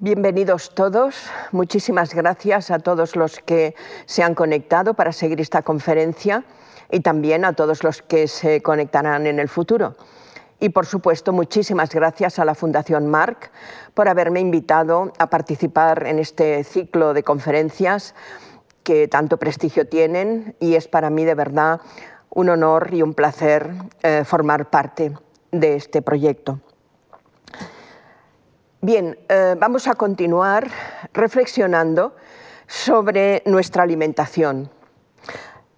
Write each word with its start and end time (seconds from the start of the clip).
Bienvenidos 0.00 0.76
todos. 0.76 1.16
Muchísimas 1.50 2.14
gracias 2.14 2.70
a 2.70 2.78
todos 2.78 3.16
los 3.16 3.40
que 3.40 3.74
se 4.06 4.22
han 4.22 4.36
conectado 4.36 4.94
para 4.94 5.10
seguir 5.10 5.40
esta 5.40 5.62
conferencia 5.62 6.44
y 6.88 7.00
también 7.00 7.44
a 7.44 7.54
todos 7.54 7.82
los 7.82 8.00
que 8.02 8.28
se 8.28 8.62
conectarán 8.62 9.26
en 9.26 9.40
el 9.40 9.48
futuro. 9.48 9.96
Y 10.60 10.68
por 10.68 10.86
supuesto, 10.86 11.32
muchísimas 11.32 11.92
gracias 11.92 12.38
a 12.38 12.44
la 12.44 12.54
Fundación 12.54 13.08
Marc 13.08 13.50
por 13.94 14.08
haberme 14.08 14.38
invitado 14.38 15.12
a 15.18 15.30
participar 15.30 16.06
en 16.06 16.20
este 16.20 16.62
ciclo 16.62 17.12
de 17.12 17.24
conferencias 17.24 18.14
que 18.84 19.08
tanto 19.08 19.36
prestigio 19.36 19.88
tienen 19.88 20.54
y 20.60 20.76
es 20.76 20.86
para 20.86 21.10
mí 21.10 21.24
de 21.24 21.34
verdad 21.34 21.80
un 22.30 22.50
honor 22.50 22.90
y 22.94 23.02
un 23.02 23.14
placer 23.14 23.72
eh, 24.04 24.22
formar 24.24 24.70
parte 24.70 25.12
de 25.50 25.74
este 25.74 26.02
proyecto. 26.02 26.60
Bien, 28.80 29.18
eh, 29.28 29.56
vamos 29.58 29.88
a 29.88 29.96
continuar 29.96 30.68
reflexionando 31.12 32.14
sobre 32.68 33.42
nuestra 33.44 33.82
alimentación. 33.82 34.70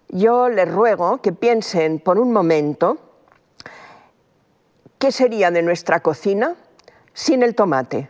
Yo 0.09 0.49
les 0.49 0.71
ruego 0.71 1.19
que 1.19 1.31
piensen 1.31 1.97
por 1.97 2.19
un 2.19 2.31
momento 2.31 2.99
qué 4.99 5.11
sería 5.11 5.49
de 5.49 5.63
nuestra 5.63 6.01
cocina 6.01 6.53
sin 7.11 7.41
el 7.41 7.55
tomate. 7.55 8.07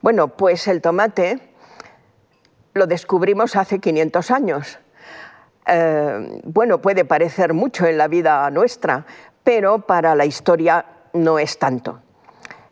Bueno, 0.00 0.28
pues 0.28 0.68
el 0.68 0.80
tomate 0.80 1.38
lo 2.72 2.86
descubrimos 2.86 3.56
hace 3.56 3.78
500 3.78 4.30
años. 4.30 4.78
Eh, 5.66 6.40
bueno, 6.44 6.80
puede 6.80 7.04
parecer 7.04 7.52
mucho 7.52 7.84
en 7.84 7.98
la 7.98 8.08
vida 8.08 8.50
nuestra, 8.50 9.04
pero 9.44 9.80
para 9.80 10.14
la 10.14 10.24
historia 10.24 10.86
no 11.12 11.38
es 11.38 11.58
tanto. 11.58 12.05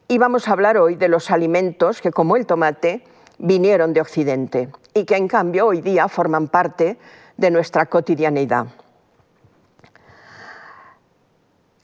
Y 0.06 0.18
vamos 0.18 0.48
a 0.48 0.52
hablar 0.52 0.76
hoy 0.76 0.96
de 0.96 1.08
los 1.08 1.30
alimentos 1.30 2.02
que, 2.02 2.10
como 2.10 2.36
el 2.36 2.44
tomate, 2.44 3.04
vinieron 3.38 3.94
de 3.94 4.02
Occidente 4.02 4.68
y 4.92 5.04
que 5.04 5.16
en 5.16 5.28
cambio 5.28 5.66
hoy 5.66 5.80
día 5.80 6.08
forman 6.08 6.48
parte 6.48 6.98
de 7.38 7.50
nuestra 7.50 7.86
cotidianidad. 7.86 8.66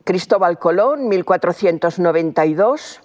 Cristóbal 0.04 0.58
Colón, 0.58 1.08
1492, 1.08 3.00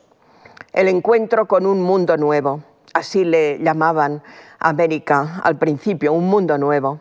el 0.74 0.88
encuentro 0.90 1.48
con 1.48 1.66
un 1.66 1.82
mundo 1.82 2.18
nuevo. 2.18 2.64
Así 2.94 3.24
le 3.24 3.60
llamaban 3.60 4.22
América 4.60 5.40
al 5.44 5.58
principio, 5.58 6.12
un 6.12 6.28
mundo 6.28 6.58
nuevo. 6.58 7.00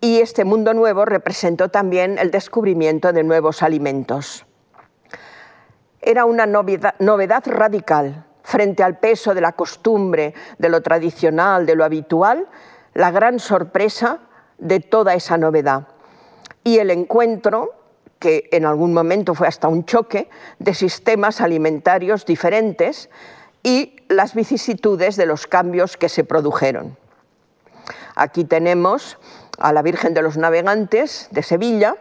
Y 0.00 0.18
este 0.18 0.44
mundo 0.44 0.74
nuevo 0.74 1.04
representó 1.04 1.68
también 1.68 2.18
el 2.18 2.32
descubrimiento 2.32 3.12
de 3.12 3.22
nuevos 3.22 3.62
alimentos 3.62 4.46
era 6.04 6.24
una 6.24 6.46
novedad, 6.46 7.42
radical 7.46 8.24
frente 8.42 8.82
al 8.82 8.98
peso 8.98 9.34
de 9.34 9.40
la 9.40 9.52
costumbre, 9.52 10.34
de 10.58 10.68
lo 10.68 10.82
tradicional, 10.82 11.64
de 11.64 11.74
lo 11.74 11.84
habitual, 11.84 12.46
la 12.92 13.10
gran 13.10 13.38
sorpresa 13.38 14.18
de 14.58 14.80
toda 14.80 15.14
esa 15.14 15.38
novedad. 15.38 15.88
Y 16.62 16.78
el 16.78 16.90
encuentro, 16.90 17.72
que 18.18 18.48
en 18.52 18.66
algún 18.66 18.92
momento 18.92 19.34
fue 19.34 19.48
hasta 19.48 19.68
un 19.68 19.86
choque, 19.86 20.28
de 20.58 20.74
sistemas 20.74 21.40
alimentarios 21.40 22.26
diferentes 22.26 23.08
y 23.62 23.96
las 24.08 24.34
vicisitudes 24.34 25.16
de 25.16 25.26
los 25.26 25.46
cambios 25.46 25.96
que 25.96 26.10
se 26.10 26.22
produjeron. 26.22 26.98
Aquí 28.14 28.44
tenemos 28.44 29.18
a 29.58 29.72
la 29.72 29.82
Virgen 29.82 30.14
de 30.14 30.22
los 30.22 30.36
Navegantes 30.36 31.28
de 31.30 31.42
Sevilla, 31.42 31.96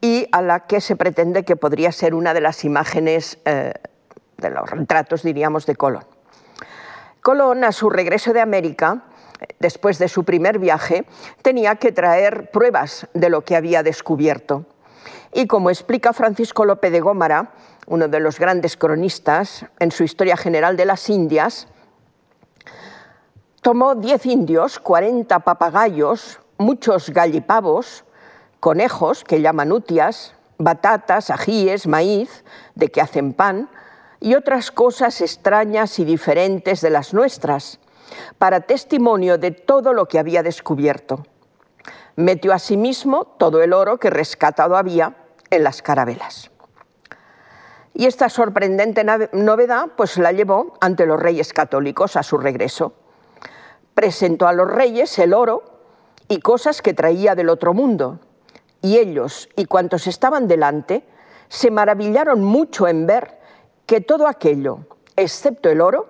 y 0.00 0.26
a 0.32 0.42
la 0.42 0.66
que 0.66 0.80
se 0.80 0.96
pretende 0.96 1.44
que 1.44 1.56
podría 1.56 1.92
ser 1.92 2.14
una 2.14 2.34
de 2.34 2.40
las 2.40 2.64
imágenes 2.64 3.38
eh, 3.44 3.74
de 4.38 4.50
los 4.50 4.68
retratos, 4.70 5.22
diríamos, 5.22 5.66
de 5.66 5.76
Colón. 5.76 6.04
Colón, 7.22 7.64
a 7.64 7.72
su 7.72 7.90
regreso 7.90 8.32
de 8.32 8.40
América, 8.40 9.04
después 9.58 9.98
de 9.98 10.08
su 10.08 10.24
primer 10.24 10.58
viaje, 10.58 11.04
tenía 11.42 11.76
que 11.76 11.92
traer 11.92 12.50
pruebas 12.50 13.06
de 13.12 13.28
lo 13.28 13.42
que 13.42 13.56
había 13.56 13.82
descubierto. 13.82 14.64
Y 15.32 15.46
como 15.46 15.70
explica 15.70 16.12
Francisco 16.12 16.64
López 16.64 16.90
de 16.92 17.00
Gómara, 17.00 17.52
uno 17.86 18.08
de 18.08 18.20
los 18.20 18.38
grandes 18.38 18.76
cronistas, 18.76 19.66
en 19.78 19.90
su 19.90 20.02
Historia 20.02 20.36
General 20.36 20.76
de 20.76 20.86
las 20.86 21.08
Indias, 21.10 21.68
tomó 23.60 23.94
10 23.94 24.26
indios, 24.26 24.78
40 24.78 25.40
papagayos, 25.40 26.40
muchos 26.58 27.10
gallipavos, 27.10 28.04
conejos 28.60 29.24
que 29.24 29.40
llaman 29.40 29.72
utias, 29.72 30.34
batatas, 30.58 31.30
ajíes, 31.30 31.86
maíz, 31.86 32.44
de 32.74 32.90
que 32.90 33.00
hacen 33.00 33.32
pan, 33.32 33.70
y 34.20 34.34
otras 34.34 34.70
cosas 34.70 35.22
extrañas 35.22 35.98
y 35.98 36.04
diferentes 36.04 36.82
de 36.82 36.90
las 36.90 37.14
nuestras, 37.14 37.80
para 38.38 38.60
testimonio 38.60 39.38
de 39.38 39.50
todo 39.50 39.94
lo 39.94 40.06
que 40.06 40.18
había 40.18 40.42
descubierto. 40.42 41.26
Metió 42.16 42.52
asimismo 42.52 43.24
todo 43.24 43.62
el 43.62 43.72
oro 43.72 43.98
que 43.98 44.10
rescatado 44.10 44.76
había 44.76 45.16
en 45.48 45.64
las 45.64 45.80
carabelas. 45.80 46.50
Y 47.94 48.06
esta 48.06 48.28
sorprendente 48.28 49.04
novedad 49.32 49.88
pues 49.96 50.16
la 50.18 50.32
llevó 50.32 50.74
ante 50.80 51.06
los 51.06 51.18
reyes 51.18 51.52
católicos 51.52 52.16
a 52.16 52.22
su 52.22 52.38
regreso. 52.38 52.92
Presentó 53.94 54.46
a 54.46 54.52
los 54.52 54.70
reyes 54.70 55.18
el 55.18 55.34
oro 55.34 55.62
y 56.28 56.40
cosas 56.40 56.82
que 56.82 56.94
traía 56.94 57.34
del 57.34 57.48
otro 57.48 57.74
mundo, 57.74 58.20
y 58.82 58.98
ellos 58.98 59.48
y 59.56 59.66
cuantos 59.66 60.06
estaban 60.06 60.48
delante 60.48 61.04
se 61.48 61.70
maravillaron 61.70 62.42
mucho 62.42 62.86
en 62.86 63.06
ver 63.06 63.38
que 63.86 64.00
todo 64.00 64.28
aquello, 64.28 64.86
excepto 65.16 65.68
el 65.68 65.80
oro, 65.80 66.08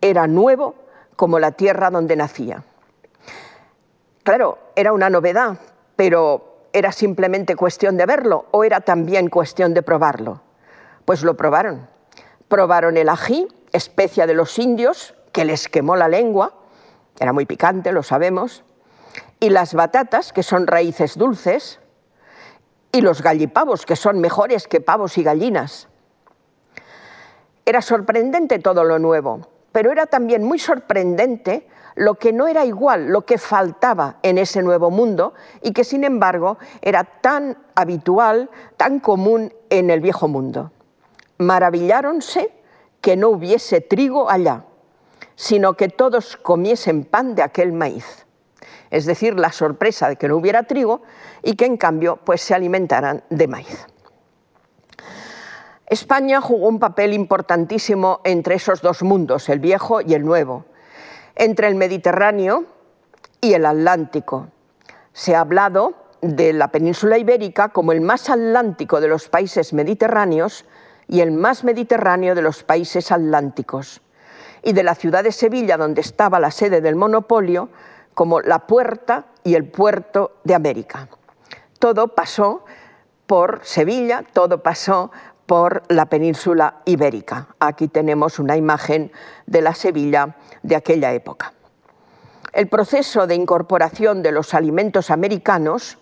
era 0.00 0.26
nuevo 0.26 0.74
como 1.16 1.38
la 1.38 1.52
tierra 1.52 1.90
donde 1.90 2.16
nacía. 2.16 2.64
Claro, 4.22 4.58
era 4.74 4.92
una 4.92 5.10
novedad, 5.10 5.58
pero 5.96 6.66
¿era 6.72 6.92
simplemente 6.92 7.56
cuestión 7.56 7.96
de 7.96 8.06
verlo 8.06 8.46
o 8.52 8.64
era 8.64 8.80
también 8.80 9.28
cuestión 9.28 9.74
de 9.74 9.82
probarlo? 9.82 10.40
Pues 11.04 11.22
lo 11.22 11.36
probaron. 11.36 11.88
Probaron 12.48 12.96
el 12.96 13.08
ají, 13.08 13.48
especia 13.72 14.26
de 14.26 14.34
los 14.34 14.58
indios, 14.58 15.14
que 15.32 15.44
les 15.44 15.68
quemó 15.68 15.96
la 15.96 16.08
lengua, 16.08 16.54
era 17.18 17.32
muy 17.32 17.44
picante, 17.44 17.92
lo 17.92 18.02
sabemos, 18.02 18.64
y 19.38 19.50
las 19.50 19.74
batatas, 19.74 20.32
que 20.32 20.42
son 20.42 20.66
raíces 20.66 21.18
dulces, 21.18 21.80
y 22.92 23.00
los 23.00 23.22
gallipavos, 23.22 23.86
que 23.86 23.96
son 23.96 24.20
mejores 24.20 24.66
que 24.66 24.80
pavos 24.80 25.16
y 25.18 25.22
gallinas. 25.22 25.88
Era 27.64 27.82
sorprendente 27.82 28.58
todo 28.58 28.84
lo 28.84 28.98
nuevo, 28.98 29.46
pero 29.72 29.92
era 29.92 30.06
también 30.06 30.42
muy 30.42 30.58
sorprendente 30.58 31.68
lo 31.94 32.14
que 32.14 32.32
no 32.32 32.48
era 32.48 32.64
igual, 32.64 33.08
lo 33.08 33.26
que 33.26 33.38
faltaba 33.38 34.18
en 34.22 34.38
ese 34.38 34.62
nuevo 34.62 34.90
mundo 34.90 35.34
y 35.62 35.72
que 35.72 35.84
sin 35.84 36.04
embargo 36.04 36.58
era 36.82 37.04
tan 37.04 37.58
habitual, 37.74 38.50
tan 38.76 39.00
común 39.00 39.52
en 39.68 39.90
el 39.90 40.00
viejo 40.00 40.28
mundo. 40.28 40.72
Maravilláronse 41.38 42.52
que 43.00 43.16
no 43.16 43.28
hubiese 43.30 43.80
trigo 43.80 44.30
allá, 44.30 44.64
sino 45.36 45.74
que 45.74 45.88
todos 45.88 46.36
comiesen 46.36 47.04
pan 47.04 47.34
de 47.34 47.42
aquel 47.42 47.72
maíz 47.72 48.26
es 48.90 49.06
decir, 49.06 49.38
la 49.38 49.52
sorpresa 49.52 50.08
de 50.08 50.16
que 50.16 50.28
no 50.28 50.36
hubiera 50.36 50.64
trigo 50.64 51.02
y 51.42 51.54
que 51.54 51.66
en 51.66 51.76
cambio 51.76 52.18
pues, 52.24 52.40
se 52.40 52.54
alimentaran 52.54 53.22
de 53.30 53.48
maíz. 53.48 53.86
España 55.86 56.40
jugó 56.40 56.68
un 56.68 56.78
papel 56.78 57.12
importantísimo 57.12 58.20
entre 58.24 58.54
esos 58.54 58.80
dos 58.80 59.02
mundos, 59.02 59.48
el 59.48 59.58
viejo 59.58 60.00
y 60.00 60.14
el 60.14 60.24
nuevo, 60.24 60.66
entre 61.34 61.66
el 61.66 61.74
Mediterráneo 61.74 62.64
y 63.40 63.54
el 63.54 63.66
Atlántico. 63.66 64.48
Se 65.12 65.34
ha 65.34 65.40
hablado 65.40 65.94
de 66.22 66.52
la 66.52 66.68
península 66.68 67.18
ibérica 67.18 67.70
como 67.70 67.92
el 67.92 68.00
más 68.00 68.30
atlántico 68.30 69.00
de 69.00 69.08
los 69.08 69.28
países 69.28 69.72
mediterráneos 69.72 70.64
y 71.08 71.20
el 71.20 71.32
más 71.32 71.64
mediterráneo 71.64 72.34
de 72.34 72.42
los 72.42 72.62
países 72.62 73.10
atlánticos, 73.10 74.00
y 74.62 74.72
de 74.74 74.84
la 74.84 74.94
ciudad 74.94 75.24
de 75.24 75.32
Sevilla, 75.32 75.76
donde 75.76 76.02
estaba 76.02 76.38
la 76.38 76.52
sede 76.52 76.80
del 76.80 76.94
monopolio, 76.94 77.70
como 78.20 78.42
la 78.42 78.66
puerta 78.66 79.28
y 79.44 79.54
el 79.54 79.64
puerto 79.64 80.40
de 80.44 80.54
América. 80.54 81.08
Todo 81.78 82.08
pasó 82.08 82.66
por 83.26 83.60
Sevilla, 83.62 84.26
todo 84.34 84.62
pasó 84.62 85.10
por 85.46 85.84
la 85.88 86.04
península 86.04 86.82
ibérica. 86.84 87.46
Aquí 87.58 87.88
tenemos 87.88 88.38
una 88.38 88.58
imagen 88.58 89.10
de 89.46 89.62
la 89.62 89.72
Sevilla 89.72 90.36
de 90.62 90.76
aquella 90.76 91.14
época. 91.14 91.54
El 92.52 92.68
proceso 92.68 93.26
de 93.26 93.36
incorporación 93.36 94.22
de 94.22 94.32
los 94.32 94.52
alimentos 94.52 95.10
americanos 95.10 95.96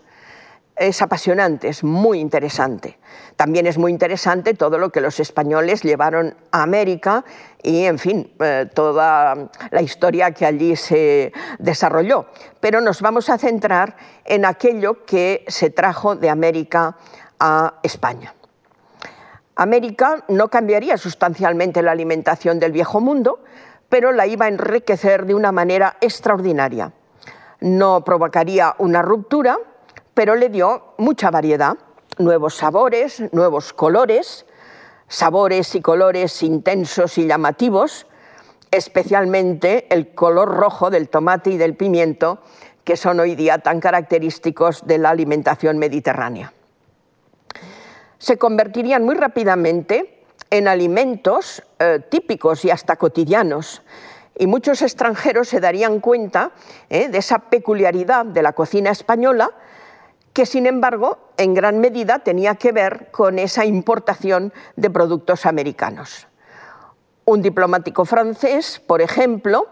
es 0.78 1.02
apasionante, 1.02 1.68
es 1.68 1.84
muy 1.84 2.20
interesante. 2.20 2.98
También 3.36 3.66
es 3.66 3.78
muy 3.78 3.92
interesante 3.92 4.54
todo 4.54 4.78
lo 4.78 4.90
que 4.90 5.00
los 5.00 5.20
españoles 5.20 5.82
llevaron 5.82 6.36
a 6.50 6.62
América 6.62 7.24
y, 7.62 7.84
en 7.84 7.98
fin, 7.98 8.32
eh, 8.40 8.68
toda 8.72 9.50
la 9.70 9.82
historia 9.82 10.32
que 10.32 10.46
allí 10.46 10.76
se 10.76 11.32
desarrolló. 11.58 12.26
Pero 12.60 12.80
nos 12.80 13.00
vamos 13.00 13.28
a 13.30 13.38
centrar 13.38 13.96
en 14.24 14.44
aquello 14.44 15.04
que 15.04 15.44
se 15.48 15.70
trajo 15.70 16.16
de 16.16 16.30
América 16.30 16.96
a 17.38 17.74
España. 17.82 18.34
América 19.54 20.24
no 20.28 20.48
cambiaría 20.48 20.96
sustancialmente 20.96 21.82
la 21.82 21.90
alimentación 21.90 22.60
del 22.60 22.72
viejo 22.72 23.00
mundo, 23.00 23.40
pero 23.88 24.12
la 24.12 24.26
iba 24.26 24.46
a 24.46 24.48
enriquecer 24.48 25.26
de 25.26 25.34
una 25.34 25.50
manera 25.50 25.96
extraordinaria. 26.00 26.92
No 27.60 28.04
provocaría 28.04 28.76
una 28.78 29.02
ruptura, 29.02 29.58
pero 30.18 30.34
le 30.34 30.48
dio 30.48 30.94
mucha 30.96 31.30
variedad, 31.30 31.78
nuevos 32.18 32.56
sabores, 32.56 33.22
nuevos 33.30 33.72
colores, 33.72 34.46
sabores 35.06 35.76
y 35.76 35.80
colores 35.80 36.42
intensos 36.42 37.18
y 37.18 37.28
llamativos, 37.28 38.08
especialmente 38.72 39.86
el 39.94 40.16
color 40.16 40.48
rojo 40.48 40.90
del 40.90 41.08
tomate 41.08 41.50
y 41.50 41.56
del 41.56 41.76
pimiento, 41.76 42.40
que 42.82 42.96
son 42.96 43.20
hoy 43.20 43.36
día 43.36 43.58
tan 43.58 43.78
característicos 43.78 44.84
de 44.88 44.98
la 44.98 45.10
alimentación 45.10 45.78
mediterránea. 45.78 46.52
Se 48.18 48.38
convertirían 48.38 49.04
muy 49.04 49.14
rápidamente 49.14 50.24
en 50.50 50.66
alimentos 50.66 51.62
eh, 51.78 52.00
típicos 52.10 52.64
y 52.64 52.72
hasta 52.72 52.96
cotidianos, 52.96 53.82
y 54.36 54.48
muchos 54.48 54.82
extranjeros 54.82 55.46
se 55.46 55.60
darían 55.60 56.00
cuenta 56.00 56.50
eh, 56.90 57.08
de 57.08 57.18
esa 57.18 57.38
peculiaridad 57.38 58.26
de 58.26 58.42
la 58.42 58.52
cocina 58.52 58.90
española, 58.90 59.52
que 60.38 60.46
sin 60.46 60.66
embargo 60.66 61.18
en 61.36 61.52
gran 61.52 61.80
medida 61.80 62.20
tenía 62.20 62.54
que 62.54 62.70
ver 62.70 63.10
con 63.10 63.40
esa 63.40 63.64
importación 63.64 64.52
de 64.76 64.88
productos 64.88 65.46
americanos. 65.46 66.28
Un 67.24 67.42
diplomático 67.42 68.04
francés, 68.04 68.80
por 68.86 69.02
ejemplo, 69.02 69.66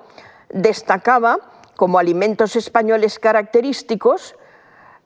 destacaba 0.49 1.39
como 1.77 2.01
alimentos 2.01 2.57
españoles 2.57 3.21
característicos 3.21 4.35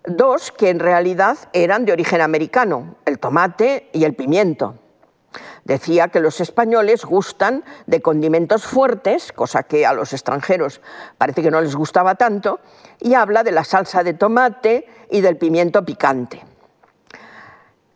dos 0.06 0.50
que 0.50 0.70
en 0.70 0.78
realidad 0.78 1.36
eran 1.52 1.84
de 1.84 1.92
origen 1.92 2.22
americano, 2.22 2.96
el 3.04 3.18
tomate 3.18 3.90
y 3.92 4.04
el 4.04 4.14
pimiento. 4.14 4.76
Decía 5.64 6.08
que 6.08 6.20
los 6.20 6.40
españoles 6.40 7.04
gustan 7.04 7.64
de 7.86 8.02
condimentos 8.02 8.64
fuertes, 8.64 9.32
cosa 9.32 9.62
que 9.62 9.86
a 9.86 9.92
los 9.92 10.12
extranjeros 10.12 10.80
parece 11.18 11.42
que 11.42 11.50
no 11.50 11.60
les 11.60 11.76
gustaba 11.76 12.16
tanto, 12.16 12.60
y 12.98 13.14
habla 13.14 13.42
de 13.42 13.52
la 13.52 13.64
salsa 13.64 14.02
de 14.02 14.14
tomate 14.14 14.86
y 15.10 15.20
del 15.20 15.36
pimiento 15.36 15.84
picante. 15.84 16.42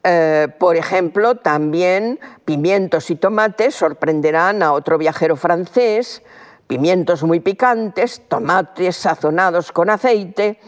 Eh, 0.06 0.48
por 0.58 0.76
ejemplo, 0.76 1.36
también 1.36 2.20
pimientos 2.44 3.10
y 3.10 3.16
tomates 3.16 3.74
sorprenderán 3.74 4.62
a 4.62 4.72
otro 4.72 4.98
viajero 4.98 5.34
francés, 5.34 6.22
pimientos 6.66 7.22
muy 7.22 7.40
picantes, 7.40 8.22
tomates 8.28 8.96
sazonados 8.96 9.72
con 9.72 9.88
aceite, 9.88 10.60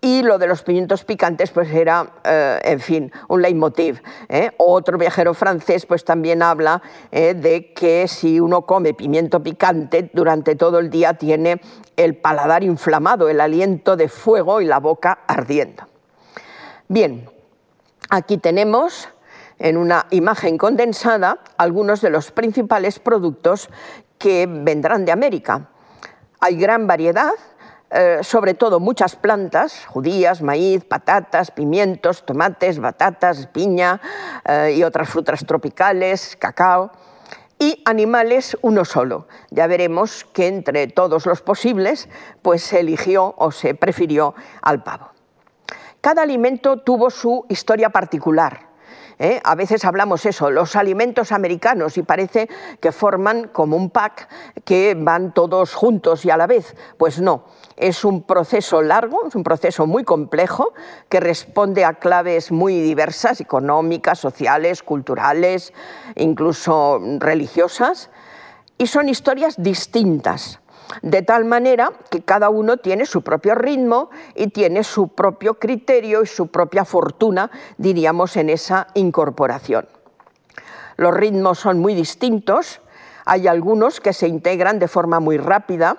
y 0.00 0.22
lo 0.22 0.38
de 0.38 0.46
los 0.46 0.62
pimientos 0.62 1.04
picantes 1.04 1.50
pues 1.50 1.70
era, 1.70 2.12
eh, 2.24 2.58
en 2.62 2.80
fin, 2.80 3.12
un 3.28 3.42
leitmotiv. 3.42 4.02
¿eh? 4.28 4.50
Otro 4.56 4.96
viajero 4.96 5.34
francés 5.34 5.86
pues 5.86 6.04
también 6.04 6.42
habla 6.42 6.82
de 7.10 7.72
que 7.74 8.08
si 8.08 8.40
uno 8.40 8.62
come 8.62 8.94
pimiento 8.94 9.42
picante 9.42 10.10
durante 10.12 10.56
todo 10.56 10.78
el 10.78 10.90
día 10.90 11.14
tiene 11.14 11.60
el 11.96 12.16
paladar 12.16 12.62
inflamado, 12.64 13.28
el 13.28 13.40
aliento 13.40 13.96
de 13.96 14.08
fuego 14.08 14.60
y 14.60 14.64
la 14.64 14.78
boca 14.78 15.20
ardiendo. 15.26 15.84
Bien, 16.88 17.28
Aquí 18.12 18.38
tenemos 18.38 19.08
en 19.60 19.76
una 19.76 20.06
imagen 20.10 20.58
condensada 20.58 21.38
algunos 21.58 22.00
de 22.00 22.10
los 22.10 22.32
principales 22.32 22.98
productos 22.98 23.68
que 24.18 24.48
vendrán 24.50 25.04
de 25.04 25.12
América. 25.12 25.68
Hay 26.40 26.56
gran 26.56 26.88
variedad, 26.88 27.30
eh, 27.90 28.20
sobre 28.22 28.54
todo 28.54 28.78
muchas 28.78 29.16
plantas, 29.16 29.84
judías, 29.86 30.42
maíz, 30.42 30.84
patatas, 30.84 31.50
pimientos, 31.50 32.24
tomates, 32.24 32.78
batatas, 32.78 33.46
piña 33.48 34.00
eh, 34.44 34.74
y 34.76 34.84
otras 34.84 35.08
frutas 35.08 35.44
tropicales, 35.44 36.36
cacao, 36.36 36.92
y 37.58 37.82
animales 37.84 38.56
uno 38.62 38.84
solo. 38.84 39.26
Ya 39.50 39.66
veremos 39.66 40.24
que 40.32 40.46
entre 40.46 40.86
todos 40.86 41.26
los 41.26 41.42
posibles, 41.42 42.08
pues 42.42 42.62
se 42.62 42.80
eligió 42.80 43.34
o 43.36 43.50
se 43.50 43.74
prefirió 43.74 44.34
al 44.62 44.82
pavo. 44.82 45.10
Cada 46.00 46.22
alimento 46.22 46.78
tuvo 46.78 47.10
su 47.10 47.44
historia 47.48 47.90
particular. 47.90 48.69
¿Eh? 49.20 49.40
A 49.44 49.54
veces 49.54 49.84
hablamos 49.84 50.26
eso, 50.26 50.50
los 50.50 50.74
alimentos 50.74 51.30
americanos, 51.30 51.96
y 51.98 52.02
parece 52.02 52.48
que 52.80 52.90
forman 52.90 53.48
como 53.48 53.76
un 53.76 53.90
pack 53.90 54.28
que 54.64 54.96
van 54.98 55.32
todos 55.32 55.74
juntos 55.74 56.24
y 56.24 56.30
a 56.30 56.36
la 56.36 56.48
vez. 56.48 56.74
Pues 56.96 57.20
no, 57.20 57.44
es 57.76 58.04
un 58.04 58.22
proceso 58.22 58.82
largo, 58.82 59.28
es 59.28 59.34
un 59.36 59.44
proceso 59.44 59.86
muy 59.86 60.02
complejo 60.02 60.72
que 61.08 61.20
responde 61.20 61.84
a 61.84 61.94
claves 61.94 62.50
muy 62.50 62.80
diversas, 62.80 63.40
económicas, 63.40 64.18
sociales, 64.18 64.82
culturales, 64.82 65.72
incluso 66.16 66.98
religiosas, 67.18 68.10
y 68.78 68.86
son 68.86 69.10
historias 69.10 69.62
distintas 69.62 70.60
de 71.02 71.22
tal 71.22 71.44
manera 71.44 71.92
que 72.10 72.22
cada 72.22 72.50
uno 72.50 72.76
tiene 72.76 73.06
su 73.06 73.22
propio 73.22 73.54
ritmo 73.54 74.10
y 74.34 74.48
tiene 74.48 74.84
su 74.84 75.08
propio 75.08 75.54
criterio 75.54 76.22
y 76.22 76.26
su 76.26 76.48
propia 76.48 76.84
fortuna, 76.84 77.50
diríamos, 77.78 78.36
en 78.36 78.50
esa 78.50 78.88
incorporación. 78.94 79.88
Los 80.96 81.14
ritmos 81.14 81.58
son 81.58 81.78
muy 81.78 81.94
distintos, 81.94 82.80
hay 83.24 83.48
algunos 83.48 84.00
que 84.00 84.12
se 84.12 84.28
integran 84.28 84.78
de 84.78 84.88
forma 84.88 85.20
muy 85.20 85.38
rápida, 85.38 85.98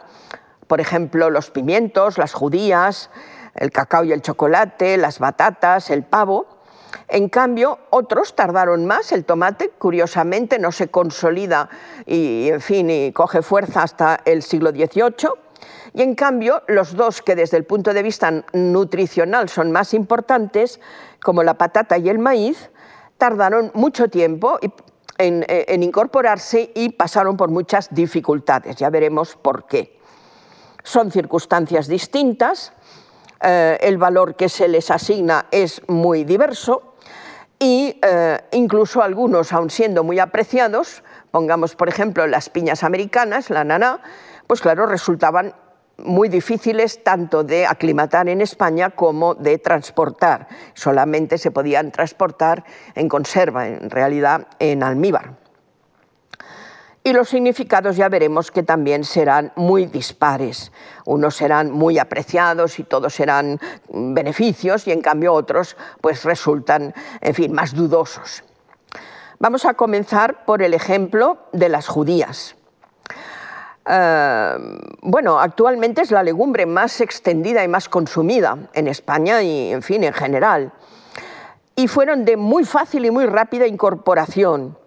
por 0.67 0.79
ejemplo, 0.79 1.29
los 1.29 1.51
pimientos, 1.51 2.17
las 2.17 2.33
judías, 2.33 3.09
el 3.55 3.71
cacao 3.71 4.03
y 4.03 4.11
el 4.11 4.21
chocolate, 4.21 4.97
las 4.97 5.19
batatas, 5.19 5.89
el 5.89 6.03
pavo, 6.03 6.47
en 7.07 7.29
cambio, 7.29 7.79
otros 7.89 8.35
tardaron 8.35 8.85
más. 8.85 9.11
El 9.11 9.25
tomate, 9.25 9.69
curiosamente, 9.69 10.59
no 10.59 10.71
se 10.71 10.89
consolida 10.89 11.69
y, 12.05 12.49
en 12.49 12.61
fin, 12.61 13.11
coge 13.11 13.41
fuerza 13.41 13.83
hasta 13.83 14.21
el 14.25 14.43
siglo 14.43 14.71
XVIII. 14.71 15.29
Y 15.93 16.01
en 16.01 16.15
cambio, 16.15 16.63
los 16.67 16.95
dos 16.95 17.21
que 17.21 17.35
desde 17.35 17.57
el 17.57 17.65
punto 17.65 17.93
de 17.93 18.03
vista 18.03 18.31
nutricional 18.53 19.49
son 19.49 19.71
más 19.71 19.93
importantes, 19.93 20.79
como 21.21 21.43
la 21.43 21.55
patata 21.55 21.97
y 21.97 22.09
el 22.09 22.19
maíz, 22.19 22.69
tardaron 23.17 23.71
mucho 23.73 24.07
tiempo 24.09 24.57
en, 25.17 25.83
incorporarse 25.83 26.71
y 26.73 26.89
pasaron 26.89 27.37
por 27.37 27.49
muchas 27.49 27.93
dificultades. 27.93 28.77
Ya 28.77 28.89
veremos 28.89 29.35
por 29.35 29.67
qué. 29.67 29.99
Son 30.83 31.11
circunstancias 31.11 31.87
distintas, 31.87 32.73
eh, 33.41 33.77
el 33.81 33.97
valor 33.97 34.35
que 34.35 34.49
se 34.49 34.67
les 34.67 34.91
asigna 34.91 35.47
es 35.51 35.81
muy 35.87 36.23
diverso 36.23 36.95
y 37.59 37.99
eh, 38.01 38.39
incluso 38.51 39.01
algunos, 39.01 39.53
aun 39.53 39.69
siendo 39.69 40.03
muy 40.03 40.19
apreciados, 40.19 41.03
pongamos 41.31 41.75
por 41.75 41.89
ejemplo 41.89 42.25
las 42.27 42.49
piñas 42.49 42.83
americanas, 42.83 43.49
la 43.49 43.63
naná, 43.63 44.01
pues 44.47 44.61
claro, 44.61 44.85
resultaban 44.85 45.53
muy 45.97 46.29
difíciles 46.29 47.03
tanto 47.03 47.43
de 47.43 47.65
aclimatar 47.65 48.29
en 48.29 48.41
España 48.41 48.89
como 48.89 49.35
de 49.35 49.57
transportar. 49.57 50.47
Solamente 50.73 51.37
se 51.37 51.51
podían 51.51 51.91
transportar 51.91 52.63
en 52.95 53.07
conserva, 53.07 53.67
en 53.67 53.89
realidad 53.89 54.47
en 54.59 54.81
almíbar 54.83 55.40
y 57.03 57.13
los 57.13 57.29
significados 57.29 57.95
ya 57.95 58.09
veremos 58.09 58.51
que 58.51 58.63
también 58.63 59.03
serán 59.03 59.51
muy 59.55 59.87
dispares. 59.87 60.71
Unos 61.05 61.35
serán 61.35 61.71
muy 61.71 61.97
apreciados 61.97 62.77
y 62.79 62.83
todos 62.83 63.13
serán 63.13 63.59
beneficios 63.89 64.87
y 64.87 64.91
en 64.91 65.01
cambio 65.01 65.33
otros 65.33 65.75
pues 65.99 66.23
resultan, 66.23 66.93
en 67.21 67.33
fin, 67.33 67.53
más 67.53 67.73
dudosos. 67.73 68.43
Vamos 69.39 69.65
a 69.65 69.73
comenzar 69.73 70.45
por 70.45 70.61
el 70.61 70.75
ejemplo 70.75 71.39
de 71.51 71.69
las 71.69 71.87
judías. 71.87 72.55
Eh, 73.87 74.57
bueno, 75.01 75.39
actualmente 75.39 76.03
es 76.03 76.11
la 76.11 76.21
legumbre 76.21 76.67
más 76.67 77.01
extendida 77.01 77.63
y 77.63 77.67
más 77.67 77.89
consumida 77.89 78.69
en 78.73 78.87
España 78.87 79.41
y, 79.41 79.71
en 79.71 79.81
fin, 79.81 80.03
en 80.03 80.13
general. 80.13 80.71
Y 81.75 81.87
fueron 81.87 82.25
de 82.25 82.37
muy 82.37 82.63
fácil 82.63 83.05
y 83.05 83.09
muy 83.09 83.25
rápida 83.25 83.65
incorporación 83.65 84.77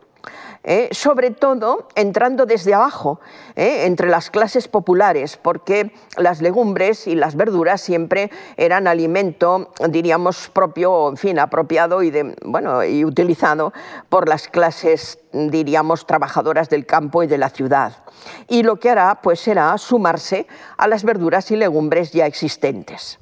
¿eh? 0.64 0.88
sobre 0.92 1.30
todo 1.30 1.88
entrando 1.94 2.46
desde 2.46 2.74
abajo, 2.74 3.20
¿eh? 3.54 3.84
entre 3.84 4.08
las 4.08 4.30
clases 4.30 4.66
populares, 4.66 5.36
porque 5.36 5.92
las 6.16 6.40
legumbres 6.40 7.06
y 7.06 7.14
las 7.14 7.36
verduras 7.36 7.80
siempre 7.80 8.30
eran 8.56 8.86
alimento, 8.86 9.70
diríamos, 9.88 10.48
propio, 10.48 11.08
en 11.08 11.16
fin, 11.16 11.38
apropiado 11.38 12.02
y, 12.02 12.12
bueno, 12.44 12.82
y 12.82 13.04
utilizado 13.04 13.72
por 14.08 14.28
las 14.28 14.48
clases, 14.48 15.18
diríamos, 15.32 16.06
trabajadoras 16.06 16.68
del 16.70 16.86
campo 16.86 17.22
y 17.22 17.26
de 17.26 17.38
la 17.38 17.50
ciudad. 17.50 18.04
Y 18.48 18.62
lo 18.62 18.76
que 18.76 18.90
hará, 18.90 19.20
pues, 19.22 19.40
será 19.40 19.76
sumarse 19.78 20.46
a 20.76 20.88
las 20.88 21.04
verduras 21.04 21.50
y 21.50 21.56
legumbres 21.56 22.12
ya 22.12 22.26
existentes. 22.26 23.18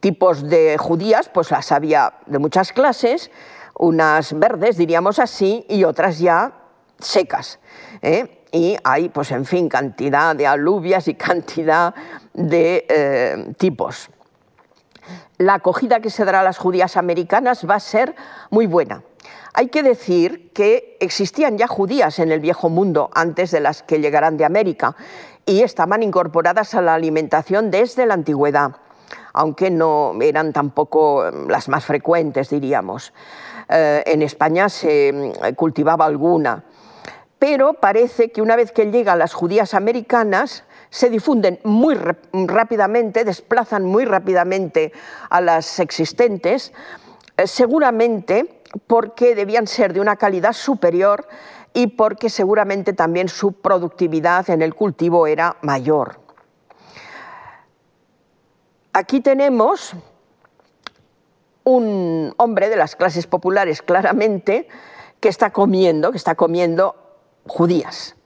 Tipos 0.00 0.48
de 0.48 0.78
judías, 0.78 1.28
pues 1.28 1.50
las 1.50 1.72
había 1.72 2.14
de 2.26 2.38
muchas 2.38 2.72
clases, 2.72 3.32
unas 3.78 4.38
verdes, 4.38 4.76
diríamos 4.76 5.18
así, 5.18 5.64
y 5.68 5.84
otras 5.84 6.18
ya 6.18 6.52
secas. 6.98 7.58
¿eh? 8.02 8.44
Y 8.52 8.76
hay, 8.84 9.08
pues 9.08 9.30
en 9.30 9.44
fin, 9.44 9.68
cantidad 9.68 10.34
de 10.34 10.46
alubias 10.46 11.08
y 11.08 11.14
cantidad 11.14 11.94
de 12.34 12.86
eh, 12.88 13.54
tipos. 13.56 14.10
La 15.38 15.54
acogida 15.54 16.00
que 16.00 16.10
se 16.10 16.24
dará 16.24 16.40
a 16.40 16.44
las 16.44 16.58
judías 16.58 16.96
americanas 16.96 17.64
va 17.68 17.76
a 17.76 17.80
ser 17.80 18.14
muy 18.50 18.66
buena. 18.66 19.02
Hay 19.54 19.68
que 19.68 19.82
decir 19.82 20.52
que 20.52 20.96
existían 21.00 21.58
ya 21.58 21.66
judías 21.66 22.18
en 22.18 22.30
el 22.30 22.40
viejo 22.40 22.68
mundo 22.68 23.10
antes 23.14 23.50
de 23.50 23.60
las 23.60 23.82
que 23.82 24.00
llegarán 24.00 24.36
de 24.36 24.44
América 24.44 24.94
y 25.46 25.62
estaban 25.62 26.02
incorporadas 26.02 26.74
a 26.74 26.82
la 26.82 26.94
alimentación 26.94 27.70
desde 27.70 28.04
la 28.04 28.14
antigüedad, 28.14 28.76
aunque 29.32 29.70
no 29.70 30.12
eran 30.20 30.52
tampoco 30.52 31.24
mm, 31.32 31.48
las 31.48 31.68
más 31.68 31.84
frecuentes, 31.84 32.50
diríamos. 32.50 33.12
Eh, 33.68 34.02
en 34.06 34.22
España 34.22 34.68
se 34.68 35.12
mm, 35.12 35.54
cultivaba 35.54 36.06
alguna, 36.06 36.64
pero 37.38 37.74
parece 37.74 38.30
que 38.30 38.42
una 38.42 38.56
vez 38.56 38.72
que 38.72 38.90
llegan 38.90 39.18
las 39.18 39.34
judías 39.34 39.74
americanas, 39.74 40.64
se 40.90 41.10
difunden 41.10 41.60
muy 41.64 41.94
rápidamente, 42.32 43.24
desplazan 43.24 43.84
muy 43.84 44.04
rápidamente 44.04 44.92
a 45.28 45.40
las 45.40 45.80
existentes, 45.80 46.72
eh, 47.36 47.46
seguramente 47.46 48.62
porque 48.86 49.34
debían 49.34 49.66
ser 49.66 49.92
de 49.92 50.00
una 50.00 50.16
calidad 50.16 50.52
superior 50.52 51.26
y 51.74 51.88
porque 51.88 52.30
seguramente 52.30 52.92
también 52.92 53.28
su 53.28 53.52
productividad 53.52 54.48
en 54.50 54.62
el 54.62 54.74
cultivo 54.74 55.26
era 55.26 55.56
mayor. 55.62 56.20
Aquí 58.92 59.20
tenemos 59.20 59.94
un 61.68 62.32
hombre 62.38 62.70
de 62.70 62.76
las 62.76 62.96
clases 62.96 63.26
populares 63.26 63.82
claramente 63.82 64.68
que 65.20 65.28
está 65.28 65.50
comiendo, 65.50 66.10
que 66.10 66.16
está 66.16 66.34
comiendo 66.34 66.96
judías. 67.46 68.16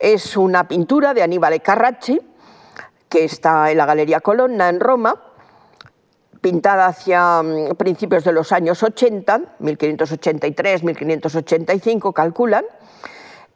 Es 0.00 0.36
una 0.36 0.66
pintura 0.66 1.14
de 1.14 1.22
Aníbal 1.22 1.62
Carracci 1.62 2.20
que 3.08 3.24
está 3.24 3.70
en 3.70 3.78
la 3.78 3.86
Galería 3.86 4.18
Colonna 4.20 4.68
en 4.68 4.80
Roma, 4.80 5.22
pintada 6.40 6.86
hacia 6.86 7.44
mm, 7.44 7.76
principios 7.76 8.24
de 8.24 8.32
los 8.32 8.50
años 8.50 8.82
80, 8.82 9.56
1583, 9.60 10.82
1585 10.82 12.12
calculan, 12.12 12.64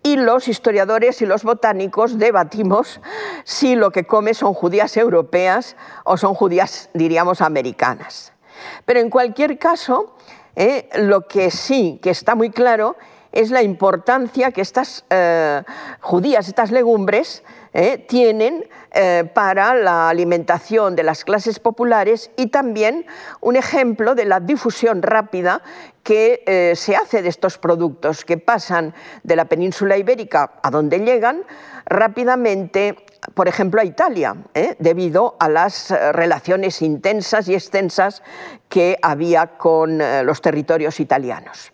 y 0.05 0.15
los 0.15 0.47
historiadores 0.47 1.21
y 1.23 1.27
los 1.27 1.43
botánicos 1.43 2.21
debatimos 2.21 3.01
si 3.43 3.75
lo 3.75 3.91
que 3.91 4.05
come 4.05 4.33
son 4.33 4.55
judías 4.55 4.97
europeas 4.97 5.77
o 6.05 6.17
son 6.17 6.35
judías, 6.35 6.89
diríamos, 6.95 7.41
americanas. 7.41 8.33
Pero 8.85 9.01
en 9.01 9.11
cualquier 9.11 9.59
caso, 9.59 10.17
eh, 10.57 10.89
lo 10.97 11.29
que 11.29 11.51
sí 11.51 12.01
que 12.03 12.11
está 12.11 12.35
muy 12.35 12.51
claro 12.51 12.97
es 13.31 13.51
la 13.51 13.63
importancia 13.63 14.51
que 14.51 14.61
estas 14.61 15.05
eh, 15.09 15.63
judías, 16.01 16.49
estas 16.49 16.71
legumbres, 16.71 17.45
eh, 17.75 18.05
tienen 18.09 18.69
para 19.33 19.75
la 19.77 20.09
alimentación 20.09 20.97
de 20.97 21.05
las 21.05 21.23
clases 21.23 21.61
populares 21.61 22.33
y 22.37 22.47
también 22.49 23.07
un 23.41 23.55
ejemplo 23.55 24.17
de 24.17 24.25
la 24.25 24.41
difusión 24.41 25.03
rápida 25.03 25.63
que 26.03 26.73
se 26.75 26.97
hace 26.97 27.23
de 27.23 27.29
estos 27.29 27.59
productos, 27.59 28.25
que 28.25 28.39
pasan 28.39 28.95
de 29.23 29.37
la 29.37 29.45
península 29.45 29.97
ibérica 29.97 30.55
a 30.63 30.71
donde 30.71 30.99
llegan 30.99 31.45
rápidamente 31.85 32.97
por 33.35 33.49
ejemplo, 33.49 33.81
a 33.81 33.85
Italia, 33.85 34.37
debido 34.79 35.37
a 35.41 35.49
las 35.49 35.91
relaciones 36.13 36.83
intensas 36.83 37.49
y 37.49 37.55
extensas 37.55 38.23
que 38.69 38.97
había 39.03 39.59
con 39.59 39.99
los 40.25 40.41
territorios 40.41 41.01
italianos. 41.01 41.73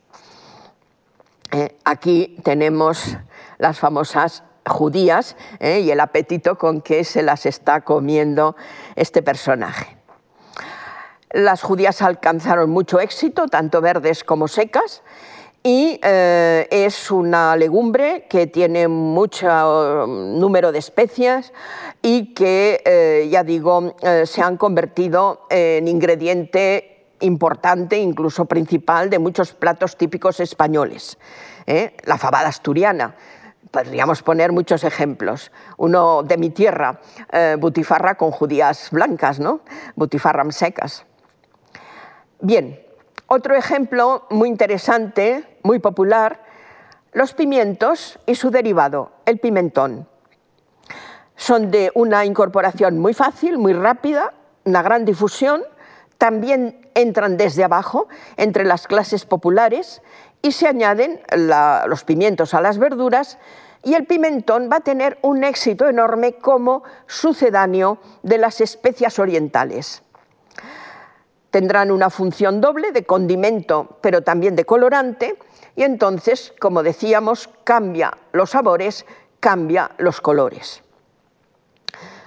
Eh, 1.55 1.77
aquí 1.85 2.37
tenemos 2.43 3.17
las 3.59 3.79
famosas 3.79 4.43
judías 4.67 5.37
eh, 5.61 5.79
y 5.79 5.91
el 5.93 6.01
apetito 6.01 6.59
con 6.59 6.81
que 6.81 7.05
se 7.05 7.23
las 7.23 7.47
está 7.47 7.83
comiendo 7.83 8.57
este 8.97 9.23
personaje. 9.23 9.97
Las 11.31 11.63
judías 11.63 12.03
alcanzaron 12.03 12.71
mucho 12.71 12.99
éxito, 12.99 13.47
tanto 13.47 13.81
verdes 13.81 14.25
como 14.25 14.49
secas, 14.49 15.04
y 15.65 15.99
eh, 16.01 16.69
es 16.71 17.11
una 17.11 17.57
legumbre 17.57 18.27
que 18.29 18.47
tiene 18.47 18.87
mucho 18.87 20.07
número 20.07 20.71
de 20.71 20.79
especias 20.79 21.53
y 22.03 22.35
que, 22.35 23.27
ya 23.29 23.43
digo, 23.43 23.97
se 24.25 24.43
han 24.43 24.57
convertido 24.57 25.47
en 25.51 25.89
ingrediente 25.89 26.95
importante, 27.21 27.99
incluso 27.99 28.45
principal, 28.45 29.11
de 29.11 29.19
muchos 29.19 29.53
platos 29.53 29.97
típicos 29.97 30.41
españoles. 30.41 31.19
¿eh? 31.67 31.97
La 32.05 32.19
fabada 32.19 32.49
asturiana, 32.49 33.17
podríamos 33.71 34.23
poner 34.23 34.53
muchos 34.53 34.85
ejemplos. 34.85 35.51
Uno 35.77 36.23
de 36.23 36.37
mi 36.37 36.51
tierra, 36.51 37.01
eh, 37.33 37.57
butifarra 37.59 38.17
con 38.17 38.31
judías 38.31 38.89
blancas, 38.91 39.41
¿no? 39.41 39.61
butifarram 39.97 40.53
secas. 40.53 41.05
Bien, 42.41 42.84
otro 43.27 43.55
ejemplo 43.55 44.27
muy 44.31 44.49
interesante, 44.49 45.59
muy 45.63 45.79
popular, 45.79 46.43
los 47.13 47.35
pimientos 47.35 48.19
y 48.27 48.35
su 48.35 48.51
derivado, 48.51 49.13
el 49.25 49.39
pimentón. 49.39 50.09
Son 51.37 51.71
de 51.71 51.91
una 51.95 52.25
incorporación 52.25 52.99
muy 52.99 53.15
fácil, 53.15 53.59
muy 53.59 53.73
rápida, 53.73 54.35
una 54.65 54.83
gran 54.83 55.05
difusión 55.05 55.63
también 56.19 56.89
entran 56.95 57.37
desde 57.37 57.65
abajo, 57.65 58.09
entre 58.37 58.65
las 58.65 58.87
clases 58.87 59.25
populares, 59.25 60.01
y 60.43 60.53
se 60.53 60.67
añaden 60.67 61.21
los 61.87 62.05
pimientos 62.05 62.55
a 62.55 62.61
las 62.61 62.79
verduras, 62.79 63.39
y 63.83 63.95
el 63.95 64.07
pimentón 64.07 64.71
va 64.73 64.77
a 64.77 64.81
tener 64.81 65.19
un 65.23 65.45
éxito 65.45 65.89
enorme 65.89 66.35
como 66.35 66.83
sucedáneo 67.07 67.99
de 68.23 68.39
las 68.39 68.61
especias 68.61 69.19
orientales. 69.19 70.03
Tendrán 71.55 71.93
una 71.93 72.11
función 72.11 72.61
doble 72.61 72.91
de 72.91 73.05
condimento, 73.05 73.99
pero 74.01 74.23
también 74.23 74.57
de 74.57 74.65
colorante, 74.65 75.39
y 75.77 75.85
entonces, 75.85 76.53
como 76.59 76.83
decíamos, 76.83 77.49
cambia 77.63 78.13
los 78.33 78.51
sabores, 78.51 79.07
cambia 79.39 79.93
los 79.99 80.21
colores. 80.21 80.83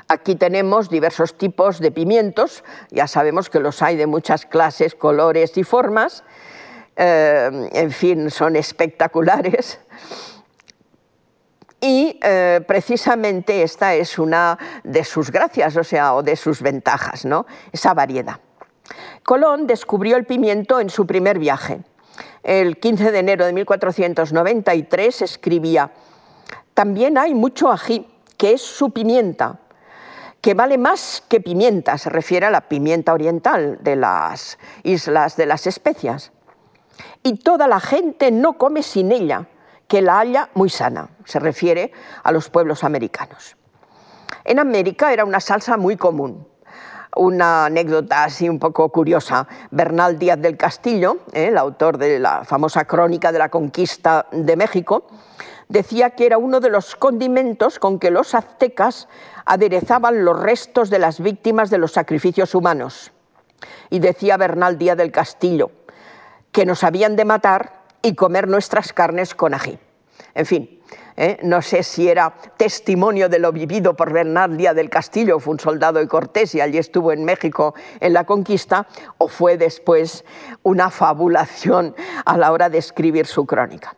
Aquí 0.07 0.35
tenemos 0.35 0.89
diversos 0.89 1.37
tipos 1.37 1.81
de 1.81 1.91
pimientos, 1.91 2.63
ya 2.89 3.05
sabemos 3.05 3.49
que 3.49 3.59
los 3.59 3.81
hay 3.81 3.97
de 3.97 4.07
muchas 4.07 4.45
clases, 4.45 4.95
colores 4.95 5.57
y 5.57 5.65
formas, 5.65 6.23
eh, 6.95 7.69
en 7.73 7.91
fin, 7.91 8.31
son 8.31 8.55
espectaculares. 8.55 9.81
Y 11.81 12.17
eh, 12.23 12.61
precisamente 12.65 13.61
esta 13.61 13.93
es 13.93 14.17
una 14.17 14.57
de 14.85 15.03
sus 15.03 15.31
gracias, 15.31 15.75
o 15.75 15.83
sea, 15.83 16.15
o 16.15 16.23
de 16.23 16.37
sus 16.37 16.61
ventajas, 16.61 17.25
¿no? 17.25 17.45
esa 17.73 17.93
variedad. 17.93 18.39
Colón 19.27 19.67
descubrió 19.67 20.15
el 20.15 20.23
pimiento 20.23 20.79
en 20.79 20.89
su 20.89 21.05
primer 21.05 21.37
viaje. 21.37 21.81
El 22.43 22.79
15 22.79 23.11
de 23.11 23.19
enero 23.19 23.45
de 23.45 23.51
1493 23.51 25.21
escribía, 25.21 25.91
también 26.73 27.17
hay 27.17 27.33
mucho 27.33 27.69
ají, 27.69 28.07
que 28.37 28.53
es 28.53 28.61
su 28.61 28.91
pimienta, 28.91 29.59
que 30.39 30.53
vale 30.53 30.77
más 30.77 31.21
que 31.27 31.41
pimienta, 31.41 31.97
se 31.97 32.09
refiere 32.09 32.45
a 32.45 32.51
la 32.51 32.69
pimienta 32.69 33.11
oriental 33.11 33.79
de 33.81 33.97
las 33.97 34.57
islas 34.83 35.35
de 35.35 35.45
las 35.45 35.67
especias. 35.67 36.31
Y 37.21 37.39
toda 37.39 37.67
la 37.67 37.81
gente 37.81 38.31
no 38.31 38.53
come 38.53 38.81
sin 38.81 39.11
ella, 39.11 39.45
que 39.89 40.01
la 40.01 40.19
haya 40.19 40.49
muy 40.53 40.69
sana, 40.69 41.09
se 41.25 41.39
refiere 41.39 41.91
a 42.23 42.31
los 42.31 42.49
pueblos 42.49 42.85
americanos. 42.85 43.57
En 44.45 44.57
América 44.57 45.11
era 45.11 45.25
una 45.25 45.41
salsa 45.41 45.75
muy 45.75 45.97
común. 45.97 46.47
Una 47.15 47.65
anécdota 47.65 48.25
así 48.25 48.49
un 48.49 48.59
poco 48.59 48.89
curiosa. 48.89 49.47
Bernal 49.71 50.19
Díaz 50.19 50.39
del 50.39 50.57
Castillo, 50.57 51.19
eh, 51.33 51.47
el 51.47 51.57
autor 51.57 51.97
de 51.97 52.19
la 52.19 52.43
famosa 52.43 52.85
crónica 52.85 53.31
de 53.31 53.39
la 53.39 53.49
conquista 53.49 54.27
de 54.31 54.55
México, 54.55 55.07
decía 55.69 56.11
que 56.11 56.25
era 56.25 56.37
uno 56.37 56.59
de 56.59 56.69
los 56.69 56.95
condimentos 56.95 57.79
con 57.79 57.99
que 57.99 58.11
los 58.11 58.35
aztecas 58.35 59.07
aderezaban 59.45 60.23
los 60.25 60.39
restos 60.39 60.89
de 60.89 60.99
las 60.99 61.19
víctimas 61.19 61.69
de 61.69 61.77
los 61.77 61.93
sacrificios 61.93 62.55
humanos. 62.55 63.11
Y 63.89 63.99
decía 63.99 64.37
Bernal 64.37 64.77
Díaz 64.77 64.97
del 64.97 65.11
Castillo, 65.11 65.71
que 66.51 66.65
nos 66.65 66.83
habían 66.83 67.15
de 67.15 67.25
matar 67.25 67.83
y 68.01 68.15
comer 68.15 68.47
nuestras 68.47 68.93
carnes 68.93 69.33
con 69.33 69.53
ají. 69.53 69.79
En 70.35 70.45
fin, 70.45 70.76
¿eh? 71.17 71.39
no 71.43 71.61
sé 71.61 71.83
si 71.83 72.07
era 72.07 72.33
testimonio 72.55 73.27
de 73.27 73.39
lo 73.39 73.51
vivido 73.51 73.95
por 73.95 74.13
Bernal 74.13 74.55
Díaz 74.55 74.75
del 74.75 74.89
Castillo, 74.89 75.39
fue 75.39 75.53
un 75.53 75.59
soldado 75.59 75.99
de 75.99 76.07
Cortés 76.07 76.55
y 76.55 76.61
allí 76.61 76.77
estuvo 76.77 77.11
en 77.11 77.25
México 77.25 77.73
en 77.99 78.13
la 78.13 78.25
conquista, 78.25 78.87
o 79.17 79.27
fue 79.27 79.57
después 79.57 80.23
una 80.63 80.89
fabulación 80.89 81.95
a 82.23 82.37
la 82.37 82.51
hora 82.51 82.69
de 82.69 82.77
escribir 82.77 83.25
su 83.25 83.45
crónica. 83.45 83.95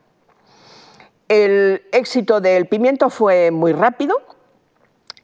El 1.28 1.84
éxito 1.92 2.42
del 2.42 2.68
pimiento 2.68 3.10
fue 3.12 3.52
muy 3.52 3.74
rápido, 3.74 4.16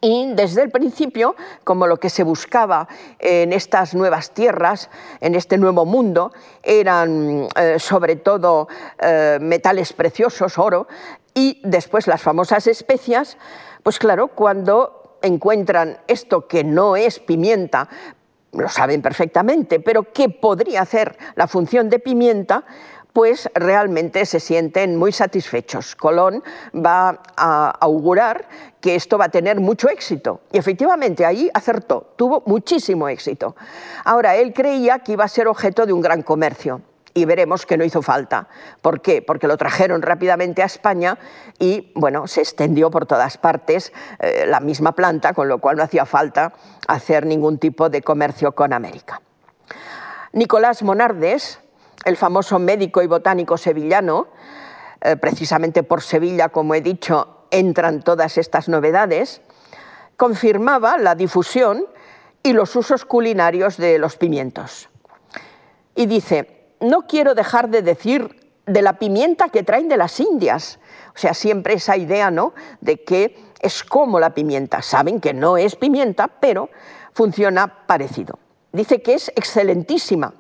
y 0.02 0.34
desde 0.34 0.62
el 0.62 0.70
principio, 0.70 1.36
como 1.64 1.88
lo 1.88 1.98
que 1.98 2.12
se 2.12 2.22
buscaba 2.22 2.88
en 3.18 3.52
estas 3.54 3.96
nuevas 3.96 4.30
tierras, 4.32 4.92
en 5.20 5.34
este 5.34 5.58
nuevo 5.58 5.84
mundo, 5.84 6.32
eran 6.62 7.48
eh, 7.56 7.78
sobre 7.80 8.18
todo 8.18 8.68
eh, 9.00 9.40
metales 9.42 9.94
preciosos, 9.94 10.60
oro, 10.60 10.88
y 11.36 11.62
después 11.64 12.08
las 12.08 12.24
famosas 12.24 12.66
especias, 12.66 13.38
pues 13.84 14.00
claro, 14.00 14.30
cuando 14.30 15.18
encuentran 15.22 16.00
esto 16.08 16.48
que 16.48 16.64
no 16.64 16.96
es 16.96 17.20
pimienta, 17.20 17.90
lo 18.54 18.70
saben 18.70 19.02
perfectamente, 19.02 19.80
pero 19.82 20.14
que 20.14 20.30
podría 20.30 20.82
hacer 20.82 21.18
la 21.36 21.48
función 21.48 21.90
de 21.90 22.00
pimienta, 22.00 22.64
pues 23.12 23.50
realmente 23.54 24.26
se 24.26 24.40
sienten 24.40 24.96
muy 24.96 25.12
satisfechos. 25.12 25.96
Colón 25.96 26.42
va 26.74 27.22
a 27.38 27.70
augurar 27.82 28.48
que 28.80 28.96
esto 28.96 29.18
va 29.18 29.26
a 29.26 29.30
tener 29.30 29.60
mucho 29.60 29.90
éxito. 29.90 30.42
Y 30.52 30.58
efectivamente 30.58 31.26
ahí 31.26 31.50
acertó, 31.54 32.14
tuvo 32.16 32.44
muchísimo 32.46 33.08
éxito. 33.10 33.56
Ahora, 34.04 34.36
él 34.36 34.54
creía 34.54 35.00
que 35.00 35.14
iba 35.14 35.26
a 35.26 35.30
ser 35.30 35.48
objeto 35.48 35.86
de 35.86 35.94
un 35.94 36.02
gran 36.02 36.24
comercio 36.24 36.82
y 37.18 37.24
veremos 37.24 37.66
que 37.66 37.78
no 37.78 37.86
hizo 37.86 38.02
falta. 38.02 38.50
¿Por 38.82 39.02
qué? 39.02 39.22
Porque 39.22 39.48
lo 39.48 39.58
trajeron 39.58 40.02
rápidamente 40.02 40.62
a 40.62 40.66
España 40.66 41.18
y 41.58 41.94
bueno, 41.96 42.28
se 42.28 42.42
extendió 42.42 42.92
por 42.92 43.06
todas 43.06 43.38
partes 43.38 43.94
eh, 44.20 44.44
la 44.46 44.60
misma 44.60 44.92
planta, 44.92 45.34
con 45.34 45.48
lo 45.48 45.60
cual 45.60 45.78
no 45.78 45.84
hacía 45.84 46.06
falta 46.06 46.54
hacer 46.88 47.26
ningún 47.26 47.58
tipo 47.58 47.90
de 47.90 48.02
comercio 48.02 48.52
con 48.52 48.74
América. 48.74 49.22
Nicolás 50.34 50.84
Monardes, 50.84 51.62
el 52.04 52.18
famoso 52.18 52.60
médico 52.60 53.02
y 53.02 53.08
botánico 53.08 53.58
sevillano, 53.58 54.28
eh, 55.00 55.16
precisamente 55.16 55.84
por 55.84 56.02
Sevilla, 56.02 56.50
como 56.50 56.76
he 56.76 56.82
dicho, 56.82 57.48
entran 57.50 58.02
todas 58.02 58.38
estas 58.38 58.68
novedades, 58.68 59.42
confirmaba 60.18 60.98
la 60.98 61.16
difusión 61.16 61.86
y 62.44 62.52
los 62.52 62.76
usos 62.76 63.06
culinarios 63.06 63.78
de 63.78 64.00
los 64.00 64.18
pimientos. 64.18 64.90
Y 65.96 66.08
dice, 66.08 66.55
no 66.80 67.08
quiero 67.08 67.36
dejar 67.36 67.70
de 67.70 67.82
decir 67.82 68.52
de 68.66 68.82
la 68.82 69.00
pimienta 69.00 69.50
que 69.50 69.64
traen 69.64 69.88
de 69.88 69.98
las 69.98 70.20
Indias. 70.20 70.80
O 71.16 71.18
sea, 71.18 71.34
siempre 71.34 71.76
esa 71.76 71.98
idea, 71.98 72.32
¿no? 72.32 72.54
De 72.82 73.04
que 73.04 73.38
es 73.62 73.84
como 73.84 74.20
la 74.20 74.34
pimienta. 74.34 74.82
Saben 74.82 75.22
que 75.22 75.34
no 75.34 75.58
es 75.58 75.76
pimienta, 75.76 76.28
pero 76.28 76.70
funciona 77.14 77.86
parecido. 77.86 78.40
Dice 78.72 79.02
que 79.02 79.14
es 79.14 79.32
excelentísima 79.36 80.34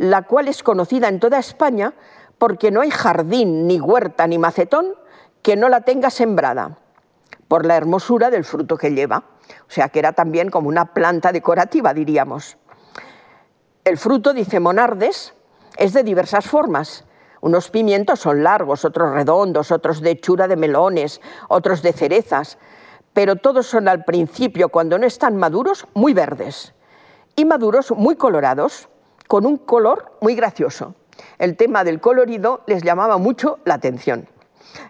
la 0.00 0.22
cual 0.22 0.48
es 0.48 0.62
conocida 0.62 1.08
en 1.08 1.20
toda 1.20 1.38
España 1.38 1.92
porque 2.38 2.70
no 2.70 2.80
hay 2.80 2.90
jardín, 2.90 3.66
ni 3.66 3.78
huerta, 3.78 4.26
ni 4.26 4.38
macetón 4.38 4.94
que 5.42 5.56
no 5.56 5.68
la 5.68 5.82
tenga 5.82 6.08
sembrada, 6.08 6.78
por 7.48 7.66
la 7.66 7.76
hermosura 7.76 8.30
del 8.30 8.46
fruto 8.46 8.78
que 8.78 8.94
lleva. 8.94 9.24
O 9.68 9.70
sea 9.70 9.90
que 9.90 9.98
era 9.98 10.14
también 10.14 10.48
como 10.48 10.70
una 10.70 10.94
planta 10.94 11.32
decorativa, 11.32 11.92
diríamos. 11.92 12.56
El 13.84 13.98
fruto, 13.98 14.32
dice 14.32 14.58
Monardes, 14.58 15.34
es 15.80 15.94
de 15.94 16.04
diversas 16.04 16.46
formas. 16.46 17.04
Unos 17.40 17.70
pimientos 17.70 18.20
son 18.20 18.44
largos, 18.44 18.84
otros 18.84 19.12
redondos, 19.12 19.72
otros 19.72 20.02
de 20.02 20.10
hechura 20.10 20.46
de 20.46 20.56
melones, 20.56 21.20
otros 21.48 21.82
de 21.82 21.94
cerezas, 21.94 22.58
pero 23.14 23.36
todos 23.36 23.66
son 23.66 23.88
al 23.88 24.04
principio, 24.04 24.68
cuando 24.68 24.98
no 24.98 25.06
están 25.06 25.36
maduros, 25.36 25.86
muy 25.94 26.12
verdes 26.12 26.74
y 27.34 27.46
maduros 27.46 27.90
muy 27.92 28.16
colorados 28.16 28.88
con 29.26 29.46
un 29.46 29.56
color 29.56 30.12
muy 30.20 30.34
gracioso. 30.34 30.94
El 31.38 31.56
tema 31.56 31.82
del 31.82 32.00
colorido 32.00 32.62
les 32.66 32.82
llamaba 32.82 33.16
mucho 33.16 33.58
la 33.64 33.74
atención. 33.74 34.28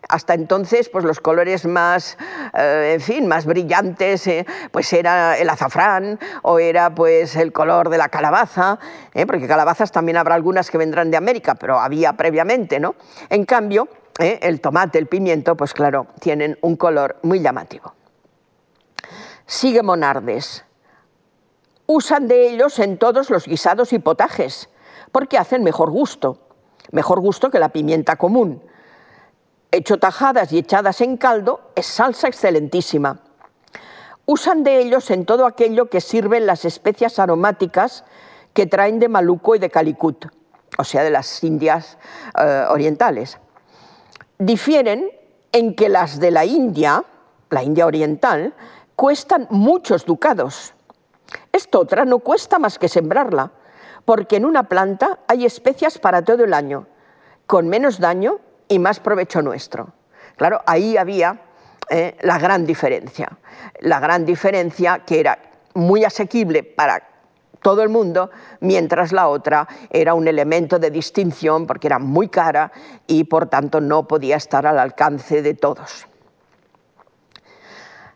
Hasta 0.08 0.34
entonces, 0.34 0.88
pues 0.88 1.04
los 1.04 1.20
colores 1.20 1.66
más, 1.66 2.18
eh, 2.54 2.92
en 2.94 3.00
fin, 3.00 3.26
más 3.26 3.46
brillantes, 3.46 4.26
eh, 4.26 4.46
pues 4.70 4.92
era 4.92 5.38
el 5.38 5.48
azafrán 5.48 6.18
o 6.42 6.58
era 6.58 6.94
pues 6.94 7.36
el 7.36 7.52
color 7.52 7.88
de 7.88 7.98
la 7.98 8.08
calabaza, 8.08 8.78
eh, 9.14 9.26
porque 9.26 9.46
calabazas 9.46 9.92
también 9.92 10.16
habrá 10.16 10.34
algunas 10.34 10.70
que 10.70 10.78
vendrán 10.78 11.10
de 11.10 11.16
América, 11.16 11.54
pero 11.54 11.78
había 11.78 12.12
previamente, 12.14 12.80
¿no? 12.80 12.94
En 13.28 13.44
cambio, 13.44 13.88
el 14.18 14.60
tomate, 14.60 14.98
el 14.98 15.06
pimiento, 15.06 15.56
pues 15.56 15.72
claro, 15.72 16.08
tienen 16.20 16.58
un 16.60 16.76
color 16.76 17.16
muy 17.22 17.40
llamativo. 17.40 17.94
Sigue 19.46 19.82
Monardes 19.82 20.64
usan 21.92 22.28
de 22.28 22.48
ellos 22.48 22.78
en 22.78 22.98
todos 22.98 23.30
los 23.30 23.46
guisados 23.46 23.92
y 23.92 23.98
potajes, 23.98 24.68
porque 25.10 25.38
hacen 25.38 25.64
mejor 25.64 25.90
gusto, 25.90 26.38
mejor 26.92 27.18
gusto 27.18 27.50
que 27.50 27.58
la 27.58 27.70
pimienta 27.70 28.14
común. 28.14 28.62
Hecho 29.72 29.98
tajadas 29.98 30.52
y 30.52 30.58
echadas 30.58 31.00
en 31.00 31.16
caldo, 31.16 31.72
es 31.74 31.86
salsa 31.86 32.28
excelentísima. 32.28 33.20
Usan 34.26 34.64
de 34.64 34.80
ellos 34.80 35.10
en 35.10 35.24
todo 35.24 35.46
aquello 35.46 35.88
que 35.88 36.00
sirven 36.00 36.46
las 36.46 36.64
especias 36.64 37.18
aromáticas 37.18 38.04
que 38.52 38.66
traen 38.66 38.98
de 38.98 39.08
Maluco 39.08 39.54
y 39.54 39.58
de 39.58 39.70
Calicut, 39.70 40.26
o 40.76 40.84
sea, 40.84 41.02
de 41.02 41.10
las 41.10 41.42
Indias 41.44 41.98
eh, 42.38 42.64
orientales. 42.68 43.38
Difieren 44.38 45.10
en 45.52 45.74
que 45.74 45.88
las 45.88 46.18
de 46.18 46.30
la 46.30 46.44
India, 46.44 47.04
la 47.50 47.62
India 47.62 47.86
oriental, 47.86 48.54
cuestan 48.96 49.46
muchos 49.50 50.04
ducados 50.04 50.74
esta 51.52 51.78
otra 51.78 52.04
no 52.04 52.20
cuesta 52.20 52.58
más 52.58 52.78
que 52.78 52.88
sembrarla, 52.88 53.52
porque 54.04 54.36
en 54.36 54.44
una 54.44 54.64
planta 54.64 55.20
hay 55.26 55.44
especias 55.44 55.98
para 55.98 56.22
todo 56.24 56.44
el 56.44 56.54
año, 56.54 56.86
con 57.46 57.68
menos 57.68 57.98
daño 57.98 58.40
y 58.70 58.78
más 58.78 59.00
provecho 59.00 59.42
nuestro. 59.42 59.92
Claro, 60.36 60.62
ahí 60.64 60.96
había 60.96 61.42
eh, 61.90 62.16
la 62.22 62.38
gran 62.38 62.64
diferencia. 62.64 63.28
La 63.80 64.00
gran 64.00 64.24
diferencia 64.24 65.00
que 65.00 65.20
era 65.20 65.38
muy 65.74 66.04
asequible 66.04 66.62
para 66.62 67.02
todo 67.60 67.82
el 67.82 67.90
mundo, 67.90 68.30
mientras 68.60 69.12
la 69.12 69.28
otra 69.28 69.68
era 69.90 70.14
un 70.14 70.26
elemento 70.26 70.78
de 70.78 70.90
distinción 70.90 71.66
porque 71.66 71.88
era 71.88 71.98
muy 71.98 72.28
cara 72.28 72.72
y 73.06 73.24
por 73.24 73.48
tanto 73.48 73.80
no 73.80 74.08
podía 74.08 74.36
estar 74.36 74.66
al 74.66 74.78
alcance 74.78 75.42
de 75.42 75.54
todos. 75.54 76.06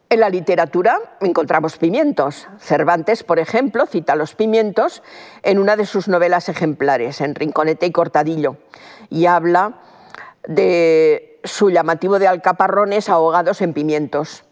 En 0.08 0.20
la 0.20 0.30
literatura 0.30 1.00
encontramos 1.20 1.76
pimientos. 1.76 2.46
Cervantes, 2.60 3.24
por 3.24 3.40
ejemplo, 3.40 3.86
cita 3.86 4.14
los 4.14 4.36
pimientos 4.36 5.02
en 5.42 5.58
una 5.58 5.74
de 5.76 5.86
sus 5.86 6.06
novelas 6.06 6.48
ejemplares, 6.48 7.20
en 7.20 7.34
Rinconete 7.34 7.86
y 7.86 7.90
Cortadillo, 7.90 8.56
y 9.10 9.26
habla 9.26 9.80
de 10.46 11.40
su 11.44 11.70
llamativo 11.70 12.18
de 12.18 12.28
alcaparrones 12.28 13.08
ahogados 13.08 13.60
en 13.60 13.72
pimientos. 13.72 14.44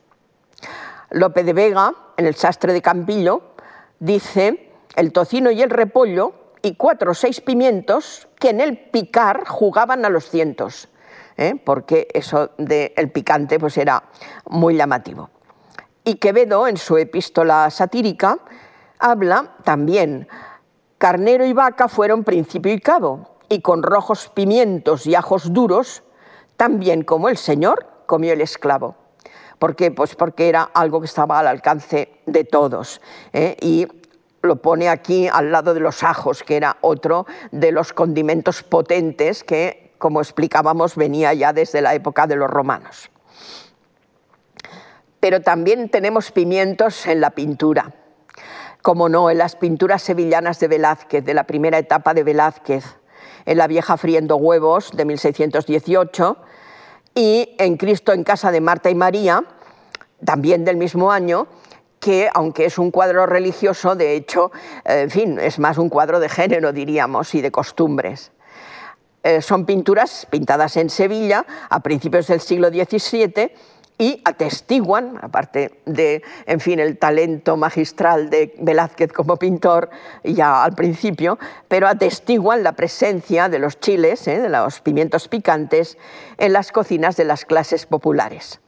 Lope 1.11 1.45
de 1.45 1.53
Vega, 1.53 1.95
en 2.17 2.27
El 2.27 2.35
sastre 2.35 2.73
de 2.73 2.83
Campillo, 2.83 3.55
dice 3.99 4.71
el 4.97 5.13
tocino 5.13 5.51
y 5.51 5.63
el 5.63 5.71
repollo 5.71 6.35
y 6.63 6.77
cuatro 6.77 7.13
o 7.13 7.15
seis 7.15 7.41
pimientos 7.41 8.29
que 8.39 8.51
en 8.51 8.61
el 8.61 8.79
picar 8.79 9.47
jugaban 9.47 10.05
a 10.05 10.11
los 10.11 10.29
cientos, 10.29 10.89
¿eh? 11.37 11.55
porque 11.65 12.09
eso 12.13 12.51
del 12.59 13.11
picante 13.11 13.59
pues 13.59 13.77
era 13.77 14.05
muy 14.47 14.77
llamativo. 14.77 15.31
Y 16.05 16.17
Quevedo, 16.17 16.67
en 16.67 16.77
su 16.77 16.97
epístola 16.97 17.71
satírica, 17.71 18.39
habla 18.99 19.55
también, 19.65 20.29
carnero 20.99 21.45
y 21.45 21.53
vaca 21.53 21.89
fueron 21.89 22.25
principio 22.25 22.73
y 22.73 22.81
cabo, 22.81 23.32
y 23.53 23.61
con 23.61 23.83
rojos 23.83 24.31
pimientos 24.33 25.07
y 25.07 25.15
ajos 25.15 25.53
duros, 25.53 26.03
también 26.57 27.03
como 27.03 27.29
el 27.29 27.37
Señor 27.37 27.87
comió 28.07 28.33
el 28.33 28.41
esclavo. 28.41 28.97
¿Por 29.59 29.77
qué? 29.77 29.91
Pues 29.91 30.15
porque 30.17 30.49
era 30.49 30.63
algo 30.63 31.01
que 31.01 31.07
estaba 31.07 31.39
al 31.39 31.47
alcance 31.47 32.15
de 32.27 32.45
todos. 32.45 33.01
¿eh? 33.33 33.57
Y 33.61 33.87
lo 34.41 34.57
pone 34.57 34.89
aquí 34.89 35.29
al 35.29 35.53
lado 35.53 35.75
de 35.75 35.81
los 35.81 36.03
ajos, 36.03 36.43
que 36.43 36.57
era 36.57 36.79
otro 36.81 37.27
de 37.51 37.73
los 37.73 37.93
condimentos 37.93 38.63
potentes 38.63 39.45
que, 39.45 39.93
como 39.99 40.21
explicábamos, 40.21 40.97
venía 40.97 41.33
ya 41.35 41.53
desde 41.53 41.83
la 41.83 41.95
época 41.95 42.27
de 42.27 42.37
los 42.37 42.51
romanos 42.51 43.13
pero 45.23 45.41
también 45.41 45.89
tenemos 45.89 46.33
pimientos 46.33 47.07
en 47.07 47.21
la 47.21 47.31
pintura. 47.31 47.93
Como 48.83 49.09
no, 49.09 49.31
en 49.31 49.39
las 49.39 49.55
pinturas 49.55 50.03
sevillanas 50.03 50.59
de 50.59 50.67
Velázquez, 50.67 51.25
de 51.25 51.33
la 51.33 51.45
primera 51.45 51.79
etapa 51.79 52.13
de 52.13 52.25
Velázquez, 52.25 52.85
en 53.47 53.59
La 53.59 53.67
vieja 53.67 53.97
friendo 53.97 54.37
huevos 54.37 54.91
de 54.93 55.05
1618 55.05 56.37
y 57.15 57.55
en 57.59 57.77
Cristo 57.77 58.13
en 58.13 58.25
casa 58.25 58.51
de 58.51 58.61
Marta 58.61 58.91
y 58.91 58.95
María, 58.95 59.45
también 60.25 60.65
del 60.65 60.77
mismo 60.77 61.13
año, 61.13 61.47
que 62.01 62.29
aunque 62.33 62.65
es 62.65 62.79
un 62.79 62.91
cuadro 62.91 63.27
religioso, 63.27 63.95
de 63.95 64.17
hecho, 64.17 64.51
en 64.85 65.11
fin, 65.11 65.39
es 65.39 65.59
más 65.59 65.79
un 65.79 65.89
cuadro 65.89 66.21
de 66.21 66.29
género, 66.29 66.73
diríamos, 66.73 67.35
y 67.35 67.41
de 67.41 67.53
costumbres. 67.53 68.33
Eh, 69.23 69.41
son 69.41 69.67
pinturas 69.67 70.27
pintadas 70.29 70.77
en 70.77 70.91
Sevilla 70.91 71.47
a 71.71 71.81
principios 71.81 72.27
del 72.27 72.41
siglo 72.41 72.71
XVII 72.71 73.53
y 74.03 74.21
atestiguan, 74.25 75.17
aparte 75.23 75.81
de, 75.87 76.25
en 76.47 76.59
fin, 76.59 76.81
el 76.81 76.99
talento 76.99 77.57
magistral 77.57 78.31
de 78.31 78.53
Velázquez 78.59 79.13
como 79.13 79.37
pintor 79.37 79.91
ya 80.25 80.65
al 80.65 80.73
principio, 80.75 81.39
pero 81.69 81.87
atestiguan 81.87 82.65
la 82.65 82.73
presencia 82.73 83.49
de 83.49 83.61
los 83.61 83.79
chiles, 83.79 84.27
¿eh? 84.27 84.41
de 84.41 84.49
los 84.49 84.81
pimientos 84.81 85.29
picantes, 85.29 85.99
en 86.39 86.53
las 86.53 86.73
cocinas 86.73 87.15
de 87.15 87.27
las 87.27 87.45
clases 87.45 87.87
populares. 87.87 88.59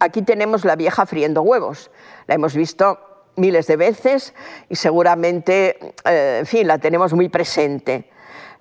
Aquí 0.00 0.20
tenemos 0.20 0.66
la 0.66 0.76
vieja 0.76 1.06
friendo 1.06 1.40
huevos. 1.40 1.90
La 2.26 2.34
hemos 2.34 2.54
visto 2.54 2.98
miles 3.36 3.66
de 3.66 3.76
veces 3.76 4.34
y 4.68 4.76
seguramente, 4.76 5.94
eh, 6.04 6.40
en 6.40 6.46
fin, 6.46 6.66
la 6.66 6.76
tenemos 6.76 7.14
muy 7.14 7.30
presente. 7.30 8.10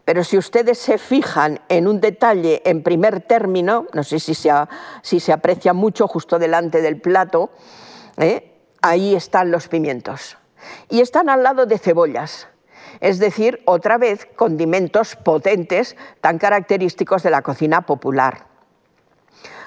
Pero 0.05 0.23
si 0.23 0.37
ustedes 0.37 0.77
se 0.77 0.97
fijan 0.97 1.61
en 1.69 1.87
un 1.87 2.01
detalle 2.01 2.61
en 2.65 2.83
primer 2.83 3.21
término, 3.21 3.87
no 3.93 4.03
sé 4.03 4.19
si 4.19 4.33
se, 4.33 5.31
aprecia 5.31 5.73
mucho 5.73 6.07
justo 6.07 6.39
delante 6.39 6.81
del 6.81 6.99
plato, 6.99 7.51
¿eh? 8.17 8.51
ahí 8.81 9.15
están 9.15 9.49
los 9.49 9.69
pimientos. 9.69 10.37
Y 10.89 10.99
están 10.99 11.29
al 11.29 11.43
lado 11.43 11.65
de 11.65 11.77
cebollas. 11.77 12.47
es 12.99 13.17
decir, 13.17 13.61
otra 13.65 13.97
vez 13.97 14.27
condimentos 14.35 15.15
potentes 15.15 15.95
tan 16.21 16.37
característicos 16.37 17.23
de 17.23 17.29
la 17.29 17.41
cocina 17.41 17.85
popular. 17.85 18.47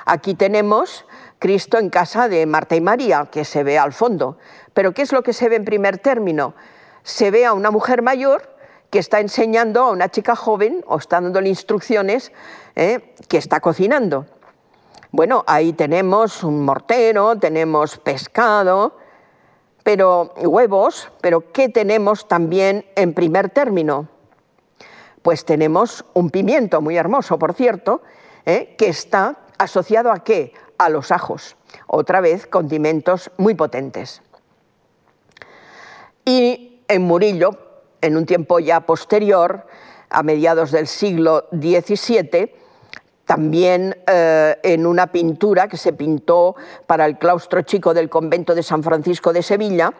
Aquí 0.05 0.35
tenemos 0.35 1.07
Cristo 1.39 1.79
en 1.79 1.91
casa 1.91 2.29
de 2.29 2.47
Marta 2.47 2.77
y 2.77 2.81
María, 2.81 3.29
que 3.31 3.45
se 3.45 3.65
ve 3.65 3.79
al 3.79 3.93
fondo. 3.93 4.39
Pero 4.75 4.93
¿qué 4.93 5.03
es 5.03 5.13
lo 5.13 5.23
que 5.23 5.33
se 5.33 5.49
ve 5.49 5.57
en 5.57 5.65
primer 5.65 5.99
término? 5.99 6.55
Se 7.03 7.31
ve 7.31 7.45
a 7.47 7.53
una 7.53 7.71
mujer 7.71 8.03
mayor 8.03 8.56
que 8.91 8.99
está 8.99 9.21
enseñando 9.21 9.83
a 9.83 9.91
una 9.91 10.09
chica 10.11 10.37
joven 10.37 10.85
o 10.87 10.99
está 10.99 11.21
dándole 11.21 11.49
instrucciones 11.49 12.33
¿eh? 12.75 13.15
que 13.29 13.39
está 13.39 13.61
cocinando. 13.61 14.27
Bueno, 15.11 15.45
ahí 15.47 15.73
tenemos 15.73 16.45
un 16.45 16.65
mortero, 16.65 17.37
tenemos 17.37 17.99
pescado, 17.99 18.97
pero 19.83 20.35
huevos, 20.37 21.11
pero 21.21 21.53
¿qué 21.53 21.69
tenemos 21.69 22.29
también 22.29 22.85
en 22.97 23.15
primer 23.15 23.51
término? 23.51 24.09
Pues 25.23 25.45
tenemos 25.45 26.05
un 26.13 26.31
pimiento 26.31 26.81
muy 26.81 26.97
hermoso, 26.97 27.39
por 27.39 27.55
cierto, 27.55 28.03
¿eh? 28.45 28.75
que 28.77 28.89
está 28.89 29.39
asociado 29.59 30.13
a 30.13 30.23
qué? 30.23 30.53
A 30.79 30.89
los 30.89 31.11
ajos. 31.11 31.57
Otra 31.87 32.21
vez, 32.21 32.47
condimentos 32.47 33.31
muy 33.37 33.55
potentes. 33.55 34.23
Y 36.25 36.83
en 36.89 37.03
Murillo, 37.03 37.66
en 38.07 38.17
un 38.17 38.27
tiempo 38.27 38.59
ya 38.59 38.81
posterior, 38.81 39.67
a 40.09 40.23
mediados 40.23 40.71
del 40.71 40.87
siglo 40.87 41.47
XVII, 41.53 42.53
también 43.25 43.97
eh, 44.07 44.57
en 44.63 44.87
una 44.87 45.09
pintura 45.09 45.67
que 45.67 45.77
se 45.77 45.93
pintó 45.93 46.55
para 46.87 47.07
el 47.07 47.19
claustro 47.19 47.63
chico 47.63 47.93
del 47.93 48.09
convento 48.09 48.55
de 48.55 48.63
San 48.63 48.83
Francisco 48.83 49.33
de 49.33 49.43
Sevilla, 49.43 49.93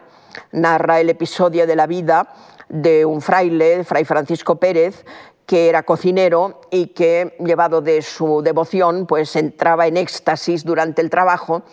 narra 0.53 1.01
el 1.01 1.09
episodio 1.09 1.67
de 1.67 1.75
la 1.75 1.87
vida 1.87 2.33
de 2.69 3.05
un 3.05 3.21
fraile, 3.21 3.83
Fray 3.83 4.05
Francisco 4.05 4.55
Pérez, 4.55 5.03
que 5.45 5.69
era 5.69 5.83
cocinero 5.83 6.61
y 6.71 6.87
que, 6.87 7.35
llevado 7.39 7.81
de 7.81 8.01
su 8.01 8.41
devoción, 8.41 9.05
pues 9.05 9.35
entraba 9.35 9.87
en 9.87 9.97
éxtasis 9.97 10.65
durante 10.65 11.01
el 11.01 11.09
trabajo 11.09 11.63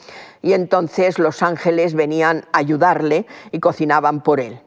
y 0.42 0.52
entonces 0.52 1.18
los 1.18 1.42
ángeles 1.42 1.94
venían 1.94 2.44
a 2.52 2.58
ayudarle 2.58 3.26
y 3.50 3.58
cocinaban 3.58 4.22
por 4.22 4.40
él. 4.40 4.63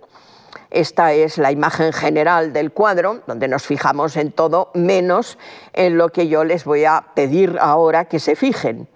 Esta 0.69 1.13
es 1.13 1.37
la 1.37 1.51
imagen 1.51 1.93
general 1.93 2.51
del 2.51 2.71
cuadro, 2.71 3.21
donde 3.25 3.47
nos 3.47 3.63
fijamos 3.63 4.17
en 4.17 4.31
todo, 4.31 4.71
menos 4.73 5.37
en 5.73 5.97
lo 5.97 6.09
que 6.09 6.27
yo 6.27 6.43
les 6.43 6.65
voy 6.65 6.85
a 6.85 7.05
pedir 7.13 7.57
ahora 7.59 8.05
que 8.05 8.19
se 8.19 8.35
fijen, 8.35 8.89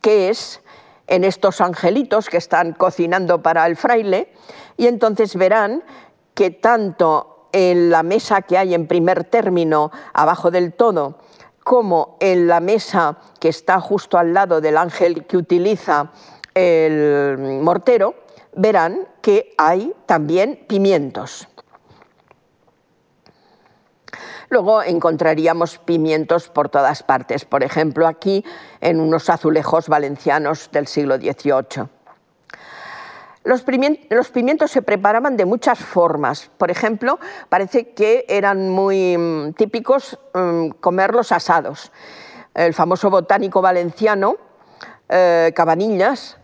que 0.00 0.28
es 0.28 0.60
en 1.06 1.24
estos 1.24 1.60
angelitos 1.60 2.28
que 2.28 2.36
están 2.36 2.72
cocinando 2.72 3.42
para 3.42 3.66
el 3.66 3.76
fraile, 3.76 4.32
y 4.76 4.86
entonces 4.88 5.36
verán 5.36 5.84
que 6.34 6.50
tanto 6.50 7.48
en 7.52 7.90
la 7.90 8.02
mesa 8.02 8.42
que 8.42 8.58
hay 8.58 8.74
en 8.74 8.86
primer 8.86 9.24
término, 9.24 9.90
abajo 10.12 10.50
del 10.50 10.72
todo, 10.72 11.18
como 11.64 12.16
en 12.20 12.46
la 12.46 12.60
mesa 12.60 13.18
que 13.40 13.48
está 13.48 13.80
justo 13.80 14.18
al 14.18 14.34
lado 14.34 14.60
del 14.60 14.76
ángel 14.76 15.26
que 15.26 15.36
utiliza 15.36 16.12
el 16.54 17.60
mortero, 17.62 18.14
verán 18.58 19.06
que 19.22 19.54
hay 19.56 19.94
también 20.06 20.64
pimientos. 20.68 21.48
Luego 24.50 24.82
encontraríamos 24.82 25.78
pimientos 25.78 26.48
por 26.48 26.68
todas 26.68 27.02
partes, 27.02 27.44
por 27.44 27.62
ejemplo 27.62 28.06
aquí 28.06 28.44
en 28.80 29.00
unos 29.00 29.30
azulejos 29.30 29.88
valencianos 29.88 30.70
del 30.72 30.86
siglo 30.86 31.18
XVIII. 31.18 31.88
Los 33.44 33.62
pimientos, 33.62 34.70
se 34.70 34.82
preparaban 34.82 35.36
de 35.36 35.44
muchas 35.44 35.78
formas. 35.78 36.50
Por 36.58 36.70
ejemplo, 36.70 37.18
parece 37.48 37.92
que 37.92 38.26
eran 38.28 38.68
muy 38.68 39.16
mm, 39.16 39.52
típicos 39.52 40.18
mm, 40.34 40.70
comerlos 40.80 41.32
asados. 41.32 41.92
El 42.54 42.74
famoso 42.74 43.08
botánico 43.08 43.62
valenciano, 43.62 44.36
eh, 45.08 45.52
Cabanillas, 45.54 46.38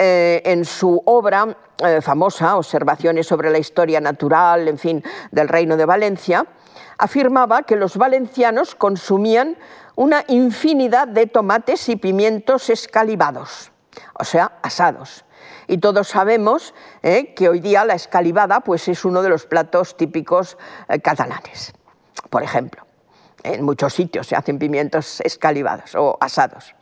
eh, 0.00 0.42
en 0.44 0.64
su 0.64 1.02
obra 1.06 1.56
eh, 1.84 2.00
famosa, 2.00 2.56
Observaciones 2.56 3.26
sobre 3.26 3.50
la 3.50 3.58
historia 3.58 4.00
natural, 4.00 4.68
en 4.68 4.78
fin, 4.78 5.02
del 5.32 5.48
Reino 5.48 5.76
de 5.76 5.84
Valencia, 5.84 6.46
afirmaba 6.98 7.64
que 7.64 7.74
los 7.74 7.96
valencianos 7.96 8.76
consumían 8.76 9.58
una 9.96 10.24
infinidad 10.28 11.08
de 11.08 11.26
tomates 11.26 11.88
y 11.88 11.96
pimientos 11.96 12.70
escalivados, 12.70 13.72
o 14.14 14.22
sea, 14.22 14.52
asados. 14.62 15.24
Y 15.66 15.78
todos 15.78 16.06
sabemos 16.06 16.74
eh, 17.02 17.34
que 17.34 17.48
hoy 17.48 17.58
día 17.58 17.84
la 17.84 17.94
escalivada 17.94 18.60
pues, 18.60 18.86
es 18.86 19.04
uno 19.04 19.20
de 19.20 19.30
los 19.30 19.46
platos 19.46 19.96
típicos 19.96 20.56
catalanes, 21.02 21.72
por 22.30 22.44
ejemplo. 22.44 22.86
En 23.42 23.64
muchos 23.64 23.94
sitios 23.94 24.28
se 24.28 24.36
hacen 24.36 24.60
pimientos 24.60 25.20
escalivados 25.22 25.96
o 25.96 26.16
asados. 26.20 26.76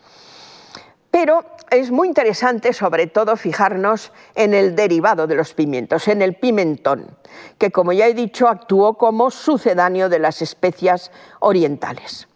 Pero 1.11 1.56
es 1.71 1.91
muy 1.91 2.09
interesante 2.09 2.73
sobre 2.73 3.07
todo 3.07 3.37
fijarnos 3.37 4.13
en 4.35 4.55
el 4.55 4.77
derivado 4.77 5.27
de 5.27 5.35
los 5.35 5.55
pimientos, 5.55 6.09
en 6.09 6.23
el 6.23 6.35
pimentón, 6.35 7.17
que 7.59 7.71
como 7.71 7.93
ya 7.93 8.07
he 8.07 8.15
dicho 8.15 8.49
actuó 8.49 8.95
como 8.95 9.31
sucedáneo 9.31 10.09
de 10.09 10.19
las 10.19 10.43
especias 10.43 11.11
orientales. 11.41 12.29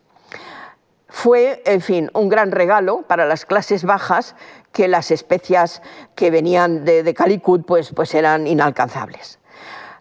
Fue, 1.08 1.62
en 1.66 1.80
fin, 1.80 2.10
un 2.14 2.28
gran 2.28 2.52
regalo 2.52 3.02
para 3.02 3.26
las 3.26 3.44
clases 3.44 3.84
bajas 3.84 4.36
que 4.72 4.86
las 4.86 5.10
especias 5.10 5.82
que 6.14 6.30
venían 6.30 6.84
de, 6.84 7.12
Calicut 7.14 7.66
pues, 7.66 7.92
pues 7.92 8.14
eran 8.14 8.46
inalcanzables. 8.46 9.40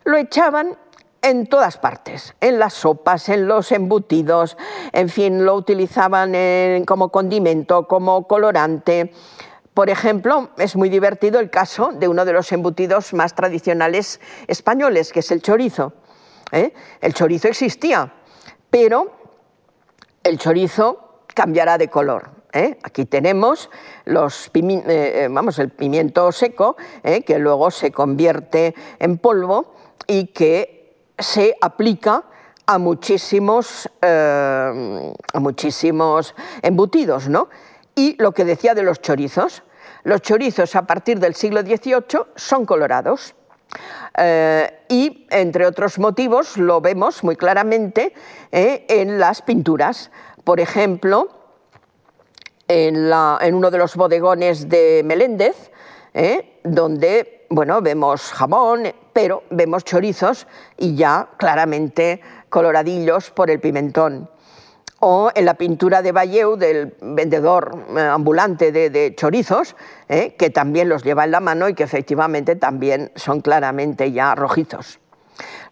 Lo 0.04 0.18
echaban 0.18 0.78
en 1.22 1.48
todas 1.48 1.78
partes, 1.78 2.36
en 2.40 2.60
las 2.60 2.74
sopas, 2.74 3.30
en 3.30 3.48
los 3.48 3.72
embutidos, 3.72 4.58
en 4.94 5.10
fin, 5.10 5.46
lo 5.46 5.56
utilizaban 5.56 6.34
como 6.86 7.10
condimento, 7.10 7.88
como 7.88 8.28
colorante. 8.28 9.14
Por 9.74 9.90
ejemplo, 9.90 10.50
es 10.58 10.76
muy 10.76 10.90
divertido 10.90 11.40
el 11.40 11.50
caso 11.50 11.92
de 11.94 12.08
uno 12.08 12.26
de 12.26 12.34
los 12.34 12.52
embutidos 12.52 13.14
más 13.14 13.34
tradicionales 13.34 14.20
españoles, 14.48 15.14
que 15.14 15.22
es 15.22 15.32
el 15.32 15.42
chorizo. 15.42 15.94
¿eh? 16.52 16.74
El 17.00 17.14
chorizo 17.14 17.48
existía, 17.48 18.12
pero 18.70 19.12
el 20.24 20.38
chorizo 20.38 21.24
cambiará 21.34 21.78
de 21.78 21.88
color. 21.88 22.30
¿eh? 22.52 22.78
Aquí 22.84 23.06
tenemos 23.06 23.70
eh, 24.06 25.30
el 25.58 25.70
pimiento 25.70 26.32
seco, 26.32 26.76
que 27.26 27.40
luego 27.40 27.72
se 27.72 27.92
convierte 27.92 28.76
en 29.00 29.18
polvo 29.18 29.76
y 30.08 30.28
que 30.28 30.79
se 31.20 31.56
aplica 31.62 32.24
a 32.66 32.78
muchísimos, 32.78 33.90
eh, 34.02 35.14
a 35.34 35.40
muchísimos 35.40 36.36
embutidos. 36.62 37.28
¿no? 37.28 37.50
Y 37.96 38.16
lo 38.22 38.32
que 38.32 38.46
decía 38.46 38.74
de 38.74 38.84
los 38.84 39.02
chorizos, 39.02 39.64
los 40.04 40.22
chorizos 40.22 40.76
a 40.76 40.84
partir 40.84 41.20
del 41.20 41.36
siglo 41.36 41.62
XVIII 41.62 42.28
son 42.36 42.66
colorados. 42.66 43.36
Eh, 44.18 44.86
y, 44.90 45.28
entre 45.30 45.66
otros 45.66 46.00
motivos, 46.00 46.58
lo 46.58 46.82
vemos 46.82 47.24
muy 47.24 47.36
claramente 47.36 48.14
eh, 48.52 48.86
en 48.88 49.20
las 49.20 49.42
pinturas. 49.42 50.12
Por 50.44 50.60
ejemplo, 50.60 51.30
en, 52.68 53.12
en, 53.42 53.56
uno 53.56 53.72
de 53.72 53.78
los 53.78 53.96
bodegones 53.96 54.70
de 54.70 55.02
Meléndez, 55.04 55.72
donde 56.64 57.39
bueno, 57.50 57.82
vemos 57.82 58.32
jamón, 58.32 58.84
pero 59.12 59.44
vemos 59.50 59.84
chorizos 59.84 60.48
y 60.78 60.96
ya 60.96 61.30
claramente 61.38 62.22
coloradillos 62.50 63.32
por 63.32 63.50
el 63.50 63.60
pimentón. 63.60 64.30
O 65.02 65.32
en 65.34 65.46
la 65.46 65.54
pintura 65.54 66.02
de 66.02 66.12
Valleu 66.12 66.58
del 66.58 66.96
vendedor 67.02 67.86
eh, 67.96 68.02
ambulante 68.02 68.72
de, 68.72 69.16
chorizos, 69.16 69.76
eh, 70.10 70.36
que 70.38 70.50
también 70.50 70.90
los 70.90 71.04
lleva 71.04 71.24
en 71.24 71.32
la 71.32 71.40
mano 71.40 71.70
y 71.70 71.74
que 71.74 71.84
efectivamente 71.84 72.56
también 72.56 73.12
son 73.16 73.42
claramente 73.42 74.12
ya 74.12 74.36
rojizos. 74.36 75.00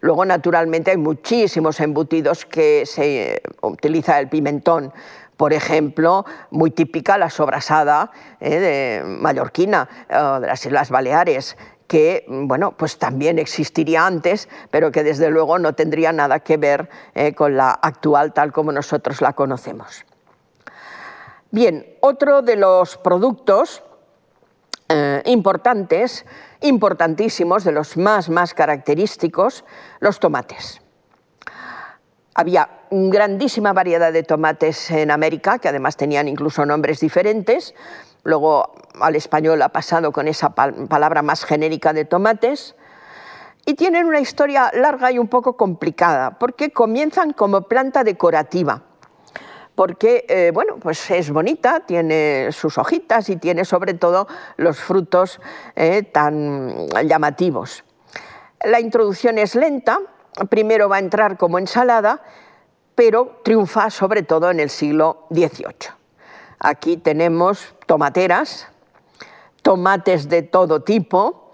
Luego, 0.00 0.24
naturalmente, 0.24 0.92
hay 0.92 0.96
muchísimos 0.96 1.78
embutidos 1.80 2.46
que 2.46 2.86
se 2.86 3.42
utiliza 3.60 4.18
el 4.18 4.28
pimentón. 4.28 4.92
Por 5.38 5.54
ejemplo, 5.54 6.26
muy 6.50 6.70
típica 6.70 7.16
la 7.16 7.30
sobrasada 7.30 8.10
de 8.40 9.02
mallorquina, 9.06 9.88
de 10.08 10.46
las 10.46 10.66
Islas 10.66 10.90
Baleares, 10.90 11.56
que 11.88 12.26
bueno, 12.28 12.72
pues 12.72 12.98
también 12.98 13.38
existiría 13.38 14.06
antes, 14.06 14.48
pero 14.70 14.92
que 14.92 15.02
desde 15.02 15.30
luego 15.30 15.58
no 15.58 15.72
tendría 15.72 16.12
nada 16.12 16.40
que 16.40 16.58
ver 16.58 16.90
eh, 17.14 17.34
con 17.34 17.56
la 17.56 17.70
actual 17.70 18.32
tal 18.34 18.52
como 18.52 18.70
nosotros 18.70 19.20
la 19.22 19.32
conocemos. 19.32 20.04
Bien, 21.50 21.96
otro 22.00 22.42
de 22.42 22.56
los 22.56 22.98
productos 22.98 23.82
eh, 24.90 25.22
importantes, 25.24 26.26
importantísimos, 26.60 27.64
de 27.64 27.72
los 27.72 27.96
más, 27.96 28.28
más 28.28 28.52
característicos, 28.52 29.64
los 30.00 30.20
tomates. 30.20 30.82
Había 32.38 32.68
grandísima 32.92 33.72
variedad 33.72 34.12
de 34.12 34.22
tomates 34.22 34.92
en 34.92 35.10
América, 35.10 35.58
que 35.58 35.68
además 35.68 35.96
tenían 35.96 36.28
incluso 36.28 36.64
nombres 36.64 37.00
diferentes, 37.00 37.74
Luego 38.28 38.74
al 39.00 39.16
español 39.16 39.62
ha 39.62 39.70
pasado 39.70 40.12
con 40.12 40.28
esa 40.28 40.50
palabra 40.50 41.22
más 41.22 41.44
genérica 41.44 41.94
de 41.94 42.04
tomates. 42.04 42.74
y 43.64 43.74
tienen 43.74 44.06
una 44.06 44.20
historia 44.20 44.70
larga 44.74 45.10
y 45.10 45.18
un 45.18 45.28
poco 45.28 45.56
complicada, 45.56 46.38
porque 46.38 46.70
comienzan 46.70 47.32
como 47.32 47.62
planta 47.62 48.04
decorativa 48.04 48.82
porque 49.74 50.26
eh, 50.28 50.50
bueno, 50.52 50.76
pues 50.80 51.10
es 51.10 51.30
bonita, 51.30 51.80
tiene 51.80 52.50
sus 52.50 52.78
hojitas 52.78 53.28
y 53.30 53.36
tiene 53.36 53.64
sobre 53.64 53.94
todo 53.94 54.26
los 54.56 54.78
frutos 54.78 55.40
eh, 55.76 56.02
tan 56.02 56.88
llamativos. 57.06 57.84
La 58.64 58.80
introducción 58.80 59.38
es 59.38 59.54
lenta, 59.54 60.00
primero 60.46 60.88
va 60.88 60.96
a 60.96 61.00
entrar 61.00 61.36
como 61.36 61.58
ensalada, 61.58 62.22
pero 62.94 63.40
triunfa 63.44 63.90
sobre 63.90 64.22
todo 64.22 64.50
en 64.50 64.60
el 64.60 64.70
siglo 64.70 65.26
XVIII. 65.30 65.92
Aquí 66.58 66.96
tenemos 66.96 67.74
tomateras, 67.86 68.66
tomates 69.62 70.28
de 70.28 70.42
todo 70.42 70.82
tipo, 70.82 71.52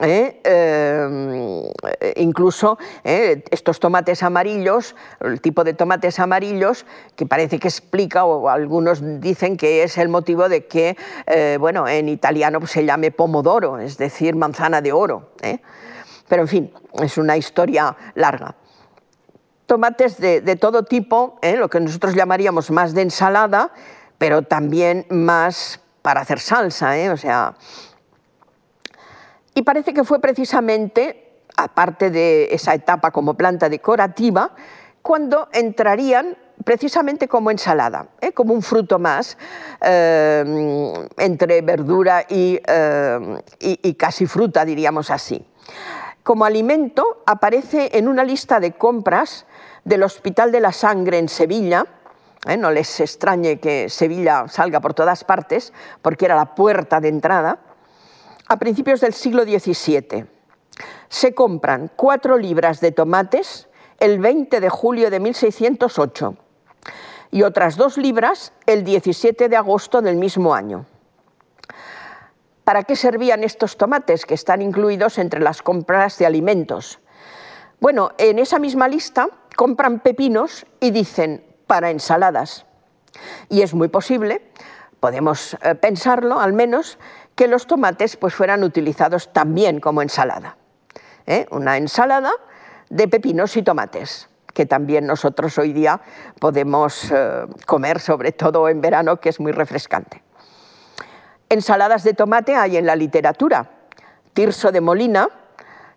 ¿eh? 0.00 0.40
Eh, 0.44 2.14
incluso 2.16 2.78
eh, 3.04 3.44
estos 3.50 3.80
tomates 3.80 4.22
amarillos, 4.22 4.94
el 5.20 5.40
tipo 5.40 5.64
de 5.64 5.74
tomates 5.74 6.18
amarillos, 6.18 6.86
que 7.16 7.26
parece 7.26 7.58
que 7.58 7.68
explica, 7.68 8.24
o 8.24 8.48
algunos 8.48 9.20
dicen 9.20 9.56
que 9.56 9.82
es 9.82 9.98
el 9.98 10.08
motivo 10.08 10.48
de 10.48 10.66
que, 10.66 10.96
bueno, 11.60 11.86
en 11.86 12.08
italiano 12.08 12.66
se 12.66 12.84
llame 12.84 13.10
pomodoro, 13.10 13.78
es 13.78 13.98
decir, 13.98 14.36
manzana 14.36 14.80
de 14.80 14.92
oro. 14.92 15.30
Pero 16.28 16.42
en 16.42 16.48
fin, 16.48 16.72
es 17.02 17.18
una 17.18 17.36
historia 17.36 17.96
larga. 18.14 18.54
Tomates 19.66 20.18
de, 20.18 20.56
todo 20.56 20.84
tipo, 20.84 21.38
lo 21.42 21.68
que 21.68 21.80
nosotros 21.80 22.14
llamaríamos 22.14 22.70
más 22.70 22.94
de 22.94 23.02
ensalada, 23.02 23.70
pero 24.16 24.42
también 24.42 25.06
más 25.10 25.80
para 26.00 26.22
hacer 26.22 26.40
salsa, 26.40 26.94
o 27.12 27.16
sea, 27.16 27.54
y 29.58 29.62
parece 29.62 29.92
que 29.92 30.04
fue 30.04 30.20
precisamente, 30.20 31.42
aparte 31.56 32.10
de 32.10 32.48
esa 32.52 32.74
etapa 32.74 33.10
como 33.10 33.34
planta 33.34 33.68
decorativa, 33.68 34.52
cuando 35.02 35.48
entrarían 35.52 36.36
precisamente 36.62 37.26
como 37.26 37.50
ensalada, 37.50 38.06
¿eh? 38.20 38.30
como 38.32 38.54
un 38.54 38.62
fruto 38.62 39.00
más 39.00 39.36
eh, 39.80 40.92
entre 41.16 41.62
verdura 41.62 42.24
eh, 42.28 42.62
y, 43.58 43.94
casi 43.94 44.26
fruta, 44.26 44.64
diríamos 44.64 45.10
así. 45.10 45.44
Como 46.28 46.44
alimento 46.44 47.22
aparece 47.24 47.88
en 47.96 48.06
una 48.06 48.22
lista 48.22 48.60
de 48.60 48.72
compras 48.72 49.46
del 49.86 50.02
Hospital 50.02 50.52
de 50.52 50.60
la 50.60 50.72
Sangre 50.72 51.16
en 51.16 51.26
Sevilla, 51.26 51.86
no 52.58 52.70
les 52.70 53.00
extrañe 53.00 53.58
que 53.58 53.88
Sevilla 53.88 54.46
salga 54.46 54.80
por 54.80 54.92
todas 54.92 55.24
partes, 55.24 55.72
porque 56.02 56.26
era 56.26 56.36
la 56.36 56.54
puerta 56.54 57.00
de 57.00 57.08
entrada, 57.08 57.60
a 58.46 58.58
principios 58.58 59.00
del 59.00 59.14
siglo 59.14 59.44
XVII. 59.44 60.26
Se 61.08 61.34
compran 61.34 61.90
cuatro 61.96 62.36
libras 62.36 62.82
de 62.82 62.92
tomates 62.92 63.66
el 63.98 64.18
20 64.18 64.60
de 64.60 64.68
julio 64.68 65.08
de 65.08 65.20
1608 65.20 66.36
y 67.30 67.42
otras 67.42 67.78
dos 67.78 67.96
libras 67.96 68.52
el 68.66 68.84
17 68.84 69.48
de 69.48 69.56
agosto 69.56 70.02
del 70.02 70.16
mismo 70.16 70.54
año. 70.54 70.84
¿Para 72.68 72.82
qué 72.82 72.96
servían 72.96 73.44
estos 73.44 73.78
tomates 73.78 74.26
que 74.26 74.34
están 74.34 74.60
incluidos 74.60 75.16
entre 75.16 75.40
las 75.40 75.62
compras 75.62 76.18
de 76.18 76.26
alimentos? 76.26 76.98
Bueno, 77.80 78.10
en 78.18 78.38
esa 78.38 78.58
misma 78.58 78.88
lista 78.88 79.30
compran 79.56 80.00
pepinos 80.00 80.66
y 80.78 80.90
dicen 80.90 81.42
para 81.66 81.88
ensaladas. 81.90 82.66
Y 83.48 83.62
es 83.62 83.72
muy 83.72 83.88
posible, 83.88 84.42
podemos 85.00 85.56
eh, 85.62 85.76
pensarlo 85.76 86.40
al 86.40 86.52
menos, 86.52 86.98
que 87.34 87.48
los 87.48 87.66
tomates 87.66 88.18
pues, 88.18 88.34
fueran 88.34 88.62
utilizados 88.62 89.32
también 89.32 89.80
como 89.80 90.02
ensalada. 90.02 90.58
¿eh? 91.26 91.46
Una 91.50 91.78
ensalada 91.78 92.32
de 92.90 93.08
pepinos 93.08 93.56
y 93.56 93.62
tomates, 93.62 94.28
que 94.52 94.66
también 94.66 95.06
nosotros 95.06 95.56
hoy 95.56 95.72
día 95.72 96.02
podemos 96.38 97.10
eh, 97.12 97.46
comer, 97.64 97.98
sobre 97.98 98.32
todo 98.32 98.68
en 98.68 98.82
verano, 98.82 99.20
que 99.20 99.30
es 99.30 99.40
muy 99.40 99.52
refrescante. 99.52 100.27
Ensaladas 101.50 102.04
de 102.04 102.12
tomate 102.12 102.54
hay 102.54 102.76
en 102.76 102.84
la 102.84 102.94
literatura. 102.94 103.70
Tirso 104.34 104.70
de 104.70 104.82
Molina, 104.82 105.28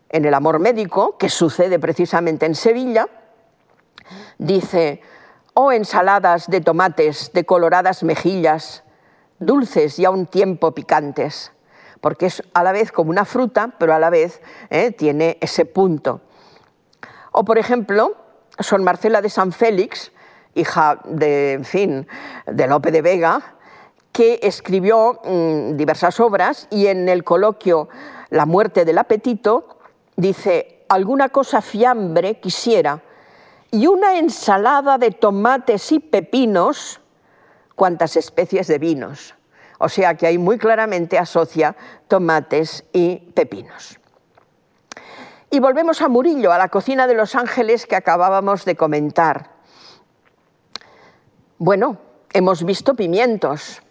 en 0.10 0.26
El 0.26 0.34
amor 0.34 0.60
médico, 0.60 1.18
que 1.18 1.30
sucede 1.30 1.78
precisamente 1.78 2.46
en 2.46 2.56
Sevilla, 2.56 3.08
dice, 4.38 5.02
oh 5.54 5.72
ensaladas 5.72 6.48
de 6.48 6.62
tomates 6.62 7.32
de 7.34 7.46
coloradas 7.46 8.04
mejillas, 8.04 8.84
dulces 9.40 10.00
y 10.00 10.06
a 10.06 10.10
un 10.10 10.26
tiempo 10.26 10.72
picantes, 10.74 11.52
porque 12.00 12.28
es 12.28 12.44
a 12.54 12.64
la 12.64 12.72
vez 12.72 12.92
como 12.92 13.10
una 13.10 13.26
fruta, 13.26 13.74
pero 13.78 13.94
a 13.94 14.00
la 14.00 14.10
vez 14.10 14.42
eh, 14.70 14.92
tiene 14.92 15.38
ese 15.42 15.66
punto. 15.66 16.22
O, 17.32 17.44
por 17.44 17.58
ejemplo, 17.58 18.16
Son 18.60 18.84
Marcela 18.84 19.22
de 19.22 19.30
San 19.30 19.52
Félix, 19.52 20.12
hija 20.54 21.00
de, 21.06 21.54
en 21.54 21.66
fin, 21.66 22.08
de 22.46 22.68
Lope 22.68 22.92
de 22.92 23.02
Vega, 23.02 23.56
que 24.22 24.40
escribió 24.44 25.20
mm, 25.24 25.78
diversas 25.78 26.20
obras 26.20 26.68
y 26.70 26.86
en 26.86 27.10
el 27.10 27.24
coloquio 27.24 27.90
La 28.30 28.46
muerte 28.46 28.86
del 28.86 29.00
apetito 29.00 29.80
dice, 30.16 30.86
alguna 30.90 31.30
cosa 31.30 31.60
fiambre 31.60 32.40
quisiera 32.40 33.02
y 33.72 33.88
una 33.88 34.20
ensalada 34.20 35.00
de 35.00 35.10
tomates 35.10 35.92
y 35.92 36.00
pepinos 36.00 37.02
cuantas 37.74 38.16
especies 38.16 38.68
de 38.68 38.78
vinos. 38.78 39.34
O 39.80 39.90
sea 39.90 40.14
que 40.14 40.28
ahí 40.28 40.38
muy 40.38 40.60
claramente 40.60 41.18
asocia 41.18 41.76
tomates 42.08 42.84
y 42.94 43.16
pepinos. 43.34 44.00
Y 45.50 45.60
volvemos 45.60 46.00
a 46.04 46.10
Murillo, 46.10 46.52
a 46.52 46.60
la 46.60 46.70
cocina 46.70 47.08
de 47.08 47.16
Los 47.16 47.34
Ángeles 47.34 47.88
que 47.88 47.96
acabábamos 47.96 48.66
de 48.66 48.76
comentar. 48.76 49.50
Bueno, 51.58 51.98
hemos 52.34 52.64
visto 52.64 52.94
pimientos, 52.94 53.82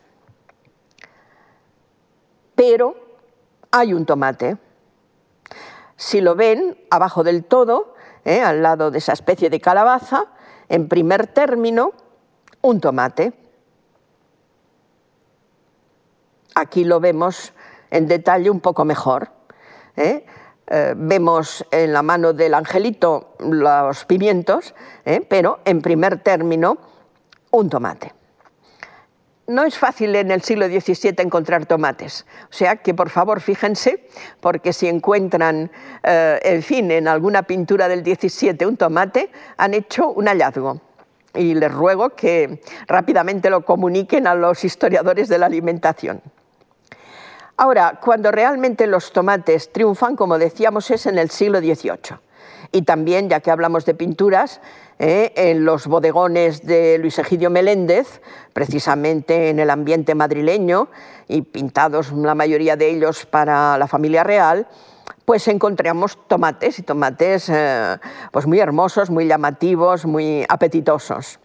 pero 2.61 2.95
hay 3.71 3.95
un 3.95 4.05
tomate. 4.05 4.59
Si 5.97 6.21
lo 6.21 6.35
ven, 6.35 6.77
abajo 6.91 7.25
del 7.25 7.45
todo, 7.45 7.95
¿eh? 8.27 8.43
al 8.43 8.63
lado 8.63 8.91
de 8.91 8.99
esa 8.99 9.15
especie 9.15 9.49
de 9.49 9.63
calabaza, 9.63 10.27
en 10.69 10.87
primer 10.87 11.27
término, 11.27 11.95
un 12.61 12.79
tomate. 12.79 13.33
Aquí 16.55 16.85
lo 16.85 17.01
vemos 17.01 17.55
en 17.91 18.07
detalle 18.07 18.51
un 18.51 18.61
poco 18.61 18.85
mejor. 18.85 19.31
¿eh? 19.97 20.27
Eh, 20.67 20.93
vemos 20.99 21.65
en 21.71 21.95
la 21.95 22.03
mano 22.03 22.35
del 22.35 22.53
angelito 22.53 23.37
los 23.39 24.05
pimientos, 24.05 24.75
pero 25.31 25.61
en 25.65 25.81
primer 25.81 26.23
término 26.23 26.77
un 27.53 27.71
tomate. 27.71 28.20
No 29.51 29.65
es 29.65 29.77
fácil 29.77 30.15
en 30.15 30.31
el 30.31 30.43
siglo 30.43 30.67
XVII 30.67 31.17
encontrar 31.19 31.67
tomates, 31.67 32.25
o 32.45 32.53
sea 32.53 32.77
que 32.77 32.95
por 32.95 33.11
favor 33.11 33.41
fíjense, 33.41 34.07
porque 34.39 34.73
si 34.73 34.87
encuentran, 34.87 35.73
en 36.05 36.63
fin, 36.63 36.93
en 36.93 37.09
alguna 37.09 37.43
pintura 37.43 37.89
del 37.89 38.05
XVII 38.05 38.65
un 38.65 38.77
tomate, 38.77 39.33
han 39.57 39.75
hecho 39.75 40.11
un 40.11 40.29
hallazgo 40.29 40.81
y 41.35 41.55
les 41.55 41.73
ruego 41.73 42.11
que 42.11 42.63
rápidamente 42.87 43.51
lo 43.51 43.65
comuniquen 43.65 44.29
a 44.29 44.37
los 44.37 44.63
historiadores 44.63 45.29
de 45.29 45.39
la 45.39 45.47
alimentación. 45.47 46.23
Ahora, 47.57 47.99
cuando 48.01 48.31
realmente 48.31 48.87
los 48.87 49.13
tomates 49.13 49.73
triunfan, 49.73 50.15
como 50.15 50.39
decíamos, 50.39 50.93
es 50.93 51.07
en 51.07 51.19
el 51.19 51.29
siglo 51.29 51.59
XVIII. 51.59 52.21
Y 52.73 52.83
también, 52.83 53.29
ya 53.29 53.41
que 53.41 53.51
hablamos 53.51 53.85
de 53.85 53.95
pinturas, 53.95 54.61
eh, 54.99 55.33
en 55.37 55.65
los 55.65 55.87
bodegones 55.87 56.67
de 56.67 56.99
Luis 56.99 57.19
Egidio 57.19 57.51
Meléndez, 57.51 58.21
precisamente 58.53 59.49
en 59.49 59.59
el 59.59 59.71
ambiente 59.71 60.15
madrileño, 60.15 60.89
y 61.27 61.43
pintados 61.43 62.13
la 62.13 62.35
mayoría 62.35 62.77
de 62.77 62.91
ellos 62.91 63.25
para 63.27 63.79
la 63.79 63.87
familia 63.87 64.25
real, 64.25 64.67
pues 65.25 65.49
encontramos 65.49 66.19
tomates 66.29 66.79
y 66.79 66.83
tomates 66.83 67.49
eh, 67.49 67.97
pues 68.31 68.47
muy 68.47 68.59
hermosos, 68.59 69.11
muy 69.11 69.27
llamativos, 69.27 70.05
muy 70.05 70.45
apetitosos 70.49 71.39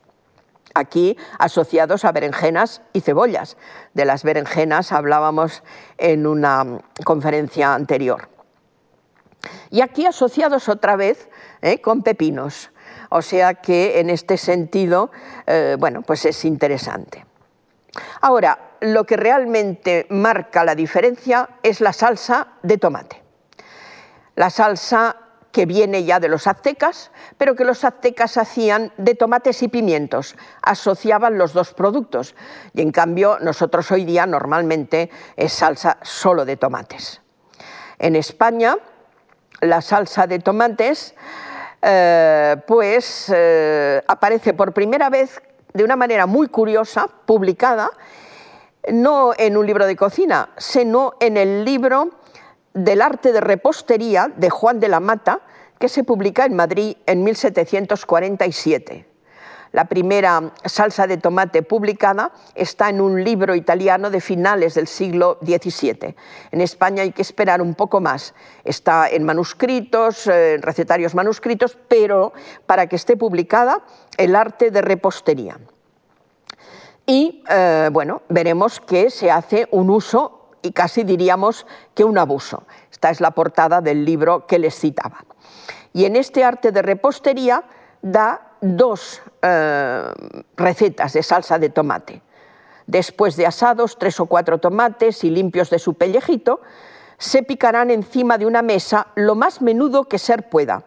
aquí 0.76 1.18
asociados 1.40 2.06
a 2.06 2.12
berenjenas 2.12 2.82
y 2.94 3.02
cebollas. 3.02 3.58
De 3.94 4.06
las 4.06 4.24
berenjenas 4.24 4.92
hablábamos 4.92 5.64
en 5.98 6.28
una 6.28 6.82
conferencia 7.04 7.74
anterior. 7.74 8.35
Y 9.70 9.82
aquí 9.82 10.06
asociados 10.06 10.70
otra 10.70 10.96
vez 10.96 11.30
eh, 11.62 11.82
con 11.82 12.02
pepinos. 12.02 12.72
O 13.10 13.22
sea 13.22 13.56
que 13.56 14.00
en 14.00 14.10
este 14.10 14.38
sentido, 14.38 15.12
eh, 15.46 15.76
bueno, 15.80 16.02
pues 16.02 16.26
es 16.26 16.46
interesante. 16.46 17.26
Ahora, 18.22 18.78
lo 18.82 19.06
que 19.06 19.18
realmente 19.18 20.06
marca 20.10 20.64
la 20.64 20.76
diferencia 20.76 21.50
es 21.64 21.82
la 21.82 21.94
salsa 21.94 22.48
de 22.62 22.78
tomate. 22.78 23.24
La 24.36 24.50
salsa 24.50 25.18
que 25.56 25.66
viene 25.66 26.04
ya 26.04 26.20
de 26.20 26.28
los 26.28 26.48
aztecas, 26.48 27.12
pero 27.38 27.56
que 27.56 27.64
los 27.64 27.86
aztecas 27.86 28.38
hacían 28.38 28.92
de 28.98 29.16
tomates 29.16 29.64
y 29.64 29.70
pimientos, 29.70 30.36
asociaban 30.62 31.38
los 31.38 31.54
dos 31.54 31.74
productos. 31.74 32.36
Y 32.74 32.82
en 32.82 32.92
cambio 32.92 33.38
nosotros 33.40 33.90
hoy 33.92 34.04
día 34.04 34.26
normalmente 34.26 35.10
es 35.38 35.54
salsa 35.54 35.98
solo 36.02 36.44
de 36.44 36.58
tomates. 36.58 37.22
En 38.00 38.18
España 38.18 38.78
la 39.66 39.82
salsa 39.82 40.28
de 40.28 40.40
tomates, 40.40 41.16
eh, 41.82 42.56
pues 42.68 43.32
eh, 43.34 44.02
aparece 44.08 44.54
por 44.54 44.74
primera 44.74 45.10
vez 45.10 45.42
de 45.74 45.84
una 45.84 45.96
manera 45.96 46.26
muy 46.26 46.48
curiosa, 46.48 47.08
publicada, 47.26 47.92
no 48.92 49.34
en 49.38 49.58
un 49.58 49.66
libro 49.66 49.86
de 49.86 49.96
cocina, 49.96 50.50
sino 50.58 51.14
en 51.20 51.38
el 51.38 51.66
libro 51.66 52.12
del 52.74 53.02
arte 53.02 53.32
de 53.32 53.42
repostería 53.42 54.32
de 54.36 54.50
Juan 54.50 54.80
de 54.80 54.90
la 54.90 55.00
Mata, 55.00 55.42
que 55.80 55.90
se 55.90 56.04
publica 56.04 56.46
en 56.46 56.56
Madrid 56.56 56.98
en 57.06 57.24
1747. 57.24 59.15
La 59.72 59.86
primera 59.86 60.54
salsa 60.64 61.08
de 61.08 61.18
tomate 61.18 61.64
publicada 61.64 62.32
está 62.54 62.90
en 62.90 63.02
un 63.02 63.24
libro 63.24 63.56
italiano 63.56 64.10
de 64.10 64.22
finales 64.22 64.76
del 64.76 64.88
siglo 64.88 65.38
XVII. 65.42 66.16
En 66.52 66.62
España 66.62 67.04
hay 67.04 67.12
que 67.12 67.22
esperar 67.22 67.62
un 67.62 67.76
poco 67.76 68.00
más. 68.00 68.34
Está 68.64 69.10
en 69.10 69.24
manuscritos, 69.24 70.28
eh, 70.28 70.56
en 70.56 70.62
recetarios 70.62 71.16
manuscritos, 71.16 71.78
pero 71.88 72.34
para 72.66 72.88
que 72.88 72.96
esté 72.96 73.18
publicada, 73.18 73.82
el 74.18 74.36
arte 74.36 74.72
de 74.72 74.82
repostería. 74.82 75.60
Y 77.06 77.44
eh, 77.50 77.90
bueno, 77.92 78.24
veremos 78.30 78.80
que 78.80 79.10
se 79.10 79.30
hace 79.30 79.68
un 79.72 79.90
uso 79.90 80.50
y 80.62 80.72
casi 80.72 81.04
diríamos 81.04 81.68
que 81.94 82.04
un 82.04 82.18
abuso. 82.18 82.64
Esta 82.92 83.12
es 83.12 83.22
la 83.22 83.32
portada 83.32 83.82
del 83.82 84.04
libro 84.04 84.48
que 84.48 84.58
les 84.58 84.74
citaba. 84.80 85.26
Y 85.94 86.06
en 86.06 86.16
este 86.16 86.44
arte 86.44 86.72
de 86.72 86.82
repostería 86.82 87.64
da 88.02 88.45
dos 88.62 89.22
eh, 89.42 90.04
recetas 90.58 91.14
de 91.14 91.24
salsa 91.24 91.60
de 91.60 91.70
tomate. 91.70 92.22
Después 92.88 93.36
de 93.36 93.48
asados, 93.48 93.98
tres 93.98 94.20
o 94.20 94.28
cuatro 94.28 94.60
tomates 94.60 95.24
y 95.24 95.30
limpios 95.30 95.70
de 95.70 95.80
su 95.80 95.96
pellejito, 95.96 96.62
se 97.18 97.44
picarán 97.44 97.90
encima 97.90 98.38
de 98.38 98.46
una 98.46 98.62
mesa 98.62 99.08
lo 99.16 99.36
más 99.36 99.62
menudo 99.62 100.06
que 100.06 100.20
ser 100.20 100.50
pueda. 100.50 100.84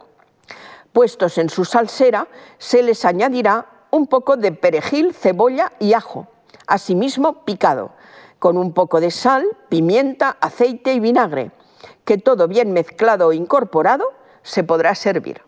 Puestos 0.93 1.39
en 1.39 1.51
su 1.51 1.65
salsera, 1.65 2.29
se 2.59 2.83
les 2.83 3.05
añadirá 3.05 3.67
un 3.91 4.07
poco 4.07 4.37
de 4.37 4.53
perejil, 4.53 5.15
cebolla 5.15 5.73
y 5.79 5.95
ajo, 5.95 6.29
asimismo 6.67 7.45
picado, 7.45 7.93
con 8.39 8.57
un 8.57 8.73
poco 8.73 9.01
de 9.01 9.11
sal, 9.11 9.45
pimienta, 9.69 10.37
aceite 10.41 10.93
y 10.93 11.01
vinagre, 11.01 11.51
que 12.05 12.19
todo 12.19 12.47
bien 12.47 12.73
mezclado 12.73 13.33
e 13.33 13.37
incorporado 13.37 14.13
se 14.43 14.63
podrá 14.63 14.95
servir 14.95 15.48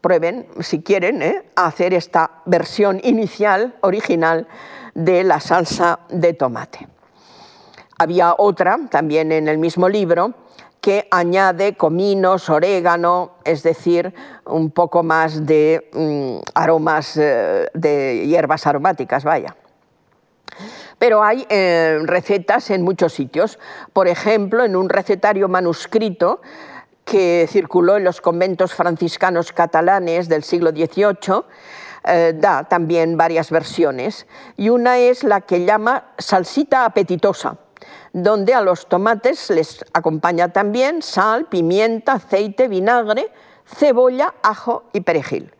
prueben, 0.00 0.46
si 0.60 0.82
quieren, 0.82 1.22
¿eh? 1.22 1.44
hacer 1.56 1.94
esta 1.94 2.42
versión 2.44 3.00
inicial, 3.02 3.76
original, 3.80 4.46
de 4.94 5.24
la 5.24 5.40
salsa 5.40 6.00
de 6.08 6.34
tomate. 6.34 6.88
Había 7.98 8.34
otra, 8.38 8.78
también 8.90 9.32
en 9.32 9.48
el 9.48 9.58
mismo 9.58 9.88
libro, 9.88 10.34
que 10.80 11.08
añade 11.10 11.76
cominos, 11.76 12.48
orégano, 12.48 13.32
es 13.44 13.62
decir, 13.62 14.14
un 14.46 14.70
poco 14.70 15.02
más 15.02 15.44
de 15.44 15.90
mm, 15.92 16.38
aromas, 16.54 17.16
eh, 17.16 17.68
de 17.74 18.26
hierbas 18.26 18.66
aromáticas, 18.66 19.24
vaya. 19.24 19.56
Pero 20.98 21.22
hay 21.22 21.46
eh, 21.48 21.98
recetas 22.04 22.70
en 22.70 22.82
muchos 22.82 23.12
sitios. 23.12 23.58
Por 23.92 24.08
ejemplo, 24.08 24.64
en 24.64 24.76
un 24.76 24.88
recetario 24.88 25.48
manuscrito 25.48 26.40
que 27.08 27.46
circuló 27.48 27.96
en 27.96 28.04
los 28.04 28.20
conventos 28.20 28.74
franciscanos 28.74 29.52
catalanes 29.52 30.28
del 30.28 30.44
siglo 30.44 30.70
XVIII, 30.70 31.42
eh, 32.04 32.34
da 32.36 32.64
también 32.64 33.16
varias 33.16 33.50
versiones. 33.50 34.26
Y 34.58 34.68
una 34.68 34.98
es 34.98 35.24
la 35.24 35.40
que 35.40 35.64
llama 35.64 36.12
salsita 36.18 36.84
apetitosa, 36.84 37.56
donde 38.12 38.52
a 38.52 38.60
los 38.60 38.88
tomates 38.88 39.48
les 39.48 39.84
acompaña 39.94 40.52
también 40.52 41.00
sal, 41.00 41.46
pimienta, 41.46 42.12
aceite, 42.12 42.68
vinagre, 42.68 43.32
cebolla, 43.64 44.34
ajo 44.42 44.84
y 44.92 45.00
perejil. 45.00 45.54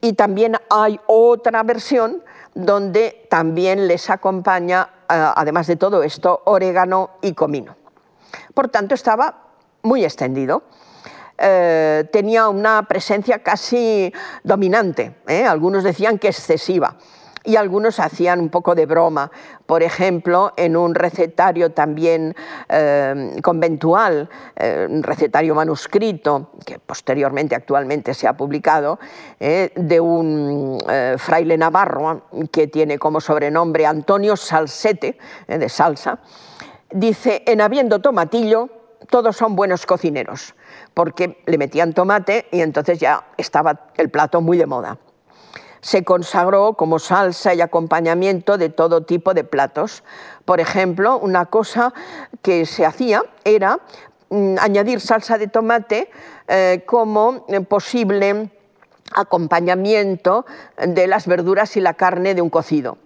Y 0.00 0.12
también 0.12 0.56
hay 0.70 1.00
otra 1.06 1.64
versión 1.64 2.22
donde 2.54 3.26
también 3.28 3.88
les 3.88 4.10
acompaña, 4.10 4.90
eh, 5.10 5.32
además 5.34 5.66
de 5.66 5.74
todo 5.74 6.04
esto, 6.04 6.42
orégano 6.44 7.10
y 7.20 7.32
comino. 7.32 7.74
Por 8.54 8.68
tanto, 8.68 8.94
estaba 8.94 9.44
muy 9.82 10.04
extendido. 10.04 10.62
Eh, 11.36 12.04
tenía 12.12 12.48
una 12.48 12.84
presencia 12.84 13.40
casi 13.40 14.12
dominante, 14.44 15.16
¿eh? 15.26 15.44
algunos 15.44 15.82
decían 15.82 16.18
que 16.18 16.28
excesiva 16.28 16.96
y 17.42 17.56
algunos 17.56 17.98
hacían 17.98 18.40
un 18.40 18.50
poco 18.50 18.74
de 18.74 18.86
broma. 18.86 19.30
Por 19.66 19.82
ejemplo, 19.82 20.52
en 20.56 20.76
un 20.76 20.94
recetario 20.94 21.72
también 21.72 22.34
eh, 22.68 23.36
conventual, 23.42 24.30
un 24.88 25.02
recetario 25.02 25.54
manuscrito, 25.54 26.52
que 26.64 26.78
posteriormente 26.78 27.54
actualmente 27.54 28.14
se 28.14 28.26
ha 28.26 28.34
publicado, 28.34 28.98
de 29.38 30.00
un 30.00 30.82
fraile 31.18 31.58
navarro 31.58 32.28
que 32.50 32.68
tiene 32.68 32.98
como 32.98 33.20
sobrenombre 33.20 33.84
Antonio 33.84 34.36
Salsete, 34.36 35.18
de 35.46 35.68
salsa, 35.68 36.20
dice, 36.90 37.42
en 37.46 37.60
habiendo 37.60 38.00
tomatillo, 38.00 38.70
todos 39.10 39.36
son 39.36 39.54
buenos 39.54 39.84
cocineros 39.84 40.54
porque 40.94 41.42
le 41.46 41.58
metían 41.58 41.92
tomate 41.92 42.46
y 42.50 42.60
entonces 42.60 42.98
ya 42.98 43.24
estaba 43.36 43.88
el 43.96 44.10
plato 44.10 44.40
muy 44.40 44.58
de 44.58 44.66
moda. 44.66 44.98
Se 45.80 46.02
consagró 46.02 46.74
como 46.74 46.98
salsa 46.98 47.52
y 47.52 47.60
acompañamiento 47.60 48.56
de 48.56 48.70
todo 48.70 49.02
tipo 49.02 49.34
de 49.34 49.44
platos. 49.44 50.02
Por 50.44 50.60
ejemplo, 50.60 51.18
una 51.18 51.46
cosa 51.46 51.92
que 52.40 52.64
se 52.64 52.86
hacía 52.86 53.22
era 53.44 53.80
mm, 54.30 54.56
añadir 54.60 55.00
salsa 55.00 55.36
de 55.36 55.48
tomate 55.48 56.10
eh, 56.48 56.84
como 56.86 57.46
posible 57.68 58.50
acompañamiento 59.14 60.46
de 60.78 61.06
las 61.06 61.26
verduras 61.26 61.76
y 61.76 61.80
la 61.80 61.94
carne 61.94 62.34
de 62.34 62.42
un 62.42 62.50
cocido. 62.50 62.98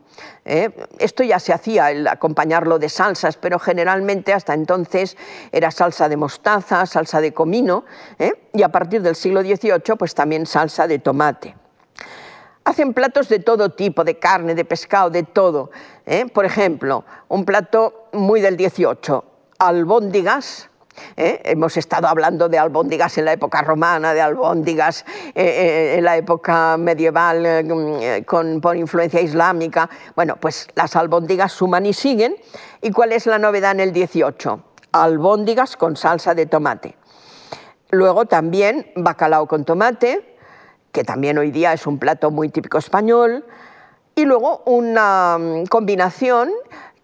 ¿Eh? 0.44 0.70
Esto 0.98 1.22
ya 1.22 1.38
se 1.38 1.52
hacía, 1.52 1.90
el 1.90 2.06
acompañarlo 2.06 2.78
de 2.78 2.88
salsas, 2.88 3.36
pero 3.36 3.58
generalmente 3.58 4.32
hasta 4.32 4.54
entonces 4.54 5.16
era 5.52 5.70
salsa 5.70 6.08
de 6.08 6.16
mostaza, 6.16 6.86
salsa 6.86 7.20
de 7.20 7.32
comino, 7.32 7.84
¿eh? 8.18 8.32
y 8.52 8.62
a 8.62 8.68
partir 8.70 9.02
del 9.02 9.14
siglo 9.14 9.42
XVIII 9.42 9.96
pues 9.98 10.14
también 10.14 10.46
salsa 10.46 10.86
de 10.86 10.98
tomate. 10.98 11.54
Hacen 12.64 12.92
platos 12.92 13.30
de 13.30 13.38
todo 13.38 13.70
tipo, 13.70 14.04
de 14.04 14.18
carne, 14.18 14.54
de 14.54 14.64
pescado, 14.64 15.08
de 15.08 15.22
todo. 15.22 15.70
¿eh? 16.04 16.26
Por 16.26 16.44
ejemplo, 16.44 17.04
un 17.28 17.46
plato 17.46 18.08
muy 18.12 18.42
del 18.42 18.56
XVIII, 18.56 19.22
albóndigas, 19.58 20.67
¿eh? 21.16 21.40
Hemos 21.44 21.76
estado 21.76 22.08
hablando 22.08 22.48
de 22.48 22.58
albóndigas 22.58 23.18
en 23.18 23.24
la 23.24 23.32
época 23.32 23.62
romana, 23.62 24.14
de 24.14 24.20
albóndigas 24.20 25.04
eh, 25.34 25.44
eh, 25.44 25.94
en 25.98 26.04
la 26.04 26.16
época 26.16 26.76
medieval 26.76 27.64
mm, 27.64 28.24
con, 28.24 28.60
por 28.60 28.76
influencia 28.76 29.20
islámica. 29.20 29.88
Bueno, 30.14 30.36
pues 30.36 30.68
las 30.74 30.96
albóndigas 30.96 31.52
suman 31.52 31.86
y 31.86 31.92
siguen. 31.92 32.36
¿Y 32.80 32.90
cuál 32.90 33.12
es 33.12 33.26
la 33.26 33.38
novedad 33.38 33.72
en 33.72 33.80
el 33.80 33.92
18? 33.92 34.62
Albóndigas 34.92 35.76
con 35.76 35.96
salsa 35.96 36.34
de 36.34 36.46
tomate. 36.46 36.96
Luego 37.90 38.26
también 38.26 38.90
bacalao 38.96 39.46
con 39.46 39.64
tomate, 39.64 40.36
que 40.92 41.04
también 41.04 41.38
hoy 41.38 41.50
día 41.50 41.72
es 41.72 41.86
un 41.86 41.98
plato 41.98 42.30
muy 42.30 42.48
típico 42.50 42.78
español. 42.78 43.44
Y 44.14 44.24
luego 44.24 44.62
una 44.66 45.38
mm, 45.38 45.66
combinación 45.66 46.50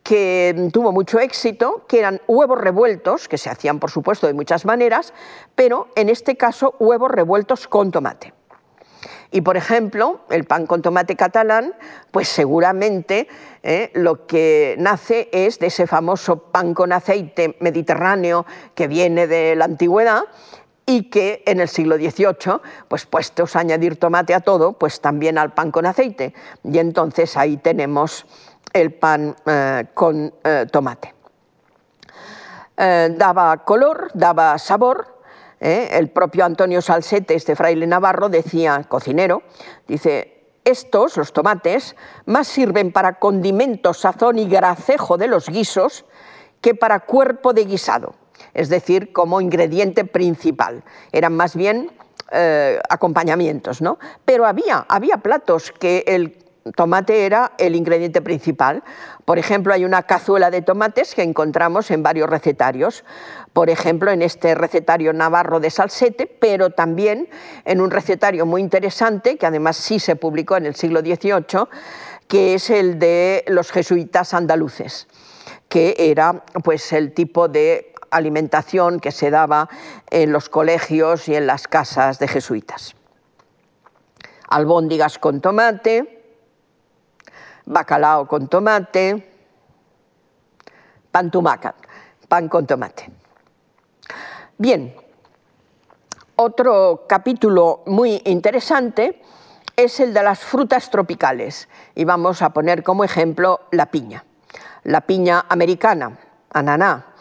que 0.04 0.68
tuvo 0.70 0.92
mucho 0.92 1.18
éxito, 1.18 1.86
que 1.88 1.98
eran 1.98 2.20
huevos 2.28 2.60
revueltos, 2.60 3.26
que 3.26 3.38
se 3.38 3.50
hacían 3.50 3.80
por 3.80 3.90
supuesto 3.90 4.26
de 4.26 4.34
muchas 4.34 4.66
maneras, 4.66 5.14
pero 5.54 5.88
en 5.96 6.10
este 6.10 6.36
caso 6.36 6.76
huevos 6.78 7.10
revueltos 7.10 7.66
con 7.66 7.90
tomate. 7.90 8.34
Y 9.30 9.40
por 9.40 9.56
ejemplo, 9.56 10.20
el 10.30 10.44
pan 10.44 10.66
con 10.66 10.82
tomate 10.82 11.16
catalán, 11.16 11.74
pues 12.12 12.28
seguramente 12.28 13.26
eh, 13.62 13.90
lo 13.94 14.26
que 14.26 14.76
nace 14.78 15.28
es 15.32 15.58
de 15.58 15.68
ese 15.68 15.86
famoso 15.86 16.52
pan 16.52 16.74
con 16.74 16.92
aceite 16.92 17.56
mediterráneo 17.58 18.46
que 18.74 18.86
viene 18.86 19.26
de 19.26 19.56
la 19.56 19.64
antigüedad 19.64 20.24
y 20.86 21.08
que 21.08 21.42
en 21.46 21.60
el 21.60 21.68
siglo 21.68 21.96
XVIII, 21.96 22.60
pues 22.88 23.06
puestos 23.06 23.56
a 23.56 23.60
añadir 23.60 23.96
tomate 23.96 24.34
a 24.34 24.40
todo, 24.40 24.74
pues 24.74 25.00
también 25.00 25.38
al 25.38 25.54
pan 25.54 25.70
con 25.70 25.86
aceite. 25.86 26.34
Y 26.62 26.78
entonces 26.78 27.36
ahí 27.36 27.56
tenemos 27.56 28.26
el 28.74 28.92
pan 28.92 29.34
eh, 29.46 29.86
con 29.94 30.34
eh, 30.42 30.66
tomate. 30.70 31.14
Eh, 32.76 33.14
daba 33.16 33.56
color, 33.64 34.10
daba 34.12 34.58
sabor. 34.58 35.14
El 35.60 36.10
propio 36.10 36.44
Antonio 36.44 36.82
Salsete, 36.82 37.34
este 37.34 37.56
fraile 37.56 37.86
navarro, 37.86 38.28
decía, 38.28 38.84
cocinero, 38.86 39.44
dice, 39.88 40.50
estos, 40.62 41.16
los 41.16 41.32
tomates, 41.32 41.96
más 42.26 42.48
sirven 42.48 42.92
para 42.92 43.18
condimento, 43.18 43.94
sazón 43.94 44.38
y 44.38 44.46
gracejo 44.46 45.16
de 45.16 45.26
los 45.26 45.48
guisos 45.48 46.04
que 46.60 46.74
para 46.74 47.00
cuerpo 47.00 47.54
de 47.54 47.64
guisado, 47.64 48.14
es 48.52 48.68
decir, 48.68 49.10
como 49.14 49.40
ingrediente 49.40 50.04
principal. 50.04 50.84
Eran 51.12 51.34
más 51.34 51.56
bien 51.56 51.90
acompañamientos, 52.90 53.80
¿no? 53.80 53.98
Pero 54.26 54.44
había, 54.44 54.84
había 54.86 55.18
platos 55.18 55.72
que 55.72 56.04
el 56.06 56.43
tomate 56.72 57.26
era 57.26 57.52
el 57.58 57.76
ingrediente 57.76 58.22
principal. 58.22 58.82
Por 59.24 59.38
ejemplo, 59.38 59.74
hay 59.74 59.84
una 59.84 60.02
cazuela 60.04 60.50
de 60.50 60.62
tomates 60.62 61.14
que 61.14 61.22
encontramos 61.22 61.90
en 61.90 62.02
varios 62.02 62.28
recetarios. 62.28 63.04
Por 63.52 63.70
ejemplo, 63.70 64.10
en 64.10 64.22
este 64.22 64.54
recetario 64.54 65.12
navarro 65.12 65.60
de 65.60 65.70
Salsete, 65.70 66.26
pero 66.26 66.70
también 66.70 67.28
en 67.64 67.80
un 67.80 67.90
recetario 67.90 68.46
muy 68.46 68.60
interesante, 68.60 69.36
que 69.36 69.46
además 69.46 69.76
sí 69.76 69.98
se 69.98 70.16
publicó 70.16 70.56
en 70.56 70.66
el 70.66 70.74
siglo 70.74 71.00
XVIII, 71.00 71.68
que 72.28 72.54
es 72.54 72.70
el 72.70 72.98
de 72.98 73.44
los 73.48 73.70
jesuitas 73.70 74.32
andaluces, 74.32 75.06
que 75.68 75.94
era 75.98 76.44
pues, 76.62 76.92
el 76.92 77.12
tipo 77.12 77.48
de 77.48 77.92
alimentación 78.10 79.00
que 79.00 79.12
se 79.12 79.30
daba 79.30 79.68
en 80.10 80.32
los 80.32 80.48
colegios 80.48 81.28
y 81.28 81.34
en 81.34 81.46
las 81.46 81.68
casas 81.68 82.18
de 82.18 82.28
jesuitas. 82.28 82.94
Albóndigas 84.48 85.18
con 85.18 85.40
tomate, 85.40 86.23
bacalao 87.66 88.26
con 88.26 88.48
tomate, 88.48 89.32
pan 91.10 91.30
tumaca, 91.30 91.74
pan 92.28 92.48
con 92.48 92.66
tomate. 92.66 93.10
Bien, 94.58 94.94
otro 96.36 97.04
capítulo 97.08 97.82
muy 97.86 98.22
interesante 98.24 99.22
es 99.76 100.00
el 100.00 100.14
de 100.14 100.22
las 100.22 100.40
frutas 100.40 100.90
tropicales 100.90 101.68
y 101.94 102.04
vamos 102.04 102.42
a 102.42 102.50
poner 102.50 102.82
como 102.82 103.04
ejemplo 103.04 103.60
la 103.70 103.86
piña. 103.86 104.24
La 104.84 105.00
piña 105.00 105.46
americana, 105.48 106.18
ananá, 106.50 107.13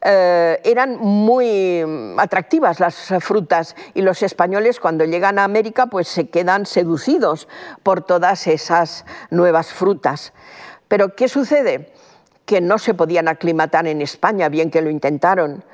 eh, 0.00 0.60
eran 0.64 0.98
muy 0.98 1.84
atractivas 2.18 2.78
las 2.78 3.12
frutas 3.20 3.74
y 3.94 4.02
los 4.02 4.22
españoles 4.22 4.78
cuando 4.78 5.04
llegan 5.04 5.38
a 5.38 5.44
América 5.44 5.86
pues 5.86 6.06
se 6.06 6.28
quedan 6.28 6.66
seducidos 6.66 7.48
por 7.82 8.02
todas 8.02 8.46
esas 8.46 9.04
nuevas 9.30 9.72
frutas. 9.72 10.32
Pero 10.86 11.16
¿qué 11.16 11.28
sucede? 11.28 11.92
Que 12.44 12.60
no 12.60 12.78
se 12.78 12.94
podían 12.94 13.28
aclimatar 13.28 13.86
en 13.86 14.00
España, 14.00 14.48
bien 14.48 14.70
que 14.70 14.82
lo 14.82 14.90
intentaron, 14.90 15.64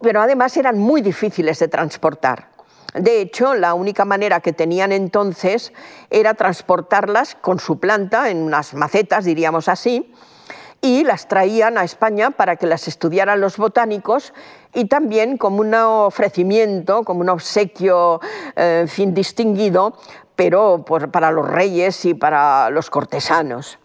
pero 0.00 0.20
además 0.20 0.56
eran 0.56 0.78
muy 0.78 1.02
difíciles 1.02 1.58
de 1.58 1.68
transportar. 1.68 2.48
De 2.94 3.20
hecho, 3.20 3.54
la 3.54 3.74
única 3.74 4.06
manera 4.06 4.40
que 4.40 4.54
tenían 4.54 4.92
entonces 4.92 5.72
era 6.08 6.34
transportarlas 6.34 7.34
con 7.34 7.60
su 7.60 7.78
planta 7.78 8.30
en 8.30 8.38
unas 8.38 8.72
macetas, 8.72 9.26
diríamos 9.26 9.68
así, 9.68 10.14
y 10.80 11.04
las 11.04 11.28
traían 11.28 11.78
a 11.78 11.84
España 11.84 12.30
para 12.30 12.56
que 12.56 12.66
las 12.66 12.88
estudiaran 12.88 13.40
los 13.40 13.56
botánicos 13.56 14.32
y 14.74 14.86
también 14.86 15.36
como 15.36 15.60
un 15.60 15.74
ofrecimiento, 15.74 17.02
como 17.04 17.20
un 17.20 17.28
obsequio 17.28 18.20
eh, 18.54 18.80
en 18.82 18.88
fin, 18.88 19.14
distinguido, 19.14 19.96
pero 20.36 20.84
para 20.84 21.32
los 21.32 21.48
reyes 21.48 22.04
y 22.04 22.14
para 22.14 22.70
los 22.70 22.90
cortesanos. 22.90 23.78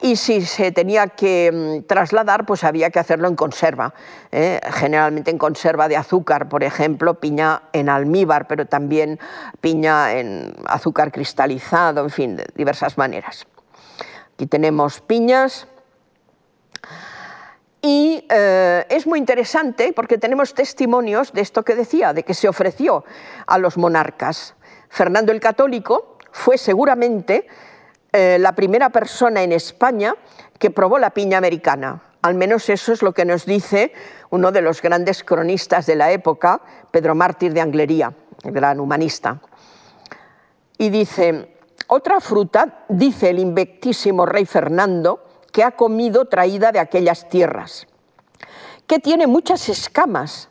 Y 0.00 0.16
si 0.16 0.42
se 0.42 0.72
tenía 0.72 1.08
que 1.08 1.50
mm, 1.52 1.86
trasladar, 1.86 2.44
pues 2.46 2.64
había 2.64 2.90
que 2.90 2.98
hacerlo 2.98 3.28
en 3.28 3.36
conserva, 3.36 3.94
¿eh? 4.32 4.60
generalmente 4.72 5.30
en 5.30 5.38
conserva 5.38 5.88
de 5.88 5.96
azúcar, 5.96 6.48
por 6.48 6.64
ejemplo, 6.64 7.20
piña 7.20 7.62
en 7.72 7.88
almíbar, 7.88 8.46
pero 8.46 8.66
también 8.66 9.18
piña 9.60 10.12
en 10.14 10.54
azúcar 10.66 11.12
cristalizado, 11.12 12.02
en 12.02 12.10
fin, 12.10 12.36
de 12.36 12.46
diversas 12.54 12.98
maneras. 12.98 13.46
Aquí 14.34 14.46
tenemos 14.46 15.00
piñas, 15.00 15.68
y 17.84 18.24
eh, 18.30 18.86
es 18.88 19.06
muy 19.06 19.18
interesante 19.18 19.92
porque 19.92 20.16
tenemos 20.16 20.54
testimonios 20.54 21.34
de 21.34 21.42
esto 21.42 21.62
que 21.62 21.74
decía, 21.74 22.14
de 22.14 22.22
que 22.22 22.32
se 22.32 22.48
ofreció 22.48 23.04
a 23.46 23.58
los 23.58 23.76
monarcas. 23.76 24.54
Fernando 24.88 25.32
el 25.32 25.40
Católico 25.40 26.16
fue 26.32 26.56
seguramente 26.56 27.46
eh, 28.10 28.38
la 28.40 28.52
primera 28.52 28.88
persona 28.88 29.42
en 29.42 29.52
España 29.52 30.14
que 30.58 30.70
probó 30.70 30.98
la 30.98 31.10
piña 31.10 31.36
americana. 31.36 32.00
Al 32.22 32.36
menos 32.36 32.70
eso 32.70 32.90
es 32.90 33.02
lo 33.02 33.12
que 33.12 33.26
nos 33.26 33.44
dice 33.44 33.92
uno 34.30 34.50
de 34.50 34.62
los 34.62 34.80
grandes 34.80 35.22
cronistas 35.22 35.84
de 35.84 35.96
la 35.96 36.10
época, 36.10 36.62
Pedro 36.90 37.14
Mártir 37.14 37.52
de 37.52 37.60
Anglería, 37.60 38.14
el 38.44 38.52
gran 38.52 38.80
humanista. 38.80 39.42
Y 40.78 40.88
dice, 40.88 41.54
otra 41.88 42.18
fruta, 42.20 42.86
dice 42.88 43.28
el 43.28 43.40
invectísimo 43.40 44.24
rey 44.24 44.46
Fernando, 44.46 45.33
que 45.54 45.62
ha 45.62 45.70
comido 45.70 46.24
traída 46.24 46.72
de 46.72 46.80
aquellas 46.80 47.28
tierras, 47.28 47.86
que 48.88 48.98
tiene 48.98 49.28
muchas 49.28 49.68
escamas 49.68 50.48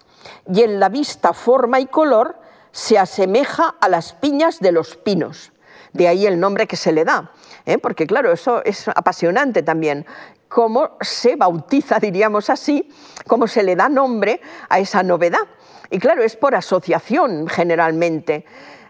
y 0.49 0.61
en 0.63 0.79
la 0.79 0.87
vista, 0.87 1.33
forma 1.33 1.81
y 1.81 1.87
color 1.87 2.39
se 2.71 2.97
asemeja 2.97 3.75
a 3.81 3.89
las 3.89 4.13
piñas 4.13 4.61
de 4.61 4.71
los 4.71 4.95
pinos. 4.95 5.51
De 5.91 6.07
ahí 6.07 6.25
el 6.25 6.39
nombre 6.39 6.67
que 6.67 6.77
se 6.77 6.93
le 6.93 7.03
da, 7.03 7.33
¿eh? 7.65 7.77
porque 7.79 8.07
claro, 8.07 8.31
eso 8.31 8.63
es 8.63 8.87
apasionante 8.87 9.61
también, 9.61 10.05
cómo 10.47 10.91
se 11.01 11.35
bautiza, 11.35 11.99
diríamos 12.01 12.49
así, 12.49 12.89
cómo 13.27 13.47
se 13.47 13.61
le 13.61 13.75
da 13.75 13.89
nombre 13.89 14.39
a 14.69 14.79
esa 14.79 15.03
novedad. 15.03 15.45
Y 15.89 15.99
claro, 15.99 16.23
es 16.23 16.37
por 16.37 16.55
asociación 16.55 17.49
generalmente. 17.49 18.45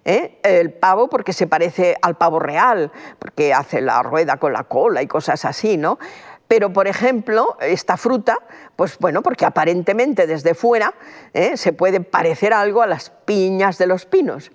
¿Eh? 0.05 0.39
el 0.43 0.73
pavo 0.73 1.09
porque 1.09 1.33
se 1.33 1.47
parece 1.47 1.95
al 2.01 2.15
pavo 2.15 2.39
real, 2.39 2.91
porque 3.19 3.53
hace 3.53 3.81
la 3.81 4.03
rueda 4.03 4.37
con 4.37 4.53
la 4.53 4.63
cola 4.65 5.01
y 5.01 5.07
cosas 5.07 5.45
así, 5.45 5.77
¿no? 5.77 5.99
Pero, 6.47 6.71
por 6.71 6.87
ejemplo, 6.87 7.57
esta 7.61 7.97
fruta, 7.97 8.37
pues 8.75 8.99
bueno, 8.99 9.23
porque 9.23 9.45
aparentemente 9.45 10.27
desde 10.27 10.53
fuera 10.53 10.93
¿eh? 11.33 11.57
se 11.57 11.73
puede 11.73 12.01
parecer 12.01 12.53
algo 12.53 12.81
a 12.81 12.87
las 12.87 13.09
piñas 13.09 13.77
de 13.77 13.87
los 13.87 14.05
pinos. 14.05 14.51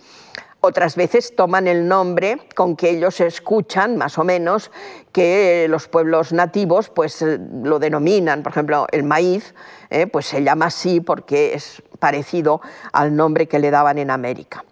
Otras 0.60 0.96
veces 0.96 1.36
toman 1.36 1.68
el 1.68 1.86
nombre 1.86 2.38
con 2.54 2.76
que 2.76 2.90
ellos 2.90 3.20
escuchan, 3.20 3.96
más 3.96 4.18
o 4.18 4.24
menos, 4.24 4.72
que 5.12 5.66
los 5.68 5.88
pueblos 5.88 6.32
nativos 6.32 6.90
pues, 6.90 7.24
lo 7.62 7.78
denominan. 7.78 8.42
Por 8.42 8.52
ejemplo, 8.52 8.86
el 8.90 9.04
maíz 9.04 9.54
¿eh? 9.90 10.06
pues 10.08 10.26
se 10.26 10.42
llama 10.42 10.66
así 10.66 11.00
porque 11.00 11.54
es 11.54 11.82
parecido 11.98 12.60
al 12.92 13.14
nombre 13.14 13.46
que 13.46 13.60
le 13.60 13.70
daban 13.70 13.98
en 13.98 14.10
América. 14.10 14.64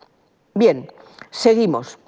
Bien, 0.56 0.90
seguimos. 1.30 1.98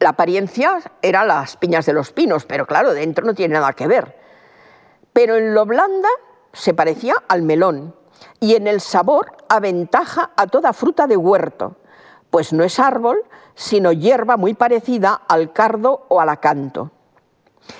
La 0.00 0.10
apariencia 0.10 0.80
era 1.00 1.24
las 1.24 1.56
piñas 1.56 1.86
de 1.86 1.94
los 1.94 2.12
pinos, 2.12 2.44
pero 2.44 2.66
claro, 2.66 2.92
dentro 2.92 3.24
no 3.24 3.32
tiene 3.32 3.54
nada 3.54 3.72
que 3.72 3.86
ver. 3.86 4.18
Pero 5.14 5.36
en 5.36 5.54
lo 5.54 5.64
blanda 5.64 6.10
se 6.52 6.74
parecía 6.74 7.14
al 7.26 7.40
melón 7.40 7.94
y 8.38 8.54
en 8.54 8.66
el 8.66 8.82
sabor 8.82 9.32
aventaja 9.48 10.32
a 10.36 10.46
toda 10.46 10.74
fruta 10.74 11.06
de 11.06 11.16
huerto, 11.16 11.76
pues 12.28 12.52
no 12.52 12.64
es 12.64 12.78
árbol, 12.78 13.24
sino 13.54 13.92
hierba 13.92 14.36
muy 14.36 14.52
parecida 14.52 15.22
al 15.26 15.54
cardo 15.54 16.04
o 16.10 16.20
al 16.20 16.28
acanto. 16.28 16.90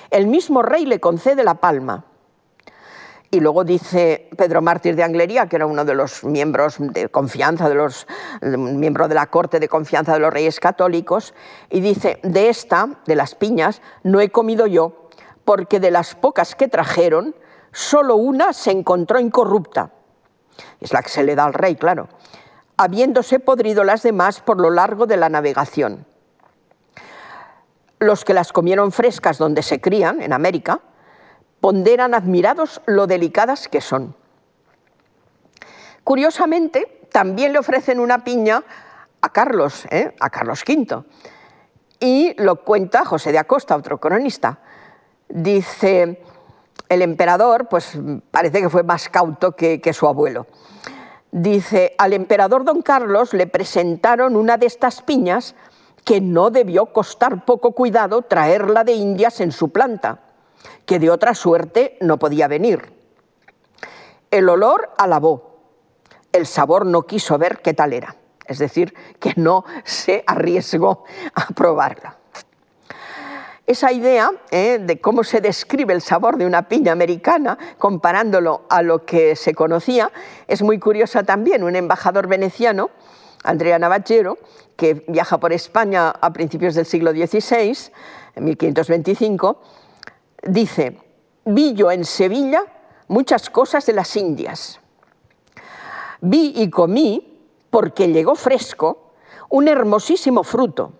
El 0.09 0.25
mismo 0.25 0.63
rey 0.63 0.87
le 0.87 0.99
concede 0.99 1.43
la 1.43 1.53
palma. 1.53 2.05
Y 3.33 3.39
luego 3.39 3.63
dice 3.63 4.29
Pedro 4.37 4.61
Mártir 4.61 4.97
de 4.97 5.03
Anglería, 5.03 5.47
que 5.47 5.55
era 5.55 5.65
uno 5.65 5.85
de 5.85 5.95
los 5.95 6.25
miembros 6.25 6.75
de 6.79 7.07
confianza, 7.07 7.69
de 7.69 7.75
los 7.75 8.05
miembros 8.41 9.07
de 9.07 9.15
la 9.15 9.27
corte 9.27 9.61
de 9.61 9.69
confianza 9.69 10.11
de 10.11 10.19
los 10.19 10.33
reyes 10.33 10.59
católicos, 10.59 11.33
y 11.69 11.79
dice, 11.79 12.19
de 12.23 12.49
esta, 12.49 12.99
de 13.05 13.15
las 13.15 13.35
piñas, 13.35 13.81
no 14.03 14.19
he 14.19 14.29
comido 14.31 14.67
yo, 14.67 15.07
porque 15.45 15.79
de 15.79 15.91
las 15.91 16.13
pocas 16.13 16.55
que 16.55 16.67
trajeron, 16.67 17.33
solo 17.71 18.17
una 18.17 18.51
se 18.51 18.71
encontró 18.71 19.17
incorrupta. 19.17 19.91
Es 20.81 20.91
la 20.91 21.01
que 21.01 21.09
se 21.09 21.23
le 21.23 21.35
da 21.35 21.45
al 21.45 21.53
rey, 21.53 21.77
claro, 21.77 22.09
habiéndose 22.75 23.39
podrido 23.39 23.85
las 23.85 24.03
demás 24.03 24.41
por 24.41 24.59
lo 24.59 24.71
largo 24.71 25.05
de 25.05 25.15
la 25.15 25.29
navegación. 25.29 26.05
Los 27.97 28.25
que 28.25 28.33
las 28.33 28.51
comieron 28.51 28.91
frescas 28.91 29.37
donde 29.37 29.63
se 29.63 29.79
crían, 29.79 30.21
en 30.21 30.33
América, 30.33 30.81
ponderan 31.61 32.15
admirados 32.15 32.81
lo 32.87 33.07
delicadas 33.07 33.67
que 33.69 33.79
son. 33.79 34.15
Curiosamente, 36.03 37.07
también 37.11 37.53
le 37.53 37.59
ofrecen 37.59 37.99
una 37.99 38.23
piña 38.23 38.63
a 39.21 39.29
Carlos, 39.29 39.85
¿eh? 39.91 40.15
a 40.19 40.29
Carlos 40.31 40.63
V. 40.67 41.03
Y 41.99 42.33
lo 42.41 42.63
cuenta 42.63 43.05
José 43.05 43.31
de 43.31 43.37
Acosta, 43.37 43.75
otro 43.75 43.99
cronista. 43.99 44.57
Dice, 45.29 46.23
el 46.89 47.01
emperador, 47.03 47.67
pues 47.69 47.97
parece 48.31 48.61
que 48.61 48.69
fue 48.69 48.81
más 48.81 49.07
cauto 49.07 49.55
que, 49.55 49.79
que 49.79 49.93
su 49.93 50.07
abuelo. 50.07 50.47
Dice, 51.31 51.93
al 51.99 52.13
emperador 52.13 52.65
don 52.65 52.81
Carlos 52.81 53.33
le 53.33 53.45
presentaron 53.45 54.35
una 54.35 54.57
de 54.57 54.65
estas 54.65 55.03
piñas 55.03 55.55
que 56.03 56.19
no 56.19 56.49
debió 56.49 56.87
costar 56.87 57.45
poco 57.45 57.73
cuidado 57.73 58.23
traerla 58.23 58.83
de 58.83 58.93
Indias 58.93 59.39
en 59.39 59.51
su 59.51 59.69
planta 59.69 60.30
que 60.85 60.99
de 60.99 61.09
otra 61.09 61.35
suerte 61.35 61.97
no 62.01 62.17
podía 62.17 62.47
venir. 62.47 62.91
El 64.29 64.49
olor 64.49 64.91
alabó, 64.97 65.59
el 66.31 66.45
sabor 66.45 66.85
no 66.85 67.03
quiso 67.03 67.37
ver 67.37 67.61
qué 67.61 67.73
tal 67.73 67.93
era, 67.93 68.15
es 68.45 68.59
decir, 68.59 68.93
que 69.19 69.33
no 69.35 69.65
se 69.83 70.23
arriesgó 70.25 71.03
a 71.33 71.47
probarla. 71.47 72.17
Esa 73.67 73.91
idea 73.91 74.31
eh, 74.49 74.79
de 74.81 74.99
cómo 74.99 75.23
se 75.23 75.39
describe 75.39 75.93
el 75.93 76.01
sabor 76.01 76.37
de 76.37 76.45
una 76.45 76.67
piña 76.67 76.91
americana 76.91 77.57
comparándolo 77.77 78.63
a 78.69 78.81
lo 78.81 79.05
que 79.05 79.35
se 79.35 79.53
conocía 79.53 80.11
es 80.47 80.61
muy 80.61 80.79
curiosa 80.79 81.23
también. 81.23 81.63
Un 81.63 81.75
embajador 81.75 82.27
veneciano 82.27 82.89
Andrea 83.43 83.79
Navagero, 83.79 84.37
que 84.75 85.05
viaja 85.07 85.39
por 85.39 85.53
España 85.53 86.09
a 86.09 86.33
principios 86.33 86.75
del 86.75 86.85
siglo 86.85 87.11
XVI, 87.11 87.91
en 88.35 88.43
1525, 88.45 89.61
dice, 90.41 90.97
vi 91.45 91.73
yo 91.73 91.91
en 91.91 92.05
Sevilla 92.05 92.63
muchas 93.07 93.49
cosas 93.49 93.85
de 93.85 93.93
las 93.93 94.15
Indias. 94.15 94.79
Vi 96.21 96.53
y 96.55 96.69
comí, 96.69 97.49
porque 97.69 98.07
llegó 98.07 98.35
fresco, 98.35 99.13
un 99.49 99.67
hermosísimo 99.67 100.43
fruto. 100.43 100.93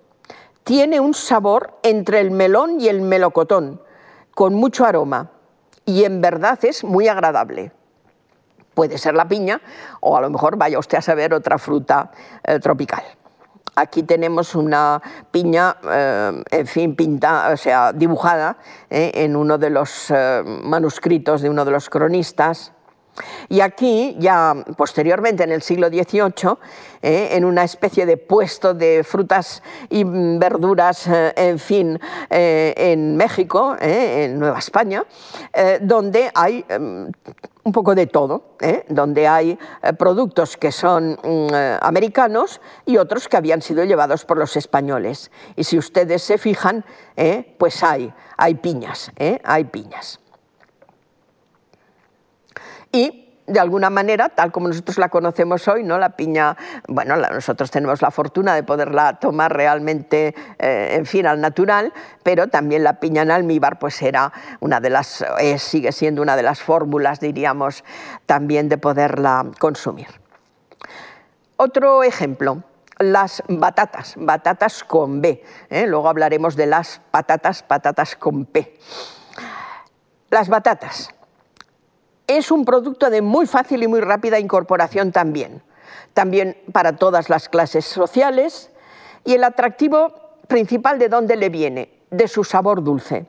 Tiene 0.63 0.99
un 0.99 1.13
sabor 1.13 1.79
entre 1.83 2.19
el 2.19 2.31
melón 2.31 2.79
y 2.79 2.87
el 2.87 3.01
melocotón, 3.01 3.81
con 4.33 4.53
mucho 4.53 4.85
aroma, 4.85 5.31
y 5.85 6.03
en 6.03 6.21
verdad 6.21 6.59
es 6.63 6.83
muy 6.83 7.07
agradable. 7.07 7.71
Puede 8.73 8.97
ser 8.97 9.15
la 9.15 9.27
piña 9.27 9.61
o 9.99 10.15
a 10.15 10.21
lo 10.21 10.29
mejor 10.29 10.55
vaya 10.55 10.79
usted 10.79 10.97
a 10.97 11.01
saber 11.01 11.33
otra 11.33 11.57
fruta 11.57 12.11
eh, 12.43 12.59
tropical. 12.59 13.03
Aquí 13.75 14.03
tenemos 14.03 14.55
una 14.55 15.01
piña, 15.31 15.77
eh, 15.89 16.43
en 16.51 16.67
fin, 16.67 16.95
pintada, 16.95 17.53
o 17.53 17.57
sea, 17.57 17.93
dibujada 17.93 18.57
eh, 18.89 19.11
en 19.15 19.35
uno 19.35 19.57
de 19.57 19.69
los 19.69 20.13
manuscritos 20.63 21.41
de 21.41 21.49
uno 21.49 21.63
de 21.65 21.71
los 21.71 21.89
cronistas. 21.89 22.73
Y 23.49 23.59
aquí, 23.59 24.15
ya 24.19 24.55
posteriormente, 24.77 25.43
en 25.43 25.51
el 25.51 25.61
siglo 25.61 25.89
XVIII, 25.89 26.57
en 27.01 27.45
una 27.45 27.63
especie 27.63 28.05
de 28.05 28.17
puesto 28.17 28.73
de 28.73 29.03
frutas 29.03 29.61
y 29.89 30.03
verduras, 30.05 31.07
en 31.07 31.59
fin, 31.59 31.99
en 32.29 33.17
México, 33.17 33.75
en 33.79 34.39
Nueva 34.39 34.59
España, 34.59 35.03
donde 35.81 36.31
hay 36.33 36.65
em, 36.69 37.11
un 37.63 37.71
poco 37.71 37.95
de 37.95 38.07
todo, 38.07 38.55
¿eh? 38.59 38.85
donde 38.89 39.27
hay 39.27 39.57
eh, 39.83 39.93
productos 39.93 40.57
que 40.57 40.71
son 40.71 41.11
mm, 41.11 41.53
eh, 41.53 41.77
americanos 41.81 42.61
y 42.85 42.97
otros 42.97 43.27
que 43.27 43.37
habían 43.37 43.61
sido 43.61 43.83
llevados 43.83 44.25
por 44.25 44.37
los 44.37 44.55
españoles. 44.57 45.31
Y 45.55 45.63
si 45.63 45.77
ustedes 45.77 46.23
se 46.23 46.37
fijan, 46.37 46.85
pues 47.57 47.83
hay, 47.83 48.11
hay 48.35 48.55
piñas, 48.55 49.11
hay 49.43 49.65
piñas. 49.65 50.20
Y 52.91 53.21
de 53.47 53.59
alguna 53.59 53.89
manera, 53.89 54.29
tal 54.29 54.51
como 54.51 54.67
nosotros 54.67 54.97
la 54.97 55.09
conocemos 55.09 55.67
hoy, 55.67 55.83
¿no? 55.83 55.97
La 55.97 56.15
piña, 56.15 56.55
bueno, 56.87 57.15
nosotros 57.17 57.69
tenemos 57.69 58.01
la 58.01 58.11
fortuna 58.11 58.55
de 58.55 58.63
poderla 58.63 59.19
tomar 59.19 59.53
realmente, 59.53 60.33
eh, 60.57 60.95
en 60.95 61.05
fin, 61.05 61.25
al 61.27 61.41
natural, 61.41 61.93
pero 62.23 62.47
también 62.47 62.83
la 62.83 62.99
piña 62.99 63.23
en 63.23 63.31
almíbar, 63.31 63.79
pues 63.79 64.01
era 64.01 64.31
una 64.59 64.79
de 64.79 64.89
las, 64.89 65.25
sigue 65.57 65.91
siendo 65.91 66.21
una 66.21 66.35
de 66.35 66.43
las 66.43 66.61
fórmulas, 66.61 67.19
diríamos, 67.19 67.83
también 68.25 68.69
de 68.69 68.77
poderla 68.77 69.47
consumir. 69.59 70.07
Otro 71.57 72.03
ejemplo, 72.03 72.63
las 72.99 73.43
batatas, 73.47 74.15
batatas 74.17 74.83
con 74.83 75.21
B. 75.21 75.43
¿eh? 75.69 75.85
Luego 75.87 76.07
hablaremos 76.07 76.55
de 76.55 76.67
las 76.67 77.01
patatas, 77.11 77.63
patatas 77.63 78.15
con 78.15 78.45
P. 78.45 78.77
Las 80.29 80.47
batatas 80.47 81.13
es 82.37 82.51
un 82.51 82.65
producto 82.65 83.09
de 83.09 83.21
muy 83.21 83.47
fácil 83.47 83.83
y 83.83 83.87
muy 83.87 84.01
rápida 84.01 84.39
incorporación 84.39 85.11
también, 85.11 85.61
también 86.13 86.57
para 86.71 86.95
todas 86.97 87.29
las 87.29 87.49
clases 87.49 87.85
sociales 87.85 88.69
y 89.23 89.33
el 89.33 89.43
atractivo 89.43 90.13
principal 90.47 90.99
de 90.99 91.09
dónde 91.09 91.35
le 91.35 91.49
viene, 91.49 91.89
de 92.09 92.27
su 92.27 92.43
sabor 92.43 92.83
dulce. 92.83 93.25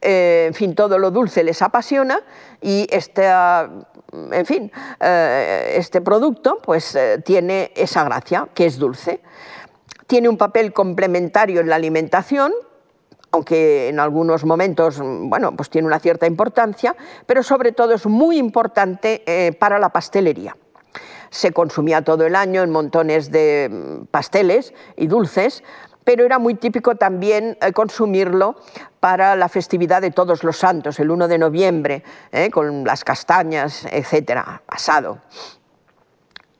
Eh, 0.00 0.44
en 0.48 0.54
fin, 0.54 0.74
todo 0.74 0.98
lo 0.98 1.10
dulce 1.10 1.42
les 1.42 1.62
apasiona 1.62 2.20
y 2.60 2.86
este, 2.90 3.26
en 3.26 4.46
fin, 4.46 4.70
eh, 5.00 5.74
este 5.76 6.00
producto 6.00 6.58
pues, 6.62 6.94
eh, 6.94 7.22
tiene 7.24 7.72
esa 7.74 8.04
gracia, 8.04 8.48
que 8.54 8.66
es 8.66 8.78
dulce. 8.78 9.20
Tiene 10.06 10.28
un 10.28 10.36
papel 10.36 10.72
complementario 10.72 11.60
en 11.60 11.68
la 11.68 11.76
alimentación, 11.76 12.52
aunque 13.36 13.88
en 13.88 14.00
algunos 14.00 14.44
momentos 14.44 14.98
bueno, 14.98 15.54
pues 15.54 15.70
tiene 15.70 15.86
una 15.86 16.00
cierta 16.00 16.26
importancia, 16.26 16.96
pero 17.26 17.42
sobre 17.42 17.72
todo 17.72 17.94
es 17.94 18.06
muy 18.06 18.38
importante 18.38 19.22
eh, 19.26 19.52
para 19.52 19.78
la 19.78 19.90
pastelería. 19.90 20.56
Se 21.30 21.52
consumía 21.52 22.02
todo 22.02 22.24
el 22.24 22.34
año 22.34 22.62
en 22.62 22.70
montones 22.70 23.30
de 23.30 23.68
mm, 23.70 24.06
pasteles 24.06 24.72
y 24.96 25.06
dulces, 25.06 25.62
pero 26.02 26.24
era 26.24 26.38
muy 26.38 26.54
típico 26.54 26.94
también 26.94 27.58
eh, 27.60 27.72
consumirlo 27.72 28.56
para 29.00 29.36
la 29.36 29.50
festividad 29.50 30.00
de 30.00 30.12
todos 30.12 30.42
los 30.42 30.56
santos, 30.56 30.98
el 30.98 31.10
1 31.10 31.28
de 31.28 31.38
noviembre, 31.38 32.04
eh, 32.32 32.50
con 32.50 32.84
las 32.84 33.04
castañas, 33.04 33.86
etcétera, 33.90 34.62
asado. 34.66 35.18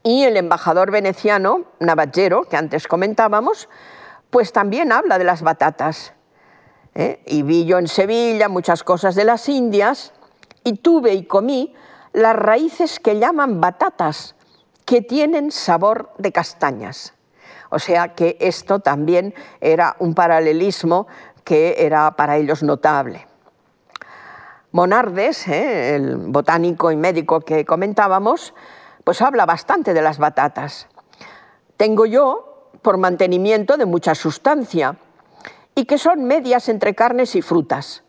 Y 0.03 0.25
el 0.25 0.37
embajador 0.37 0.91
veneciano, 0.91 1.65
Navagero, 1.81 2.45
que 2.45 2.57
antes 2.57 2.87
comentábamos, 2.87 3.69
pues 4.29 4.53
también 4.53 4.93
habla 4.93 5.19
de 5.19 5.25
las 5.25 5.43
batatas 5.43 6.13
¿eh? 6.97 7.21
y 7.27 7.43
vi 7.43 7.65
yo 7.67 7.79
en 7.79 7.87
Sevilla 7.87 8.49
muchas 8.49 8.83
cosas 8.83 9.15
de 9.15 9.25
las 9.25 9.49
Indias 9.49 10.13
y 10.65 10.79
tuve 10.79 11.15
y 11.15 11.25
comí 11.25 11.75
las 12.13 12.35
raíces 12.35 12.99
que 12.99 13.19
llaman 13.19 13.61
batatas, 13.61 14.35
que 14.85 15.03
tienen 15.03 15.53
sabor 15.53 16.11
de 16.19 16.33
castañas. 16.33 17.13
O 17.71 17.79
sea 17.79 18.15
que 18.15 18.37
esto 18.41 18.81
también 18.81 19.35
era 19.61 19.97
un 19.99 20.15
paralelismo 20.15 21.07
que 21.45 21.75
era 21.79 22.17
para 22.17 22.37
ellos 22.37 22.63
notable. 22.63 23.27
Monardes, 24.73 25.47
¿eh? 25.49 25.95
el 25.97 26.17
botánico 26.17 26.91
y 26.91 26.97
médico 26.97 27.41
que 27.41 27.65
comentábamos, 27.65 28.55
pues 29.05 29.21
habla 29.23 29.47
bastante 29.47 29.95
de 29.95 30.03
las 30.03 30.19
batatas. 30.19 30.89
Tengo 31.77 32.07
yo, 32.07 32.71
por 32.83 32.97
mantenimiento 32.97 33.77
de 33.77 33.87
mucha 33.87 34.15
sustancia, 34.15 34.97
y 35.79 35.85
que 35.85 35.99
son 35.99 36.25
medias 36.25 36.71
entre 36.71 36.95
carnes 36.95 37.37
y 37.37 37.43
frutas. 37.43 38.03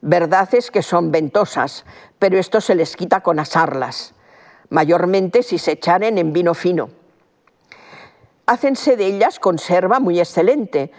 Verdad 0.00 0.48
es 0.54 0.70
que 0.70 0.80
son 0.80 1.10
ventosas, 1.10 1.84
pero 2.20 2.38
esto 2.38 2.60
se 2.60 2.76
les 2.76 2.96
quita 2.96 3.20
con 3.20 3.40
asarlas, 3.40 4.14
mayormente 4.70 5.42
si 5.42 5.58
se 5.58 5.72
echaren 5.72 6.18
en 6.18 6.32
vino 6.32 6.54
fino. 6.54 6.88
Hácense 8.46 8.96
de 8.96 9.06
ellas 9.06 9.40
conserva 9.40 9.98
muy 9.98 10.20
excelente, 10.20 10.92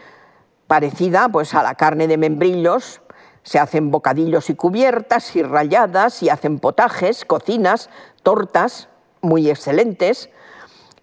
parecida 0.68 1.30
pues, 1.30 1.54
a 1.54 1.64
la 1.64 1.76
carne 1.76 2.08
de 2.08 2.18
membrillos, 2.18 3.02
se 3.44 3.58
hacen 3.58 3.90
bocadillos 3.90 4.50
y 4.50 4.56
cubiertas 4.56 5.36
y 5.38 5.44
ralladas 5.44 6.22
y 6.22 6.30
hacen 6.30 6.60
potajes, 6.60 7.24
cocinas, 7.24 7.90
tortas 8.22 8.90
muy 9.22 9.50
excelentes. 9.50 10.30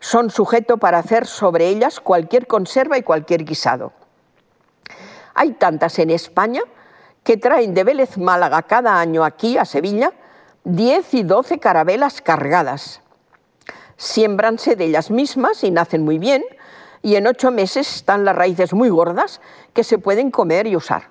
Son 0.00 0.30
sujeto 0.30 0.76
para 0.76 0.98
hacer 0.98 1.26
sobre 1.26 1.68
ellas 1.68 1.98
cualquier 1.98 2.46
conserva 2.46 2.98
y 2.98 3.02
cualquier 3.02 3.44
guisado. 3.44 3.92
Hay 5.40 5.52
tantas 5.52 6.00
en 6.00 6.10
España 6.10 6.62
que 7.22 7.36
traen 7.36 7.72
de 7.72 7.84
Vélez 7.84 8.18
Málaga 8.18 8.62
cada 8.62 8.98
año 8.98 9.22
aquí 9.22 9.56
a 9.56 9.64
Sevilla 9.64 10.12
10 10.64 11.14
y 11.14 11.22
12 11.22 11.60
carabelas 11.60 12.20
cargadas. 12.20 13.02
Siembranse 13.96 14.74
de 14.74 14.86
ellas 14.86 15.12
mismas 15.12 15.62
y 15.62 15.70
nacen 15.70 16.02
muy 16.02 16.18
bien, 16.18 16.42
y 17.02 17.14
en 17.14 17.28
ocho 17.28 17.52
meses 17.52 17.94
están 17.94 18.24
las 18.24 18.34
raíces 18.34 18.72
muy 18.74 18.88
gordas 18.88 19.40
que 19.74 19.84
se 19.84 19.98
pueden 19.98 20.32
comer 20.32 20.66
y 20.66 20.74
usar. 20.74 21.04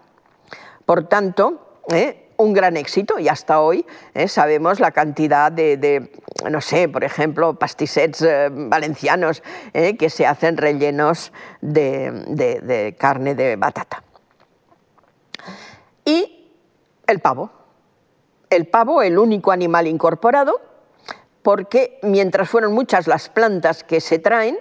Por 0.86 1.08
tanto, 1.08 1.80
¿eh? 1.88 2.32
un 2.36 2.52
gran 2.52 2.76
éxito 2.76 3.20
y 3.20 3.30
hasta 3.30 3.62
hoy 3.62 3.86
¿eh? 4.14 4.28
sabemos 4.28 4.82
la 4.82 4.92
cantidad 4.92 5.54
de, 5.54 6.12
no 6.52 6.60
sé, 6.60 6.90
por 6.90 7.06
ejemplo, 7.06 7.58
pastisets 7.58 8.24
eh, 8.24 8.50
valencianos 8.52 9.42
que 9.72 10.10
se 10.10 10.26
hacen 10.26 10.58
rellenos 10.58 11.32
de 11.62 12.94
carne 13.00 13.34
de 13.34 13.56
batata. 13.56 14.04
Y 16.08 16.54
el 17.06 17.20
pavo. 17.20 17.52
El 18.50 18.68
pavo, 18.68 19.02
el 19.02 19.20
único 19.20 19.52
animal 19.52 19.88
incorporado, 19.88 20.62
porque 21.42 22.00
mientras 22.02 22.50
fueron 22.50 22.74
muchas 22.74 23.08
las 23.08 23.28
plantas 23.28 23.84
que 23.84 24.00
se 24.00 24.18
traen, 24.18 24.58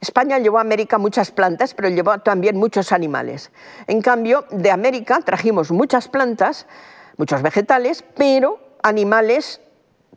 España 0.00 0.38
llevó 0.38 0.58
a 0.58 0.60
América 0.60 0.96
muchas 0.98 1.32
plantas, 1.32 1.74
pero 1.74 1.88
llevó 1.88 2.20
también 2.20 2.56
muchos 2.56 2.92
animales. 2.92 3.50
En 3.88 4.00
cambio, 4.00 4.44
de 4.52 4.70
América 4.70 5.18
trajimos 5.24 5.72
muchas 5.72 6.06
plantas, 6.06 6.68
muchos 7.16 7.42
vegetales, 7.42 8.04
pero 8.16 8.60
animales, 8.84 9.60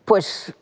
pues 0.04 0.54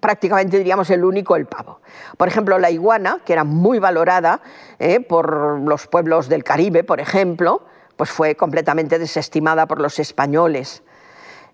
prácticamente 0.00 0.56
diríamos 0.58 0.88
el 0.90 1.04
único, 1.04 1.34
el 1.34 1.46
pavo. 1.46 1.80
Por 2.16 2.28
ejemplo, 2.28 2.60
la 2.60 2.70
iguana, 2.70 3.18
que 3.24 3.32
era 3.32 3.42
muy 3.42 3.80
valorada 3.80 4.40
eh, 4.78 5.00
por 5.00 5.58
los 5.62 5.88
pueblos 5.88 6.28
del 6.28 6.44
Caribe, 6.44 6.84
por 6.84 7.00
ejemplo, 7.00 7.62
pues 8.00 8.08
fue 8.08 8.34
completamente 8.34 8.98
desestimada 8.98 9.66
por 9.66 9.78
los 9.78 9.98
españoles. 9.98 10.82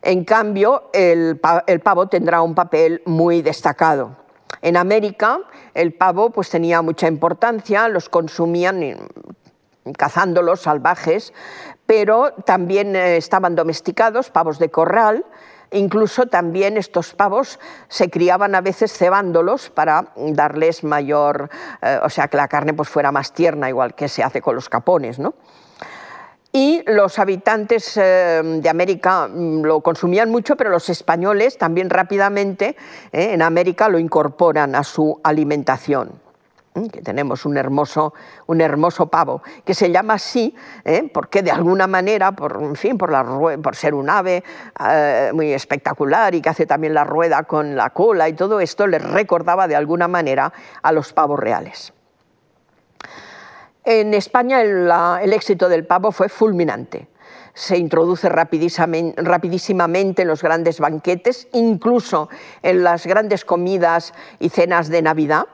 En 0.00 0.24
cambio, 0.24 0.90
el, 0.92 1.40
pavo 1.40 2.06
tendrá 2.06 2.40
un 2.40 2.54
papel 2.54 3.02
muy 3.04 3.42
destacado. 3.42 4.16
En 4.62 4.76
América, 4.76 5.40
el 5.74 5.92
pavo 5.92 6.30
pues, 6.30 6.48
tenía 6.48 6.82
mucha 6.82 7.08
importancia, 7.08 7.88
los 7.88 8.08
consumían 8.08 9.08
cazándolos 9.98 10.60
salvajes, 10.60 11.32
pero 11.84 12.32
también 12.44 12.94
eh, 12.94 13.16
estaban 13.16 13.56
domesticados, 13.56 14.30
pavos 14.30 14.60
de 14.60 14.70
corral, 14.70 15.24
Incluso 15.72 16.26
también 16.26 16.76
estos 16.76 17.12
pavos 17.12 17.58
se 17.88 18.08
criaban 18.08 18.54
a 18.54 18.60
veces 18.60 18.92
cebándolos 18.92 19.68
para 19.68 20.12
darles 20.14 20.84
mayor, 20.84 21.50
eh, 21.82 21.98
o 22.04 22.08
sea, 22.08 22.28
que 22.28 22.36
la 22.36 22.46
carne 22.46 22.72
pues 22.72 22.88
fuera 22.88 23.10
más 23.10 23.32
tierna, 23.32 23.68
igual 23.68 23.96
que 23.96 24.06
se 24.06 24.22
hace 24.22 24.40
con 24.40 24.54
los 24.54 24.68
capones, 24.68 25.18
¿no? 25.18 25.34
Y 26.56 26.82
los 26.86 27.18
habitantes 27.18 27.98
eh, 27.98 28.40
de 28.42 28.68
América 28.70 29.28
mm, 29.28 29.60
lo 29.60 29.82
consumían 29.82 30.30
mucho, 30.30 30.56
pero 30.56 30.70
los 30.70 30.88
españoles 30.88 31.58
también 31.58 31.90
rápidamente 31.90 32.76
eh, 33.12 33.34
en 33.34 33.42
América 33.42 33.90
lo 33.90 33.98
incorporan 33.98 34.74
a 34.74 34.82
su 34.82 35.20
alimentación. 35.22 36.12
Que 36.90 37.02
tenemos 37.02 37.44
un 37.44 37.58
hermoso, 37.58 38.14
un 38.46 38.62
hermoso 38.62 39.08
pavo, 39.08 39.42
que 39.66 39.74
se 39.74 39.90
llama 39.90 40.14
así 40.14 40.54
¿eh? 40.86 41.10
porque 41.12 41.42
de 41.42 41.50
alguna 41.50 41.86
manera, 41.86 42.32
por, 42.32 42.58
en 42.62 42.76
fin, 42.76 42.96
por, 42.96 43.12
la, 43.12 43.22
por 43.62 43.76
ser 43.76 43.94
un 43.94 44.08
ave 44.08 44.42
muy 45.34 45.52
espectacular 45.52 46.34
y 46.34 46.40
que 46.40 46.48
hace 46.48 46.64
también 46.64 46.94
la 46.94 47.04
rueda 47.04 47.42
con 47.42 47.76
la 47.76 47.90
cola 47.90 48.30
y 48.30 48.32
todo 48.32 48.60
esto, 48.60 48.86
les 48.86 49.02
recordaba 49.02 49.68
de 49.68 49.76
alguna 49.76 50.08
manera 50.08 50.52
a 50.82 50.92
los 50.92 51.12
pavos 51.12 51.38
reales. 51.38 51.92
En 53.88 54.14
España 54.14 54.62
el, 54.62 55.32
éxito 55.32 55.68
del 55.68 55.86
pavo 55.86 56.10
fue 56.10 56.28
fulminante. 56.28 57.06
Se 57.54 57.78
introduce 57.78 58.28
rapidísimamente 58.28 60.22
en 60.22 60.28
los 60.28 60.42
grandes 60.42 60.80
banquetes, 60.80 61.46
incluso 61.52 62.28
en 62.64 62.82
las 62.82 63.06
grandes 63.06 63.44
comidas 63.44 64.12
y 64.40 64.48
cenas 64.48 64.88
de 64.88 65.02
Navidad, 65.02 65.46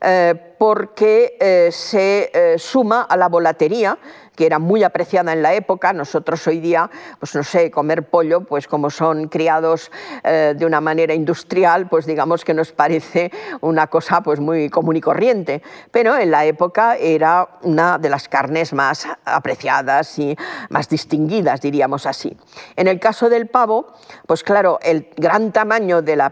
eh, 0.00 0.34
porque 0.58 1.36
eh, 1.38 1.68
se 1.70 2.32
eh, 2.34 2.58
suma 2.58 3.02
a 3.02 3.16
la 3.16 3.28
volatería 3.28 3.96
que 4.40 4.46
era 4.46 4.58
muy 4.58 4.84
apreciada 4.84 5.34
en 5.34 5.42
la 5.42 5.52
época. 5.52 5.92
Nosotros 5.92 6.46
hoy 6.46 6.60
día, 6.60 6.90
pues 7.18 7.34
no 7.34 7.44
sé, 7.44 7.70
comer 7.70 8.08
pollo, 8.08 8.40
pues 8.40 8.66
como 8.66 8.88
son 8.88 9.28
criados 9.28 9.90
eh, 10.24 10.54
de 10.56 10.64
una 10.64 10.80
manera 10.80 11.12
industrial, 11.12 11.90
pues 11.90 12.06
digamos 12.06 12.42
que 12.42 12.54
nos 12.54 12.72
parece 12.72 13.30
una 13.60 13.88
cosa 13.88 14.22
pues 14.22 14.40
muy 14.40 14.70
común 14.70 14.96
y 14.96 15.02
corriente. 15.02 15.62
Pero 15.90 16.16
en 16.16 16.30
la 16.30 16.46
época 16.46 16.96
era 16.96 17.58
una 17.64 17.98
de 17.98 18.08
las 18.08 18.30
carnes 18.30 18.72
más 18.72 19.06
apreciadas 19.26 20.18
y 20.18 20.34
más 20.70 20.88
distinguidas, 20.88 21.60
diríamos 21.60 22.06
así. 22.06 22.34
En 22.76 22.88
el 22.88 22.98
caso 22.98 23.28
del 23.28 23.46
pavo, 23.48 23.92
pues 24.26 24.42
claro, 24.42 24.78
el 24.80 25.10
gran 25.18 25.52
tamaño 25.52 26.00
de 26.00 26.16
la, 26.16 26.30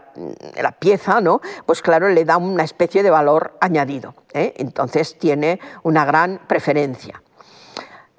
pieza, 0.79 1.21
¿no? 1.21 1.41
Pues 1.67 1.83
claro, 1.83 2.09
le 2.09 2.25
da 2.25 2.37
una 2.37 2.63
especie 2.63 3.03
de 3.03 3.11
valor 3.11 3.55
añadido. 3.61 4.15
¿eh? 4.33 4.55
Entonces 4.57 5.15
tiene 5.19 5.59
una 5.83 6.05
gran 6.05 6.39
preferencia. 6.47 7.21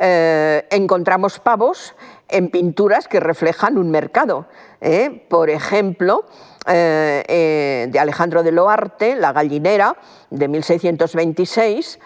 Eh, 0.03 0.67
encontramos 0.71 1.41
pavos 1.41 1.95
en 2.29 2.49
pinturas 2.49 3.07
que 3.07 3.21
reflejan 3.21 3.77
un 3.77 3.91
mercado. 3.91 4.47
¿eh? 4.81 5.27
Por 5.29 5.51
ejemplo, 5.51 6.25
eh, 6.67 7.87
de 7.91 7.99
Alejandro 7.99 8.43
de 8.43 8.51
Loarte, 8.51 9.15
La 9.15 9.35
gallinera, 9.35 9.97
de 10.31 10.49
1626, 10.49 11.99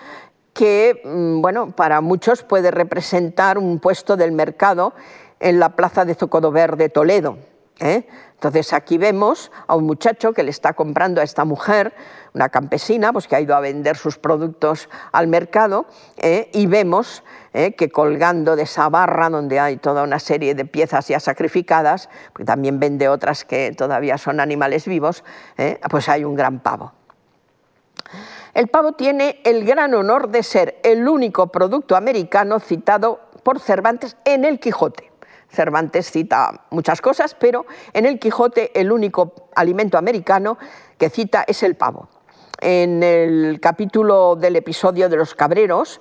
que 0.53 1.03
mm, 1.05 1.41
bueno, 1.41 1.71
para 1.71 2.01
muchos 2.01 2.43
puede 2.43 2.73
representar 2.73 3.59
un 3.59 3.79
puesto 3.79 4.17
del 4.17 4.33
mercado 4.33 4.93
en 5.39 5.61
la 5.61 5.77
plaza 5.77 6.05
de 6.05 6.17
Zocodover 6.17 6.77
de 6.77 6.89
Toledo. 6.89 7.39
Entonces 7.79 8.73
aquí 8.73 8.99
vemos 8.99 9.51
a 9.67 9.75
un 9.75 9.85
muchacho 9.85 10.33
que 10.33 10.45
le 10.45 10.51
está 10.51 10.75
comprando 10.75 11.21
a 11.21 11.25
esta 11.25 11.45
mujer, 11.45 11.93
una 12.33 12.49
campesina, 12.49 13.13
pues 13.13 13.27
que 13.27 13.35
ha 13.35 13.41
ido 13.41 13.57
a 13.57 13.61
vender 13.61 13.97
sus 13.97 14.17
productos 14.17 14.89
al 15.11 15.27
mercado, 15.27 15.87
y 16.53 16.67
vemos 16.67 17.25
¿eh? 17.55 17.75
que 17.75 17.89
colgando 17.89 18.57
de 18.57 18.65
esa 18.65 18.91
barra 18.91 19.31
donde 19.31 19.59
hay 19.59 19.79
toda 19.79 20.03
una 20.03 20.19
serie 20.19 20.55
de 20.55 20.67
piezas 20.67 21.09
ya 21.09 21.21
sacrificadas, 21.21 22.11
también 22.45 22.79
vende 22.79 23.09
otras 23.09 23.47
que 23.47 23.73
todavía 23.73 24.19
son 24.19 24.41
animales 24.41 24.87
vivos, 24.87 25.25
¿eh? 25.57 25.81
pues 25.89 26.11
hay 26.11 26.25
un 26.25 26.35
gran 26.35 26.61
pavo. 26.61 26.93
El 28.53 28.69
pavo 28.69 28.93
tiene 28.93 29.41
el 29.45 29.65
gran 29.65 29.95
honor 29.95 30.29
de 30.29 30.43
ser 30.43 30.79
el 30.83 31.09
único 31.09 31.49
producto 31.49 31.97
americano 31.97 32.61
citado 32.61 33.21
por 33.43 33.59
Cervantes 33.59 34.17
en 34.25 34.45
el 34.45 34.61
Quijote. 34.61 35.11
Cervantes 35.49 36.11
cita 36.11 36.65
muchas 36.71 37.01
cosas, 37.01 37.35
pero 37.35 37.67
en 37.93 38.07
el 38.07 38.19
Quijote 38.19 38.79
el 38.79 38.93
único 38.93 39.49
alimento 39.55 39.99
americano 39.99 40.59
que 40.99 41.11
cita 41.11 41.45
es 41.47 41.63
el 41.63 41.77
pavo. 41.77 42.09
En 42.61 43.03
el 43.03 43.59
capítulo 43.61 44.37
del 44.37 44.57
episodio 44.57 45.09
de 45.09 45.17
los 45.17 45.35
cabreros, 45.35 46.01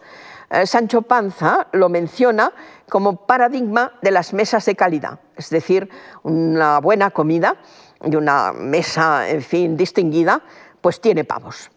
Sancho 0.66 1.02
Panza 1.02 1.68
lo 1.72 1.90
menciona 1.90 2.54
como 2.90 3.26
paradigma 3.26 3.94
de 4.02 4.12
las 4.12 4.34
mesas 4.34 4.66
de 4.66 4.76
calidad, 4.76 5.20
es 5.36 5.50
decir, 5.50 5.90
una 6.22 6.80
buena 6.80 7.10
comida 7.10 7.58
y 8.04 8.16
una 8.16 8.54
mesa, 8.54 9.30
en 9.30 9.42
fin, 9.42 9.78
distinguida, 9.78 10.44
pues 10.82 11.02
tiene 11.02 11.24
pavos. 11.24 11.72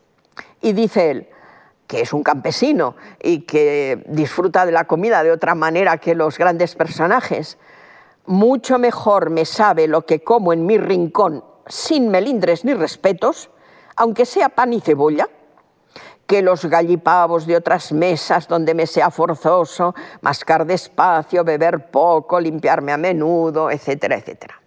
Y 0.61 0.72
dice 0.72 1.11
él, 1.11 1.29
que 1.87 2.01
es 2.01 2.12
un 2.12 2.22
campesino 2.22 2.97
y 3.22 3.41
que 3.41 4.05
disfruta 4.09 4.66
de 4.66 4.72
la 4.72 4.85
comida 4.85 5.22
de 5.22 5.31
otra 5.31 5.55
manera 5.55 5.99
que 5.99 6.14
los 6.14 6.37
grandes 6.37 6.74
personajes, 6.74 7.59
mucho 8.27 8.79
mejor 8.79 9.31
me 9.31 9.45
sabe 9.45 9.87
lo 9.87 10.05
que 10.05 10.22
como 10.22 10.53
en 10.53 10.66
mi 10.66 10.79
rincón 10.79 11.45
sin 11.66 12.09
melindres 12.09 12.64
ni 12.64 12.74
respetos, 12.74 13.51
aunque 13.95 14.27
sea 14.27 14.49
pan 14.49 14.72
y 14.72 14.81
cebolla, 14.81 15.29
que 16.27 16.43
los 16.43 16.64
gallipavos 16.64 17.47
de 17.47 17.57
otras 17.57 17.93
mesas 17.93 18.49
donde 18.49 18.74
me 18.74 18.87
sea 18.87 19.11
forzoso 19.11 19.95
mascar 20.20 20.66
despacio, 20.66 21.45
beber 21.45 21.91
poco, 21.91 22.41
limpiarme 22.41 22.93
a 22.93 22.97
menudo, 22.97 23.70
etcétera, 23.70 24.16
etcétera. 24.16 24.61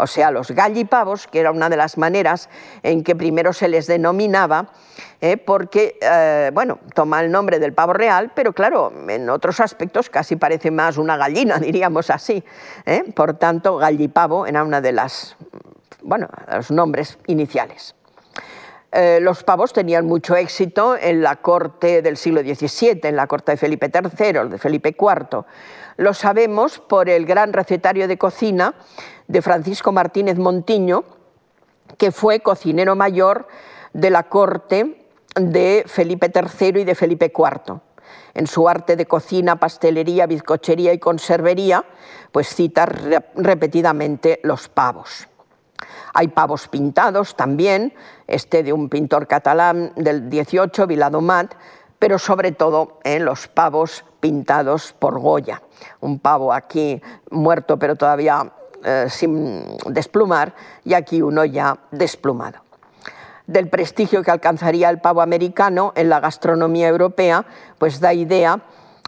O 0.00 0.06
sea, 0.06 0.30
los 0.30 0.52
gallipavos, 0.52 1.26
que 1.26 1.40
era 1.40 1.50
una 1.50 1.68
de 1.68 1.76
las 1.76 1.98
maneras 1.98 2.48
en 2.84 3.02
que 3.02 3.16
primero 3.16 3.52
se 3.52 3.66
les 3.66 3.88
denominaba, 3.88 4.68
eh, 5.20 5.36
porque, 5.36 5.98
eh, 6.00 6.52
bueno, 6.54 6.78
toma 6.94 7.20
el 7.20 7.32
nombre 7.32 7.58
del 7.58 7.72
pavo 7.72 7.92
real, 7.94 8.30
pero 8.32 8.52
claro, 8.52 8.92
en 9.08 9.28
otros 9.28 9.58
aspectos 9.58 10.08
casi 10.08 10.36
parece 10.36 10.70
más 10.70 10.98
una 10.98 11.16
gallina, 11.16 11.58
diríamos 11.58 12.10
así. 12.10 12.44
Eh. 12.86 13.12
Por 13.14 13.34
tanto, 13.34 13.76
gallipavo 13.76 14.46
era 14.46 14.62
una 14.62 14.80
de 14.80 14.92
las, 14.92 15.36
bueno, 16.02 16.28
los 16.52 16.70
nombres 16.70 17.18
iniciales. 17.26 17.96
Eh, 18.90 19.18
los 19.20 19.44
pavos 19.44 19.74
tenían 19.74 20.06
mucho 20.06 20.34
éxito 20.34 20.96
en 20.96 21.22
la 21.22 21.36
corte 21.36 22.00
del 22.00 22.16
siglo 22.16 22.40
XVII, 22.40 23.00
en 23.02 23.16
la 23.16 23.26
corte 23.26 23.52
de 23.52 23.58
Felipe 23.58 23.90
III, 23.92 24.48
de 24.48 24.58
Felipe 24.58 24.96
IV. 24.98 25.44
Lo 25.98 26.14
sabemos 26.14 26.78
por 26.78 27.10
el 27.10 27.26
gran 27.26 27.52
recetario 27.52 28.08
de 28.08 28.16
cocina 28.16 28.74
de 29.26 29.42
Francisco 29.42 29.92
Martínez 29.92 30.38
Montiño, 30.38 31.04
que 31.98 32.12
fue 32.12 32.40
cocinero 32.40 32.96
mayor 32.96 33.46
de 33.92 34.10
la 34.10 34.24
corte 34.24 35.06
de 35.34 35.84
Felipe 35.86 36.32
III 36.34 36.80
y 36.80 36.84
de 36.84 36.94
Felipe 36.94 37.32
IV. 37.36 37.80
En 38.34 38.46
su 38.46 38.68
arte 38.68 38.96
de 38.96 39.06
cocina, 39.06 39.56
pastelería, 39.56 40.26
bizcochería 40.26 40.92
y 40.92 40.98
conservería, 40.98 41.84
pues 42.32 42.48
cita 42.48 42.86
repetidamente 42.86 44.40
los 44.44 44.68
pavos. 44.68 45.27
Hay 46.14 46.28
pavos 46.28 46.68
pintados 46.68 47.36
también, 47.36 47.94
este 48.26 48.62
de 48.62 48.72
un 48.72 48.88
pintor 48.88 49.26
catalán 49.26 49.92
del 49.96 50.28
18, 50.30 50.86
Viladomat, 50.86 51.54
pero 51.98 52.18
sobre 52.18 52.52
todo 52.52 52.98
en 53.04 53.24
los 53.24 53.48
pavos 53.48 54.04
pintados 54.20 54.94
por 54.98 55.18
Goya. 55.18 55.62
Un 56.00 56.18
pavo 56.18 56.52
aquí 56.52 57.00
muerto 57.30 57.78
pero 57.78 57.96
todavía 57.96 58.52
eh, 58.84 59.06
sin 59.08 59.64
desplumar 59.86 60.54
y 60.84 60.94
aquí 60.94 61.22
uno 61.22 61.44
ya 61.44 61.78
desplumado. 61.90 62.60
Del 63.46 63.68
prestigio 63.68 64.22
que 64.22 64.30
alcanzaría 64.30 64.90
el 64.90 65.00
pavo 65.00 65.22
americano 65.22 65.92
en 65.96 66.08
la 66.08 66.20
gastronomía 66.20 66.88
europea, 66.88 67.46
pues 67.78 67.98
da 67.98 68.12
idea 68.12 68.60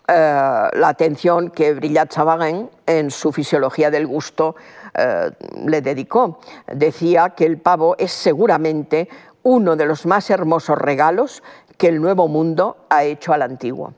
eh, 0.09 0.69
la 0.73 0.89
atención 0.89 1.51
que 1.51 1.75
Brillat 1.75 2.13
Savarin 2.13 2.71
en 2.87 3.11
su 3.11 3.33
Fisiología 3.33 3.91
del 3.91 4.07
Gusto 4.07 4.57
eh, 4.95 5.31
le 5.67 5.81
dedicó. 5.81 6.41
Decía 6.67 7.31
que 7.31 7.47
el 7.47 7.59
pavo 7.59 7.97
es 7.99 8.13
seguramente 8.13 9.09
uno 9.43 9.77
de 9.77 9.87
los 9.87 10.07
más 10.07 10.31
hermosos 10.31 10.79
regalos 10.79 11.43
que 11.77 11.89
el 11.89 12.01
Nuevo 12.01 12.29
Mundo 12.29 12.87
ha 12.91 13.05
hecho 13.05 13.33
al 13.33 13.43
Antiguo. 13.43 13.95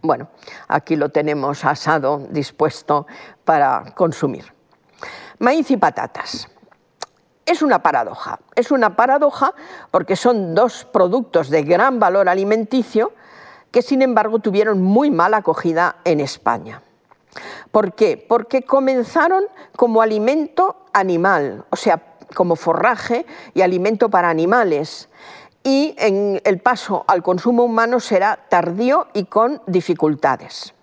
Bueno, 0.00 0.28
aquí 0.68 0.94
lo 0.94 1.08
tenemos 1.08 1.64
asado, 1.64 2.26
dispuesto 2.30 3.06
para 3.44 3.92
consumir. 3.96 4.52
Maíz 5.38 5.70
y 5.70 5.76
patatas. 5.76 6.48
Es 7.44 7.62
una 7.62 7.82
paradoja. 7.82 8.38
Es 8.54 8.70
una 8.70 8.94
paradoja 8.94 9.54
porque 9.90 10.14
son 10.14 10.54
dos 10.54 10.84
productos 10.84 11.48
de 11.48 11.62
gran 11.62 11.98
valor 11.98 12.28
alimenticio 12.28 13.12
que 13.70 13.82
sin 13.82 14.02
embargo 14.02 14.38
tuvieron 14.38 14.82
muy 14.82 15.10
mala 15.10 15.38
acogida 15.38 15.96
en 16.04 16.20
España. 16.20 16.82
¿Por 17.70 17.94
qué? 17.94 18.16
Porque 18.16 18.62
comenzaron 18.62 19.44
como 19.76 20.02
alimento 20.02 20.86
animal, 20.92 21.64
o 21.70 21.76
sea, 21.76 22.02
como 22.34 22.56
forraje 22.56 23.26
y 23.54 23.62
alimento 23.62 24.08
para 24.08 24.30
animales. 24.30 25.08
Y 25.62 25.94
en 25.98 26.40
el 26.44 26.58
paso 26.58 27.04
al 27.08 27.22
consumo 27.22 27.64
humano 27.64 28.00
será 28.00 28.38
tardío 28.48 29.08
y 29.12 29.24
con 29.24 29.60
dificultades. 29.66 30.74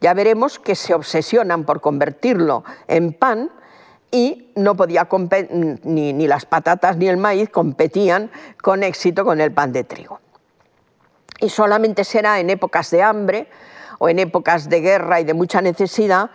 Ya 0.00 0.14
veremos 0.14 0.58
que 0.58 0.74
se 0.74 0.94
obsesionan 0.94 1.64
por 1.64 1.80
convertirlo 1.80 2.64
en 2.88 3.12
pan 3.12 3.50
y 4.10 4.52
no 4.54 4.76
podía 4.76 5.08
ni, 5.82 6.12
ni 6.12 6.26
las 6.26 6.46
patatas 6.46 6.96
ni 6.96 7.08
el 7.08 7.16
maíz 7.16 7.50
competían 7.50 8.30
con 8.62 8.82
éxito 8.82 9.24
con 9.24 9.40
el 9.40 9.52
pan 9.52 9.72
de 9.72 9.84
trigo. 9.84 10.20
Y 11.40 11.48
solamente 11.48 12.04
será 12.04 12.38
en 12.40 12.50
épocas 12.50 12.90
de 12.90 13.02
hambre 13.02 13.48
o 13.98 14.08
en 14.08 14.18
épocas 14.18 14.68
de 14.68 14.80
guerra 14.80 15.20
y 15.20 15.24
de 15.24 15.34
mucha 15.34 15.60
necesidad 15.60 16.30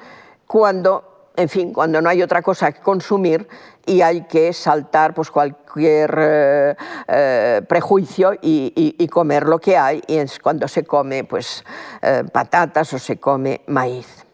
cuando 0.47 1.09
en 1.39 1.47
fin, 1.47 1.71
cuando 1.71 2.01
no 2.01 2.09
hay 2.09 2.21
otra 2.21 2.41
cosa 2.41 2.73
que 2.73 2.81
consumir 2.81 3.47
y 3.85 4.01
hay 4.01 4.23
que 4.27 4.51
saltar 4.51 5.13
pues, 5.13 5.31
cualquier 5.31 6.13
eh, 6.17 6.75
eh, 7.07 7.61
prejuicio 7.67 8.33
y, 8.41 9.07
comer 9.07 9.47
lo 9.47 9.57
que 9.57 9.77
hay, 9.77 10.01
y 10.05 10.17
es 10.17 10.37
cuando 10.39 10.67
se 10.67 10.83
come 10.83 11.23
pues, 11.23 11.63
eh, 12.01 12.25
patatas 12.31 12.93
o 12.93 12.99
se 12.99 13.17
come 13.17 13.61
maíz. 13.67 14.25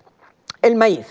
El 0.64 0.76
maíz. 0.76 1.06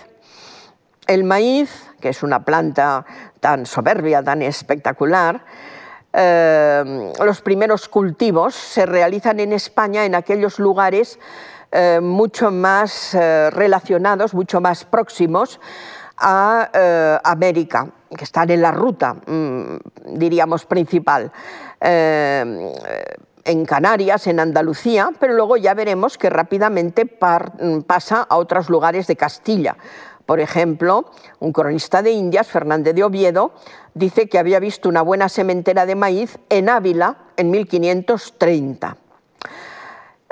El 1.07 1.23
maíz, 1.23 1.71
que 2.01 2.09
es 2.09 2.25
una 2.25 2.45
planta 2.45 3.07
tan 3.39 3.65
soberbia, 3.65 4.23
tan 4.23 4.43
espectacular, 4.43 5.45
los 6.15 7.43
primeros 7.43 7.89
cultivos 7.89 8.55
se 8.55 8.87
realizan 8.87 9.41
en 9.41 9.53
España 9.53 10.05
en 10.05 10.15
aquellos 10.15 10.61
lugares 10.61 11.19
eh, 11.77 11.99
mucho 12.01 12.53
más 12.53 13.15
eh, 13.15 13.51
relacionados, 13.51 14.33
mucho 14.33 14.61
más 14.61 14.85
próximos 14.85 15.59
a 16.17 16.71
eh, 16.73 17.19
América, 17.25 17.89
que 18.17 18.23
están 18.23 18.49
en 18.51 18.63
la 18.63 18.71
ruta, 18.71 19.15
mm, 19.15 19.79
diríamos, 20.15 20.67
principal. 20.67 21.33
en 21.81 23.67
Canarias, 23.67 24.27
en 24.29 24.39
Andalucía, 24.39 25.11
pero 25.19 25.35
luego 25.35 25.57
ya 25.57 25.75
veremos 25.75 26.17
que 26.17 26.31
rápidamente 26.31 27.05
mm, 27.05 27.81
pasa 27.81 28.23
a 28.23 28.37
otros 28.37 28.71
lugares 28.71 29.09
de 29.09 29.17
Castilla. 29.17 29.77
Por 30.27 30.39
ejemplo, 30.39 31.11
un 31.41 31.53
cronista 31.53 32.03
de 32.03 32.13
Indias, 32.13 32.47
Fernández 32.47 32.95
de 32.95 33.03
Oviedo, 33.03 33.53
dice 33.95 34.29
que 34.29 34.39
había 34.39 34.61
visto 34.61 34.89
una 34.89 35.03
buena 35.03 35.29
sementera 35.29 35.87
de 35.87 35.97
maíz 35.97 36.39
en 36.51 36.69
Ávila 36.69 37.17
en 37.37 37.51
1530. 37.51 38.97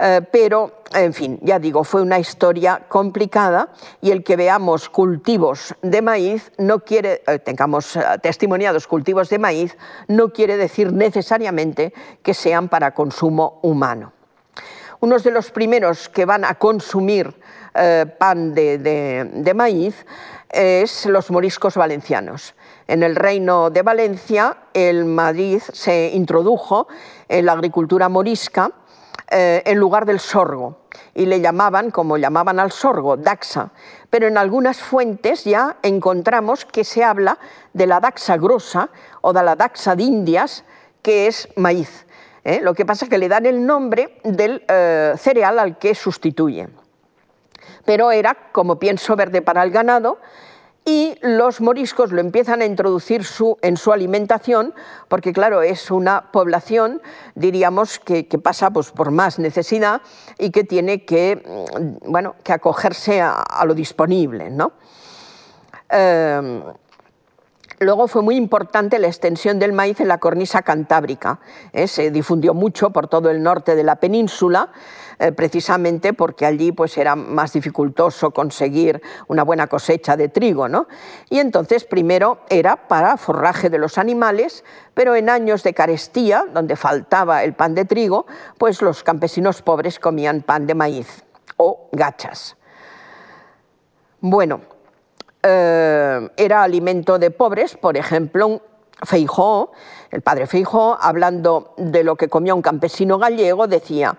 Eh, 0.04 0.20
pero, 0.32 0.82
en 0.94 1.14
fin, 1.14 1.38
ya 1.42 1.60
digo, 1.60 1.84
fue 1.84 2.02
una 2.02 2.18
historia 2.18 2.82
complicada 2.88 3.68
y 4.00 4.10
el 4.10 4.24
que 4.24 4.34
veamos 4.34 4.88
cultivos 4.88 5.76
de 5.80 6.02
maíz 6.02 6.50
no 6.58 6.80
quiere, 6.80 7.22
eh, 7.24 7.38
tengamos 7.38 7.94
eh, 7.94 8.02
testimoniados 8.20 8.88
cultivos 8.88 9.28
de 9.28 9.38
maíz, 9.38 9.76
no 10.08 10.30
quiere 10.30 10.56
decir 10.56 10.92
necesariamente 10.92 11.94
que 12.20 12.34
sean 12.34 12.68
para 12.68 12.94
consumo 12.94 13.60
humano. 13.62 14.12
Unos 14.98 15.22
de 15.22 15.30
los 15.30 15.52
primeros 15.52 16.08
que 16.08 16.24
van 16.24 16.44
a 16.44 16.56
consumir 16.56 17.34
pan 18.18 18.54
de, 18.54 19.52
maíz 19.56 20.04
es 20.50 21.06
los 21.06 21.30
moriscos 21.30 21.74
valencianos. 21.74 22.54
En 22.86 23.02
el 23.02 23.16
reino 23.16 23.70
de 23.70 23.82
Valencia, 23.82 24.58
el 24.74 25.06
Madrid 25.06 25.60
se 25.72 26.10
introdujo 26.10 26.86
en 27.28 27.46
la 27.46 27.52
agricultura 27.52 28.08
morisca 28.10 28.72
eh, 29.32 29.62
en 29.64 29.78
lugar 29.78 30.04
del 30.04 30.20
sorgo 30.20 30.82
y 31.14 31.26
le 31.26 31.40
llamaban, 31.40 31.90
como 31.90 32.18
llamaban 32.18 32.60
al 32.60 32.70
sorgo, 32.70 33.16
daxa. 33.16 33.70
Pero 34.10 34.26
en 34.26 34.36
algunas 34.36 34.78
fuentes 34.78 35.44
ya 35.44 35.78
encontramos 35.82 36.66
que 36.66 36.84
se 36.84 37.02
habla 37.02 37.38
de 37.72 37.86
la 37.86 37.98
daxa 38.00 38.36
grosa 38.36 38.90
o 39.22 39.32
de 39.32 39.42
la 39.42 39.56
daxa 39.56 39.96
de 39.96 40.02
Indias, 40.02 40.64
que 41.00 41.26
es 41.26 41.48
maíz. 41.56 42.06
¿eh? 42.44 42.60
Lo 42.62 42.74
que 42.74 42.84
pasa 42.84 43.06
es 43.06 43.08
que 43.10 43.18
le 43.18 43.28
dan 43.28 43.46
el 43.46 43.64
nombre 43.64 44.18
del 44.22 44.64
eh, 44.68 45.14
cereal 45.16 45.58
al 45.58 45.78
que 45.78 45.94
sustituye. 45.94 46.68
Pero 47.84 48.12
era 48.12 48.36
como 48.52 48.78
pienso 48.78 49.16
verde 49.16 49.40
para 49.42 49.62
el 49.62 49.70
ganado 49.70 50.18
y 50.84 51.16
los 51.22 51.60
moriscos 51.60 52.10
lo 52.10 52.20
empiezan 52.20 52.60
a 52.60 52.64
introducir 52.64 53.24
en 53.62 53.76
su 53.76 53.92
alimentación, 53.92 54.74
porque 55.08 55.32
claro, 55.32 55.62
es 55.62 55.90
una 55.90 56.32
población, 56.32 57.00
diríamos, 57.34 57.98
que, 58.00 58.24
pasa 58.42 58.70
pues, 58.70 58.90
por 58.90 59.10
más 59.10 59.38
necesidad 59.38 60.02
y 60.38 60.50
que 60.50 60.64
tiene 60.64 61.04
que, 61.04 61.42
mm, 61.76 62.10
bueno, 62.10 62.34
que 62.42 62.52
acogerse 62.52 63.20
a, 63.20 63.64
lo 63.64 63.74
disponible. 63.74 64.50
¿no? 64.50 64.72
Em, 65.88 66.62
Luego 67.82 68.06
fue 68.06 68.22
muy 68.22 68.36
importante 68.36 68.98
la 68.98 69.08
extensión 69.08 69.58
del 69.58 69.72
maíz 69.72 70.00
en 70.00 70.06
la 70.06 70.18
cornisa 70.18 70.62
cantábrica. 70.62 71.40
¿eh? 71.72 71.88
Se 71.88 72.10
difundió 72.10 72.54
mucho 72.54 72.90
por 72.90 73.08
todo 73.08 73.28
el 73.28 73.42
norte 73.42 73.74
de 73.74 73.82
la 73.82 73.96
península, 73.96 74.70
eh, 75.22 75.30
precisamente 75.30 76.14
porque 76.14 76.44
allí 76.44 76.72
pues, 76.72 76.98
era 76.98 77.14
más 77.14 77.52
dificultoso 77.52 78.32
conseguir 78.32 79.00
una 79.28 79.44
buena 79.44 79.68
cosecha 79.68 80.16
de 80.16 80.28
trigo. 80.28 80.66
¿no? 80.66 80.88
Y 81.30 81.38
entonces 81.38 81.84
primero 81.84 82.40
era 82.48 82.88
para 82.88 83.16
forraje 83.16 83.70
de 83.70 83.78
los 83.78 83.98
animales, 83.98 84.64
pero 84.94 85.14
en 85.14 85.30
años 85.30 85.62
de 85.62 85.74
carestía, 85.74 86.44
donde 86.52 86.74
faltaba 86.74 87.44
el 87.44 87.54
pan 87.54 87.76
de 87.76 87.84
trigo, 87.84 88.26
pues 88.58 88.82
los 88.82 89.04
campesinos 89.04 89.62
pobres 89.62 90.00
comían 90.00 90.42
pan 90.42 90.66
de 90.66 90.74
maíz 90.74 91.22
o 91.56 91.88
gachas. 91.92 92.56
Bueno, 94.18 94.62
eh, 95.40 96.30
era 96.36 96.64
alimento 96.64 97.20
de 97.20 97.30
pobres, 97.30 97.76
por 97.76 97.96
ejemplo, 97.96 98.60
Feijó, 99.04 99.70
el 100.10 100.20
padre 100.20 100.48
Feijó, 100.48 100.98
hablando 101.00 101.74
de 101.76 102.02
lo 102.02 102.16
que 102.16 102.28
comía 102.28 102.56
un 102.56 102.62
campesino 102.62 103.18
gallego, 103.18 103.68
decía, 103.68 104.18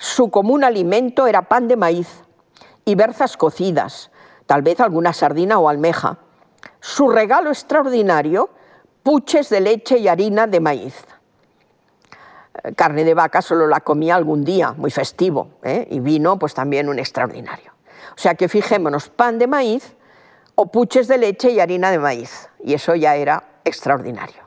su 0.00 0.30
común 0.30 0.64
alimento 0.64 1.26
era 1.26 1.42
pan 1.42 1.68
de 1.68 1.76
maíz 1.76 2.22
y 2.86 2.94
berzas 2.94 3.36
cocidas, 3.36 4.10
tal 4.46 4.62
vez 4.62 4.80
alguna 4.80 5.12
sardina 5.12 5.58
o 5.58 5.68
almeja. 5.68 6.16
Su 6.80 7.10
regalo 7.10 7.50
extraordinario, 7.50 8.48
puches 9.02 9.50
de 9.50 9.60
leche 9.60 9.98
y 9.98 10.08
harina 10.08 10.46
de 10.46 10.58
maíz. 10.58 11.04
Eh, 12.64 12.72
carne 12.74 13.04
de 13.04 13.12
vaca 13.12 13.42
solo 13.42 13.66
la 13.66 13.80
comía 13.80 14.16
algún 14.16 14.42
día, 14.42 14.72
muy 14.72 14.90
festivo, 14.90 15.50
¿eh? 15.62 15.86
y 15.90 16.00
vino 16.00 16.38
pues 16.38 16.54
también 16.54 16.88
un 16.88 16.98
extraordinario. 16.98 17.74
O 18.16 18.18
sea 18.18 18.34
que 18.36 18.48
fijémonos, 18.48 19.10
pan 19.10 19.38
de 19.38 19.48
maíz 19.48 19.96
o 20.54 20.72
puches 20.72 21.08
de 21.08 21.18
leche 21.18 21.50
y 21.50 21.60
harina 21.60 21.90
de 21.90 21.98
maíz, 21.98 22.48
y 22.64 22.72
eso 22.72 22.94
ya 22.94 23.16
era 23.16 23.44
extraordinario. 23.64 24.44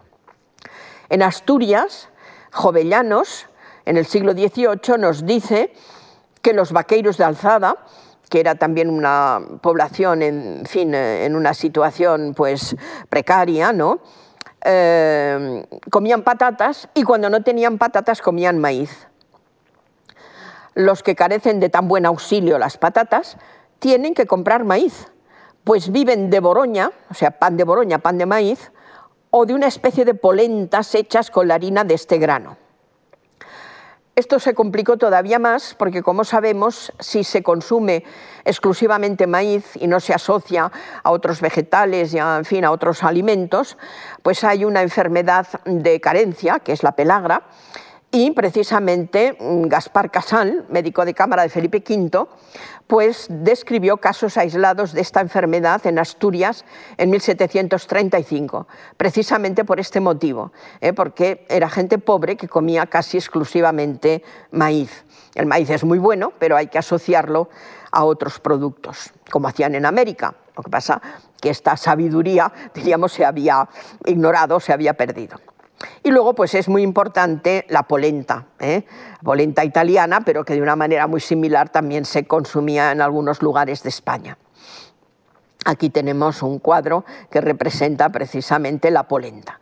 En 1.09 1.21
Asturias, 1.21 2.09
Jovellanos, 2.51 3.45
en 3.85 3.97
el 3.97 4.05
siglo 4.05 4.33
XVIII, 4.33 4.97
nos 4.97 5.25
dice 5.25 5.73
que 6.41 6.53
los 6.53 6.71
vaqueiros 6.71 7.17
de 7.17 7.23
Alzada, 7.23 7.77
que 8.29 8.39
era 8.39 8.55
también 8.55 8.89
una 8.89 9.39
población 9.61 10.21
en, 10.21 10.65
fin, 10.65 10.93
en 10.93 11.35
una 11.35 11.53
situación 11.53 12.33
pues, 12.35 12.75
precaria, 13.09 13.73
¿no? 13.73 13.99
Eh, 14.65 15.65
comían 15.91 16.21
patatas 16.23 16.87
y 16.93 17.03
cuando 17.03 17.29
no 17.29 17.43
tenían 17.43 17.77
patatas 17.77 18.21
comían 18.21 18.59
maíz. 18.59 19.07
Los 20.73 21.03
que 21.03 21.15
carecen 21.15 21.59
de 21.59 21.69
tan 21.69 21.87
buen 21.87 22.05
auxilio 22.05 22.57
las 22.57 22.77
patatas 22.77 23.37
tienen 23.79 24.13
que 24.13 24.25
comprar 24.25 24.63
maíz 24.63 25.07
pues 25.63 25.91
viven 25.91 26.29
de 26.29 26.39
boroña, 26.39 26.91
o 27.09 27.13
sea, 27.13 27.31
pan 27.31 27.57
de 27.57 27.63
boroña, 27.63 27.99
pan 27.99 28.17
de 28.17 28.25
maíz, 28.25 28.71
o 29.29 29.45
de 29.45 29.53
una 29.53 29.67
especie 29.67 30.05
de 30.05 30.13
polentas 30.13 30.93
hechas 30.93 31.31
con 31.31 31.47
la 31.47 31.55
harina 31.55 31.83
de 31.83 31.95
este 31.95 32.17
grano. 32.17 32.57
Esto 34.15 34.39
se 34.39 34.53
complicó 34.53 34.97
todavía 34.97 35.39
más 35.39 35.73
porque, 35.73 36.03
como 36.03 36.23
sabemos, 36.23 36.93
si 36.99 37.23
se 37.23 37.41
consume 37.41 38.03
exclusivamente 38.45 39.25
maíz 39.25 39.75
y 39.75 39.87
no 39.87 39.99
se 39.99 40.13
asocia 40.13 40.71
a 41.01 41.09
otros 41.09 41.41
vegetales 41.41 42.13
y 42.13 42.19
a, 42.19 42.37
en 42.37 42.45
fin, 42.45 42.63
a 42.63 42.69
otros 42.69 43.03
alimentos, 43.03 43.75
pues 44.21 44.43
hay 44.43 44.65
una 44.65 44.83
enfermedad 44.83 45.47
de 45.65 45.99
carencia, 45.99 46.59
que 46.59 46.73
es 46.73 46.83
la 46.83 46.91
pelagra, 46.91 47.41
y 48.13 48.29
precisamente 48.29 49.35
mm, 49.39 49.63
Gaspar 49.63 50.11
Casal, 50.11 50.65
médico 50.69 51.03
de 51.03 51.15
cámara 51.15 51.41
de 51.41 51.49
Felipe 51.49 51.83
V, 51.85 52.27
pues 52.85 53.25
describió 53.27 53.97
casos 53.97 54.37
aislados 54.37 54.93
de 54.93 55.01
esta 55.01 55.19
enfermedad 55.19 55.85
en 55.87 55.97
Asturias 55.97 56.63
en 56.97 57.09
1735, 57.09 58.67
precisamente 58.97 59.65
por 59.65 59.79
este 59.79 59.99
motivo, 59.99 60.51
¿eh? 60.79 60.93
porque 60.93 61.47
era 61.49 61.69
gente 61.69 61.97
pobre 61.97 62.37
que 62.37 62.47
comía 62.47 62.85
casi 62.85 63.17
exclusivamente 63.17 64.23
maíz. 64.51 65.05
El 65.33 65.47
maíz 65.47 65.71
es 65.71 65.83
muy 65.83 65.97
bueno, 65.97 66.33
pero 66.37 66.55
hay 66.55 66.67
que 66.67 66.77
asociarlo 66.77 67.49
a 67.91 68.03
otros 68.03 68.39
productos, 68.39 69.11
como 69.31 69.47
hacían 69.47 69.73
en 69.73 69.87
América. 69.87 70.35
Lo 70.55 70.61
que 70.61 70.69
pasa 70.69 71.01
que 71.41 71.49
esta 71.49 71.75
sabiduría, 71.77 72.53
diríamos, 72.75 73.11
se 73.11 73.25
había 73.25 73.67
ignorado, 74.05 74.59
se 74.59 74.71
había 74.71 74.93
perdido. 74.93 75.52
Y 76.03 76.11
luego, 76.11 76.33
pues 76.33 76.53
es 76.55 76.69
muy 76.69 76.81
importante 76.81 77.65
la 77.69 77.83
polenta, 77.83 78.47
¿eh? 78.59 78.85
polenta 79.23 79.63
italiana, 79.63 80.21
pero 80.25 80.43
que 80.43 80.53
de 80.53 80.61
una 80.61 80.75
manera 80.75 81.07
muy 81.07 81.21
similar 81.21 81.69
también 81.69 82.05
se 82.05 82.25
consumía 82.25 82.91
en 82.91 83.01
algunos 83.01 83.41
lugares 83.41 83.83
de 83.83 83.89
España. 83.89 84.37
Aquí 85.65 85.89
tenemos 85.89 86.43
un 86.43 86.59
cuadro 86.59 87.05
que 87.29 87.39
representa 87.39 88.09
precisamente 88.09 88.91
la 88.91 89.03
polenta. 89.03 89.59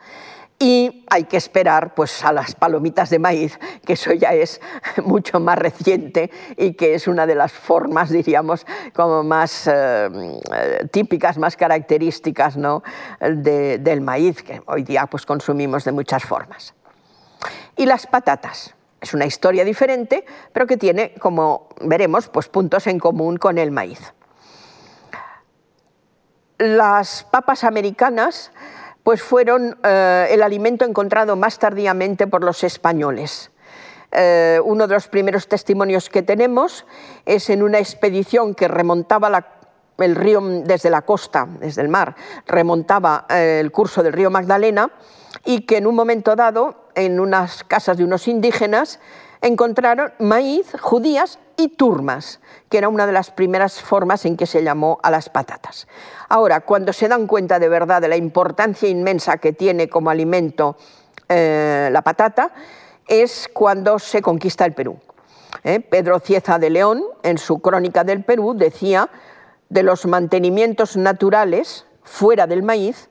Y 0.61 1.05
hay 1.09 1.23
que 1.23 1.37
esperar 1.37 1.95
pues, 1.95 2.23
a 2.23 2.31
las 2.31 2.53
palomitas 2.53 3.09
de 3.09 3.17
maíz, 3.17 3.59
que 3.83 3.93
eso 3.93 4.13
ya 4.13 4.31
es 4.33 4.61
mucho 5.03 5.39
más 5.39 5.57
reciente 5.57 6.29
y 6.55 6.73
que 6.73 6.93
es 6.93 7.07
una 7.07 7.25
de 7.25 7.33
las 7.33 7.51
formas, 7.51 8.11
diríamos, 8.11 8.67
como 8.93 9.23
más 9.23 9.67
eh, 9.67 10.87
típicas, 10.91 11.39
más 11.39 11.57
características 11.57 12.57
¿no? 12.57 12.83
del 13.19 14.01
maíz, 14.01 14.43
que 14.43 14.61
hoy 14.67 14.83
día 14.83 15.07
pues, 15.07 15.25
consumimos 15.25 15.83
de 15.83 15.93
muchas 15.93 16.23
formas. 16.23 16.75
Y 17.75 17.87
las 17.87 18.05
patatas. 18.05 18.75
Es 19.01 19.15
una 19.15 19.25
historia 19.25 19.65
diferente, 19.65 20.25
pero 20.53 20.67
que 20.67 20.77
tiene, 20.77 21.15
como 21.15 21.69
veremos, 21.81 22.27
pues, 22.27 22.47
puntos 22.49 22.85
en 22.85 22.99
común 22.99 23.37
con 23.37 23.57
el 23.57 23.71
maíz. 23.71 24.13
Las 26.59 27.23
papas 27.23 27.63
americanas 27.63 28.51
pues 29.03 29.21
fueron 29.21 29.77
eh, 29.83 30.27
el 30.31 30.43
alimento 30.43 30.85
encontrado 30.85 31.35
más 31.35 31.59
tardíamente 31.59 32.27
por 32.27 32.43
los 32.43 32.63
españoles. 32.63 33.51
Eh, 34.11 34.59
uno 34.63 34.87
de 34.87 34.95
los 34.95 35.07
primeros 35.07 35.47
testimonios 35.47 36.09
que 36.09 36.21
tenemos 36.21 36.85
es 37.25 37.49
en 37.49 37.63
una 37.63 37.79
expedición 37.79 38.53
que 38.53 38.67
remontaba 38.67 39.45
el 39.97 40.15
río 40.15 40.41
desde 40.41 40.89
la 40.89 41.03
costa, 41.03 41.47
desde 41.59 41.81
el 41.81 41.87
mar, 41.87 42.15
remontaba 42.45 43.25
eh, 43.29 43.59
el 43.61 43.71
curso 43.71 44.03
del 44.03 44.13
río 44.13 44.29
Magdalena 44.29 44.91
y 45.45 45.61
que 45.61 45.77
en 45.77 45.87
un 45.87 45.95
momento 45.95 46.35
dado, 46.35 46.89
en 46.95 47.19
unas 47.19 47.63
casas 47.63 47.97
de 47.97 48.03
unos 48.03 48.27
indígenas, 48.27 48.99
encontraron 49.41 50.13
maíz, 50.19 50.67
judías 50.79 51.39
y 51.57 51.69
turmas, 51.69 52.39
que 52.69 52.77
era 52.77 52.89
una 52.89 53.05
de 53.05 53.11
las 53.11 53.31
primeras 53.31 53.81
formas 53.81 54.25
en 54.25 54.37
que 54.37 54.45
se 54.45 54.63
llamó 54.63 54.99
a 55.03 55.11
las 55.11 55.29
patatas. 55.29 55.87
Ahora, 56.29 56.61
cuando 56.61 56.93
se 56.93 57.07
dan 57.07 57.27
cuenta 57.27 57.59
de 57.59 57.69
verdad 57.69 58.01
de 58.01 58.07
la 58.07 58.17
importancia 58.17 58.87
inmensa 58.87 59.37
que 59.37 59.53
tiene 59.53 59.89
como 59.89 60.09
alimento 60.09 60.77
eh, 61.27 61.89
la 61.91 62.01
patata, 62.01 62.51
es 63.07 63.49
cuando 63.51 63.99
se 63.99 64.21
conquista 64.21 64.65
el 64.65 64.73
Perú. 64.73 64.99
¿eh? 65.63 65.79
Pedro 65.79 66.19
Cieza 66.19 66.59
de 66.59 66.69
León, 66.69 67.03
en 67.23 67.37
su 67.37 67.59
Crónica 67.59 68.03
del 68.03 68.23
Perú, 68.23 68.53
decía, 68.55 69.09
de 69.69 69.83
los 69.83 70.05
mantenimientos 70.05 70.97
naturales 70.97 71.85
fuera 72.03 72.47
del 72.47 72.63
maíz, 72.63 73.09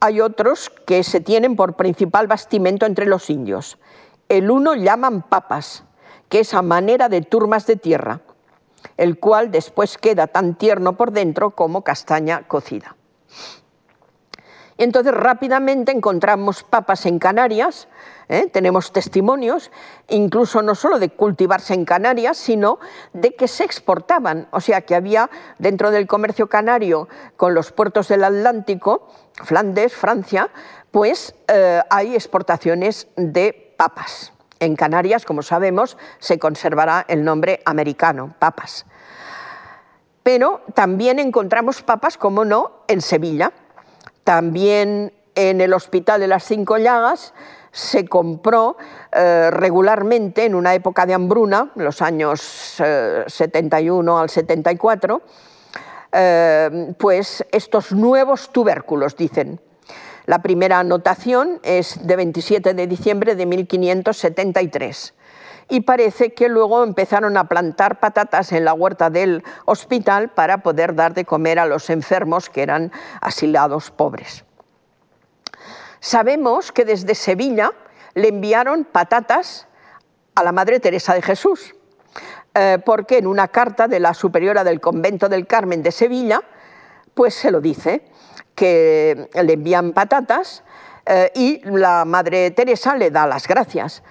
hay 0.00 0.20
otros 0.20 0.70
que 0.86 1.02
se 1.02 1.20
tienen 1.20 1.56
por 1.56 1.74
principal 1.74 2.26
bastimento 2.26 2.86
entre 2.86 3.06
los 3.06 3.30
indios. 3.30 3.78
El 4.28 4.50
uno 4.50 4.74
llaman 4.74 5.22
papas, 5.22 5.84
que 6.28 6.40
es 6.40 6.54
a 6.54 6.62
manera 6.62 7.08
de 7.08 7.22
turmas 7.22 7.66
de 7.66 7.76
tierra, 7.76 8.20
el 8.96 9.18
cual 9.18 9.50
después 9.50 9.98
queda 9.98 10.26
tan 10.26 10.56
tierno 10.56 10.96
por 10.96 11.12
dentro 11.12 11.50
como 11.50 11.82
castaña 11.82 12.46
cocida. 12.48 12.96
Y 14.78 14.84
entonces 14.84 15.14
rápidamente 15.14 15.90
encontramos 15.90 16.62
papas 16.62 17.06
en 17.06 17.18
Canarias, 17.18 17.88
¿eh? 18.28 18.46
tenemos 18.52 18.92
testimonios, 18.92 19.70
incluso 20.08 20.60
no 20.60 20.74
solo 20.74 20.98
de 20.98 21.08
cultivarse 21.08 21.72
en 21.72 21.86
Canarias, 21.86 22.36
sino 22.36 22.78
de 23.14 23.34
que 23.34 23.48
se 23.48 23.64
exportaban. 23.64 24.48
O 24.50 24.60
sea 24.60 24.82
que 24.82 24.94
había 24.94 25.30
dentro 25.58 25.90
del 25.90 26.06
comercio 26.06 26.48
canario 26.48 27.08
con 27.38 27.54
los 27.54 27.72
puertos 27.72 28.08
del 28.08 28.24
Atlántico, 28.24 29.08
Flandes, 29.32 29.94
Francia, 29.94 30.50
pues 30.90 31.34
eh, 31.48 31.80
hay 31.88 32.14
exportaciones 32.14 33.08
de 33.16 33.65
papas. 33.76 34.32
En 34.58 34.74
Canarias, 34.74 35.24
como 35.24 35.42
sabemos, 35.42 35.98
se 36.18 36.38
conservará 36.38 37.04
el 37.08 37.24
nombre 37.24 37.60
americano, 37.64 38.34
papas. 38.38 38.86
Pero 40.22 40.62
también 40.74 41.18
encontramos 41.18 41.82
papas, 41.82 42.16
como 42.16 42.44
no, 42.44 42.82
en 42.88 43.00
Sevilla. 43.00 43.52
También 44.24 45.12
en 45.34 45.60
el 45.60 45.72
Hospital 45.72 46.20
de 46.20 46.26
las 46.26 46.44
Cinco 46.44 46.78
Llagas 46.78 47.32
se 47.70 48.08
compró 48.08 48.78
eh, 49.12 49.50
regularmente 49.52 50.46
en 50.46 50.54
una 50.54 50.74
época 50.74 51.04
de 51.04 51.12
hambruna, 51.12 51.72
los 51.74 52.00
años 52.00 52.40
71 52.40 54.18
eh, 54.18 54.22
al 54.22 54.30
74, 54.30 55.22
eh, 56.10 56.94
pues 56.98 57.44
estos 57.52 57.92
nuevos 57.92 58.50
tubérculos, 58.50 59.14
dicen, 59.14 59.60
la 60.26 60.42
primera 60.42 60.80
anotación 60.80 61.60
es 61.62 62.06
de 62.06 62.16
27 62.16 62.74
de 62.74 62.86
diciembre 62.86 63.36
de 63.36 63.46
1573 63.46 65.14
y 65.68 65.80
parece 65.80 66.32
que 66.32 66.48
luego 66.48 66.84
empezaron 66.84 67.36
a 67.36 67.48
plantar 67.48 67.98
patatas 67.98 68.52
en 68.52 68.64
la 68.64 68.72
huerta 68.72 69.10
del 69.10 69.42
hospital 69.64 70.30
para 70.30 70.58
poder 70.58 70.94
dar 70.94 71.14
de 71.14 71.24
comer 71.24 71.58
a 71.58 71.66
los 71.66 71.90
enfermos 71.90 72.48
que 72.50 72.62
eran 72.62 72.92
asilados 73.20 73.90
pobres. 73.90 74.44
Sabemos 76.00 76.70
que 76.70 76.84
desde 76.84 77.14
Sevilla 77.14 77.72
le 78.14 78.28
enviaron 78.28 78.84
patatas 78.84 79.66
a 80.34 80.44
la 80.44 80.52
Madre 80.52 80.78
Teresa 80.78 81.14
de 81.14 81.22
Jesús, 81.22 81.74
eh, 82.54 82.78
porque 82.84 83.18
en 83.18 83.26
una 83.26 83.48
carta 83.48 83.88
de 83.88 84.00
la 84.00 84.14
superiora 84.14 84.62
del 84.62 84.80
convento 84.80 85.28
del 85.28 85.46
Carmen 85.46 85.82
de 85.82 85.90
Sevilla, 85.90 86.42
pues 87.14 87.34
se 87.34 87.50
lo 87.50 87.60
dice, 87.60 88.04
que 88.56 89.28
le 89.34 89.52
envían 89.52 89.92
patatas 89.92 90.64
eh, 91.04 91.30
y 91.34 91.60
la 91.70 92.04
Madre 92.04 92.50
Teresa 92.50 92.96
le 92.96 93.10
da 93.10 93.26
las 93.26 93.46
gracias. 93.46 94.02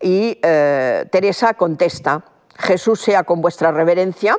Y 0.00 0.38
eh, 0.42 1.06
Teresa 1.12 1.54
contesta, 1.54 2.24
Jesús 2.56 3.00
sea 3.00 3.22
con 3.22 3.40
vuestra 3.40 3.70
reverencia, 3.70 4.36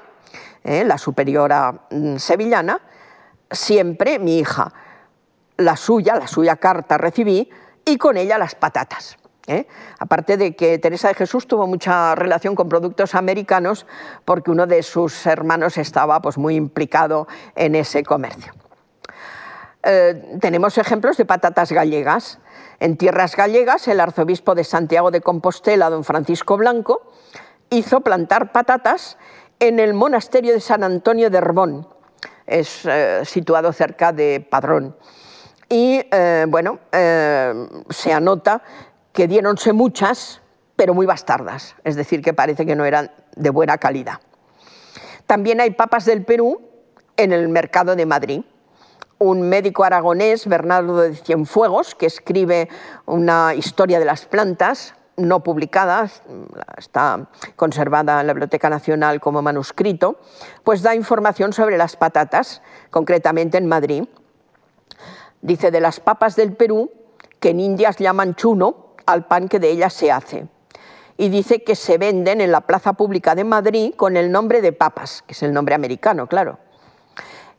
eh, 0.63 0.83
la 0.83 0.97
superiora 0.97 1.85
mm, 1.91 2.17
sevillana, 2.17 2.81
siempre 3.49 4.19
mi 4.19 4.39
hija. 4.39 4.73
La 5.57 5.77
suya, 5.77 6.15
la 6.15 6.27
suya 6.27 6.55
carta 6.55 6.97
recibí 6.97 7.47
y 7.85 7.97
con 7.97 8.17
ella 8.17 8.37
las 8.37 8.55
patatas. 8.55 9.17
Aparte 9.99 10.37
de 10.37 10.55
que 10.55 10.79
Teresa 10.79 11.09
de 11.09 11.13
Jesús 11.13 11.45
tuvo 11.45 11.67
mucha 11.67 12.15
relación 12.15 12.55
con 12.55 12.69
productos 12.69 13.15
americanos 13.15 13.85
porque 14.23 14.49
uno 14.49 14.65
de 14.65 14.81
sus 14.81 15.25
hermanos 15.25 15.77
estaba 15.77 16.21
pues, 16.21 16.37
muy 16.37 16.55
implicado 16.55 17.27
en 17.55 17.75
ese 17.75 18.01
comercio. 18.01 18.53
Eh, 19.83 20.37
tenemos 20.39 20.77
ejemplos 20.77 21.17
de 21.17 21.25
patatas 21.25 21.71
gallegas. 21.71 22.39
En 22.79 22.97
tierras 22.97 23.35
gallegas, 23.35 23.87
el 23.87 23.99
arzobispo 23.99 24.55
de 24.55 24.63
Santiago 24.63 25.11
de 25.11 25.21
Compostela, 25.21 25.89
don 25.89 26.03
Francisco 26.03 26.57
Blanco, 26.57 27.01
hizo 27.69 28.01
plantar 28.01 28.51
patatas 28.51 29.17
en 29.59 29.79
el 29.79 29.93
monasterio 29.93 30.53
de 30.53 30.59
San 30.59 30.83
Antonio 30.83 31.29
de 31.29 31.37
Herbón, 31.37 31.87
es 32.47 32.85
eh, 32.85 33.21
situado 33.23 33.71
cerca 33.73 34.11
de 34.11 34.45
Padrón. 34.49 34.95
Y 35.69 36.01
eh, 36.11 36.45
bueno, 36.49 36.79
se 36.91 38.11
anota 38.11 38.61
que 39.13 39.27
diéronse 39.27 39.71
muchas, 39.71 40.41
pero 40.75 40.93
muy 40.93 41.05
bastardas, 41.05 41.75
es 41.83 41.95
decir, 41.95 42.21
que 42.21 42.33
parece 42.33 42.65
que 42.65 42.75
no 42.75 42.83
eran 42.85 43.11
de 43.35 43.49
buena 43.51 43.77
calidad. 43.77 44.19
También 45.27 45.61
hay 45.61 45.71
papas 45.71 46.05
del 46.05 46.25
Perú 46.25 46.61
en 47.15 47.31
el 47.31 47.47
mercado 47.47 47.95
de 47.95 48.05
Madrid 48.05 48.43
un 49.21 49.43
médico 49.43 49.83
aragonés, 49.83 50.47
Bernardo 50.47 50.97
de 50.97 51.13
Cienfuegos, 51.13 51.93
que 51.93 52.07
escribe 52.07 52.69
una 53.05 53.53
historia 53.53 53.99
de 53.99 54.05
las 54.05 54.25
plantas 54.25 54.95
no 55.15 55.43
publicada, 55.43 56.09
está 56.75 57.29
conservada 57.55 58.19
en 58.19 58.25
la 58.25 58.33
Biblioteca 58.33 58.67
Nacional 58.71 59.21
como 59.21 59.43
manuscrito, 59.43 60.19
pues 60.63 60.81
da 60.81 60.95
información 60.95 61.53
sobre 61.53 61.77
las 61.77 61.95
patatas, 61.97 62.63
concretamente 62.89 63.59
en 63.59 63.67
Madrid. 63.67 64.05
Dice 65.41 65.69
de 65.69 65.81
las 65.81 65.99
papas 65.99 66.35
del 66.35 66.53
Perú, 66.53 66.89
que 67.39 67.51
en 67.51 67.59
Indias 67.59 67.97
llaman 67.97 68.33
chuno 68.33 68.95
al 69.05 69.27
pan 69.27 69.49
que 69.49 69.59
de 69.59 69.69
ellas 69.69 69.93
se 69.93 70.11
hace. 70.11 70.47
Y 71.17 71.29
dice 71.29 71.63
que 71.63 71.75
se 71.75 71.99
venden 71.99 72.41
en 72.41 72.51
la 72.51 72.61
plaza 72.61 72.93
pública 72.93 73.35
de 73.35 73.43
Madrid 73.43 73.93
con 73.95 74.17
el 74.17 74.31
nombre 74.31 74.61
de 74.61 74.73
papas, 74.73 75.23
que 75.27 75.33
es 75.33 75.43
el 75.43 75.53
nombre 75.53 75.75
americano, 75.75 76.25
claro 76.25 76.70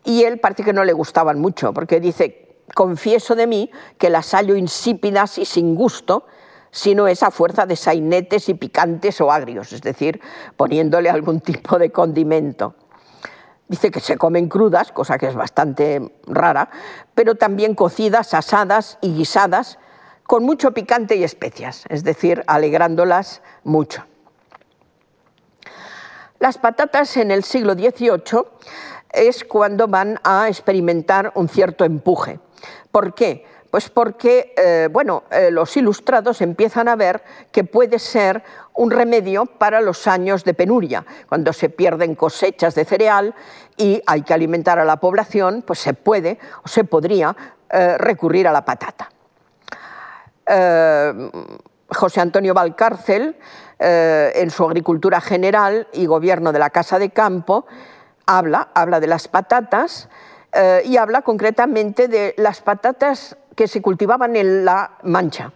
y 0.05 0.25
él 0.25 0.41
parece 0.41 0.65
que 0.65 0.73
no 0.73 0.85
le 0.85 0.93
gustaban 0.93 1.41
mucho, 1.41 1.73
porque 1.73 2.01
dice, 2.01 2.57
confieso 2.75 3.35
de 3.35 3.47
mí 3.47 3.71
que 3.99 4.11
las 4.11 4.33
hallo 4.33 4.57
insípidas 4.57 5.39
y 5.39 5.45
sin 5.45 5.75
gusto, 5.75 6.27
sino 6.71 7.07
esa 7.07 7.31
fuerza 7.31 7.67
de 7.67 7.77
sainetes 7.77 8.49
y 8.49 8.55
picantes 8.55 9.21
o 9.21 9.31
agrios, 9.31 9.73
es 9.73 9.83
decir, 9.83 10.21
poniéndole 10.57 11.11
algún 11.11 11.41
tipo 11.41 11.79
de 11.79 11.91
condimento. 11.91 12.75
Dice 13.69 13.91
que 13.91 14.01
se 14.01 14.17
comen 14.17 14.49
crudas, 14.49 14.91
cosa 14.93 15.19
que 15.19 15.29
es 15.29 15.35
bastante 15.35 16.17
rara, 16.27 16.71
pero 17.15 17.37
también 17.37 17.75
cocidas, 17.75 18.35
asadas 18.35 18.99
y 19.01 19.15
guisadas, 19.15 19.79
con 20.25 20.45
mucho 20.45 20.73
picante 20.73 21.17
y 21.17 21.25
especias, 21.25 21.85
es 21.89 22.05
decir, 22.05 22.43
alegrándolas 22.47 23.43
mucho. 23.65 24.05
Las 26.39 26.59
patatas 26.59 27.17
en 27.17 27.31
el 27.31 27.45
siglo 27.45 27.75
XVIII 27.75 28.47
es 29.13 29.45
cuando 29.45 29.89
van 29.89 30.19
a 30.25 30.49
experimentar 30.49 31.33
un 31.35 31.49
cierto 31.49 31.85
empuje. 31.85 32.41
¿Por 32.91 33.15
qué? 33.15 33.45
Pues 33.73 33.89
porque 33.89 34.53
eh, 34.59 34.91
bueno, 34.93 35.23
eh, 35.31 35.51
los 35.51 35.75
ilustrados 35.79 36.43
empiezan 36.43 36.89
a 36.89 36.97
ver 36.97 37.23
que 37.51 37.65
puede 37.65 37.99
ser 37.99 38.43
un 38.75 38.91
remedio 38.91 39.47
para 39.47 39.81
los 39.81 40.07
años 40.07 40.45
de 40.45 40.53
penuria, 40.53 41.07
cuando 41.27 41.55
se 41.55 41.71
pierden 41.71 42.15
cosechas 42.15 42.75
de 42.75 42.85
cereal 42.85 43.35
y 43.79 44.03
hay 44.07 44.23
que 44.23 44.35
alimentar 44.35 44.79
a 44.79 44.85
la 44.85 44.97
población, 44.97 45.65
pues 45.67 45.79
se 45.79 45.95
puede 45.95 46.39
o 46.63 46.69
se 46.69 46.85
podría 46.85 47.35
eh, 47.71 47.97
recurrir 47.97 48.47
a 48.47 48.53
la 48.53 48.63
patata. 48.63 49.09
José 51.89 52.21
Antonio 52.21 52.53
Valcárcel, 52.53 53.37
en 53.79 54.51
su 54.51 54.65
Agricultura 54.65 55.21
General 55.21 55.87
y 55.93 56.05
Gobierno 56.05 56.53
de 56.53 56.59
la 56.59 56.71
Casa 56.71 56.99
de 56.99 57.11
Campo, 57.11 57.65
habla, 58.27 58.69
habla 58.75 59.01
de 59.01 59.07
las 59.07 59.29
patatas 59.29 60.09
y 60.85 60.99
habla 60.99 61.23
concretamente 61.23 62.09
de 62.09 62.35
las 62.37 62.61
patatas 62.61 63.37
que 63.55 63.69
se 63.69 63.81
cultivaban 63.83 64.37
en 64.37 64.65
La 64.65 64.99
Mancha. 65.03 65.53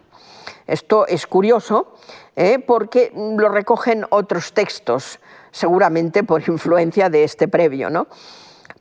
Esto 0.65 1.07
es 1.07 1.27
curioso 1.27 1.93
¿eh? 2.35 2.59
porque 2.59 3.11
lo 3.15 3.49
recogen 3.49 4.05
otros 4.09 4.53
textos, 4.53 5.19
seguramente 5.51 6.23
por 6.23 6.47
influencia 6.47 7.09
de 7.09 7.23
este 7.23 7.47
previo. 7.47 7.89
¿no? 7.89 8.07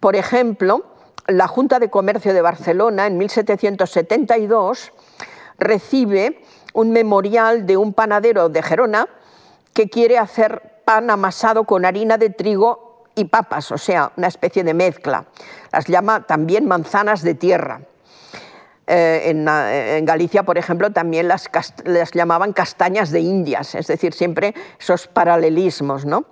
Por 0.01 0.16
ejemplo, 0.16 0.84
la 1.28 1.49
Junta 1.49 1.78
de 1.78 1.91
Comercio 1.91 2.34
de 2.34 2.43
Barcelona 2.43 3.07
en 3.07 3.18
1772 3.18 4.93
recibe 5.59 6.43
un 6.74 6.91
memorial 6.91 7.66
de 7.66 7.76
un 7.76 7.95
panadero 7.95 8.49
de 8.49 8.62
Gerona 8.62 9.09
que 9.72 9.89
quiere 9.89 10.18
hacer 10.18 10.82
pan 10.84 11.11
amasado 11.11 11.64
con 11.64 11.84
harina 11.84 12.18
de 12.18 12.30
trigo 12.30 12.86
y 13.17 13.25
papas, 13.25 13.73
o 13.73 13.79
sea, 13.79 14.12
una 14.17 14.29
especie 14.29 14.62
de 14.62 14.75
mezcla. 14.75 15.25
Las 15.73 15.87
llama 15.87 16.27
también 16.27 16.69
manzanas 16.69 17.23
de 17.23 17.35
tierra. 17.35 17.81
Eh, 18.87 19.31
en, 19.31 20.05
Galicia, 20.05 20.45
por 20.45 20.59
ejemplo, 20.59 20.93
también 20.93 21.27
las, 21.27 21.51
llamaban 22.12 22.53
castañas 22.53 23.11
de 23.11 23.21
Indias, 23.21 23.75
es 23.75 23.89
decir, 23.89 24.12
siempre 24.12 24.55
esos 24.79 25.09
paralelismos. 25.09 26.05
¿no? 26.05 26.27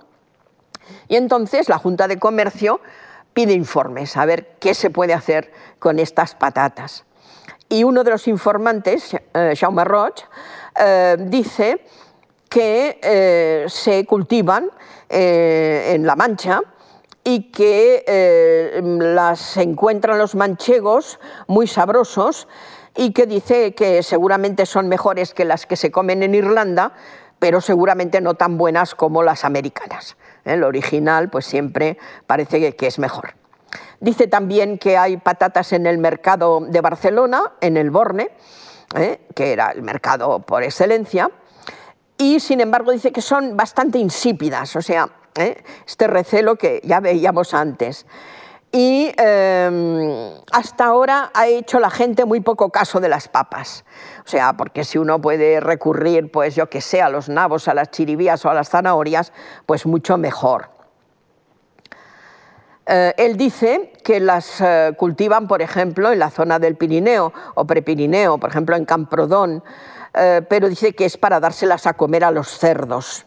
Y 1.09 1.17
entonces 1.17 1.69
la 1.69 1.79
Junta 1.79 2.07
de 2.07 2.19
Comercio 2.19 2.81
pide 3.33 3.55
informes, 3.55 4.17
a 4.17 4.27
ver 4.27 4.55
qué 4.61 4.75
se 4.75 4.91
puede 4.91 5.15
hacer 5.15 5.51
con 5.79 5.99
estas 5.99 6.35
patatas. 6.35 7.05
Y 7.69 7.83
uno 7.83 8.05
de 8.05 8.11
los 8.11 8.29
informantes, 8.29 9.17
eh, 9.33 9.55
Jaume 9.59 9.83
eh, 10.79 11.17
dice 11.19 11.85
que 12.49 13.65
se 13.69 14.05
cultivan 14.07 14.71
en 15.09 16.07
La 16.07 16.15
Mancha 16.15 16.63
y 17.25 17.51
que 17.51 18.05
eh, 18.07 18.81
las 18.83 19.57
encuentran 19.57 20.19
los 20.19 20.35
manchegos 20.35 21.19
muy 21.47 21.67
sabrosos 21.67 22.47
y 22.95 23.13
que 23.13 23.27
dice 23.27 23.75
que 23.75 24.03
seguramente 24.03 24.67
son 24.67 24.89
mejores 24.89 25.33
que 25.33 25.47
las 25.47 25.67
que 25.67 25.77
se 25.77 25.91
comen 25.91 26.23
en 26.23 26.35
Irlanda, 26.35 26.93
pero 27.39 27.63
seguramente 27.63 28.21
no 28.21 28.35
tan 28.35 28.59
buenas 28.59 28.95
como 28.95 29.23
las 29.23 29.45
americanas. 29.45 30.17
El 30.45 30.63
original 30.63 31.31
pues 31.31 31.47
siempre 31.47 31.99
parece 32.27 32.77
que 32.77 32.87
es 32.87 32.99
mejor. 32.99 33.35
Dice 34.01 34.27
también 34.27 34.79
que 34.79 34.99
hay 34.99 35.17
patatas 35.17 35.73
en 35.73 35.87
el 35.87 35.99
mercado 35.99 36.61
de 36.61 36.81
Barcelona, 36.83 37.55
en 37.63 37.79
el 37.79 37.91
Borne, 37.91 38.31
¿eh? 38.95 39.21
que 39.35 39.53
era 39.53 39.71
el 39.71 39.83
mercado 39.83 40.41
por 40.41 40.63
excelencia, 40.63 41.31
y 42.19 42.39
sin 42.41 42.61
embargo 42.61 42.93
dice 42.93 43.13
que 43.13 43.23
son 43.23 43.57
bastante 43.57 43.99
insípidas, 43.99 44.77
o 44.77 44.83
sea, 44.83 45.09
¿eh? 45.37 45.63
este 45.87 46.07
recelo 46.07 46.57
que 46.57 46.81
ya 46.85 47.01
veíamos 47.01 47.55
antes. 47.55 48.07
Y 48.73 49.13
em, 49.19 50.33
hasta 50.51 50.87
ahora 50.87 51.31
ha 51.33 51.47
hecho 51.47 51.79
la 51.79 51.91
gente 51.91 52.25
muy 52.25 52.41
poco 52.41 52.71
caso 52.71 52.99
de 52.99 53.09
las 53.09 53.29
papas. 53.29 53.85
O 54.25 54.29
sea, 54.29 54.55
porque 54.55 54.83
si 54.83 54.99
uno 54.99 55.21
puede 55.21 55.61
recurrir, 55.61 56.33
pues 56.33 56.57
yo 56.57 56.69
que 56.69 56.81
sé, 56.81 57.01
a 57.01 57.09
los 57.09 57.29
nabos, 57.29 57.69
a 57.69 57.75
las 57.75 57.93
chiribías 57.93 58.45
o 58.45 58.51
a 58.51 58.55
las 58.55 58.71
zanahorias, 58.71 59.33
pues 59.65 59.87
mucho 59.87 60.19
mejor. 60.19 60.71
Eh, 62.87 63.15
él 63.17 63.37
dice 63.37 63.93
que 64.03 64.19
las 64.19 64.61
eh, 64.61 64.93
cultivan, 64.99 65.47
por 65.47 65.63
ejemplo, 65.63 66.11
en 66.11 66.19
la 66.19 66.31
zona 66.31 66.59
del 66.59 66.75
Pirineo 66.77 67.33
o 67.55 67.65
Prepirineo, 67.65 68.39
por 68.39 68.51
ejemplo, 68.51 68.75
en 68.75 68.85
Camprodón, 68.85 69.63
pero 70.49 70.69
dice 70.69 70.95
que 70.95 71.07
es 71.07 71.17
para 71.17 71.41
dárselas 71.41 71.89
a 71.89 71.95
comer 71.95 72.23
a 72.23 72.31
los 72.31 72.49
cerdos. 72.57 73.27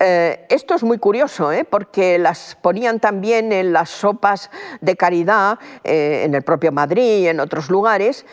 Eh, 0.00 0.46
esto 0.48 0.74
es 0.74 0.84
muy 0.84 0.98
curioso, 0.98 1.50
¿eh? 1.50 1.64
porque 1.64 2.18
las 2.18 2.56
ponían 2.60 3.00
también 3.00 3.52
en 3.52 3.72
las 3.72 3.90
sopas 3.90 4.50
de 4.80 4.96
caridad, 4.96 5.58
eh, 5.82 6.22
en 6.24 6.34
el 6.34 6.42
propio 6.42 6.70
Madrid 6.70 7.22
y 7.22 7.28
en 7.28 7.40
otros 7.40 7.68
lugares, 7.68 8.24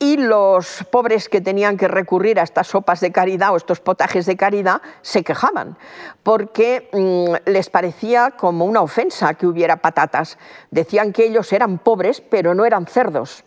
y 0.00 0.16
los 0.16 0.84
pobres 0.90 1.28
que 1.28 1.40
tenían 1.40 1.76
que 1.76 1.86
recurrir 1.86 2.40
a 2.40 2.42
estas 2.42 2.66
sopas 2.66 2.98
de 2.98 3.12
caridad 3.12 3.52
o 3.52 3.56
estos 3.56 3.78
potajes 3.78 4.26
de 4.26 4.36
caridad 4.36 4.82
se 5.00 5.22
quejaban, 5.22 5.78
porque 6.24 6.88
mm, 6.92 7.48
les 7.48 7.70
parecía 7.70 8.32
como 8.32 8.64
una 8.64 8.82
ofensa 8.82 9.34
que 9.34 9.46
hubiera 9.46 9.76
patatas. 9.76 10.38
Decían 10.72 11.12
que 11.12 11.26
ellos 11.26 11.52
eran 11.52 11.78
pobres, 11.78 12.20
pero 12.20 12.52
no 12.52 12.64
eran 12.64 12.86
cerdos. 12.86 13.44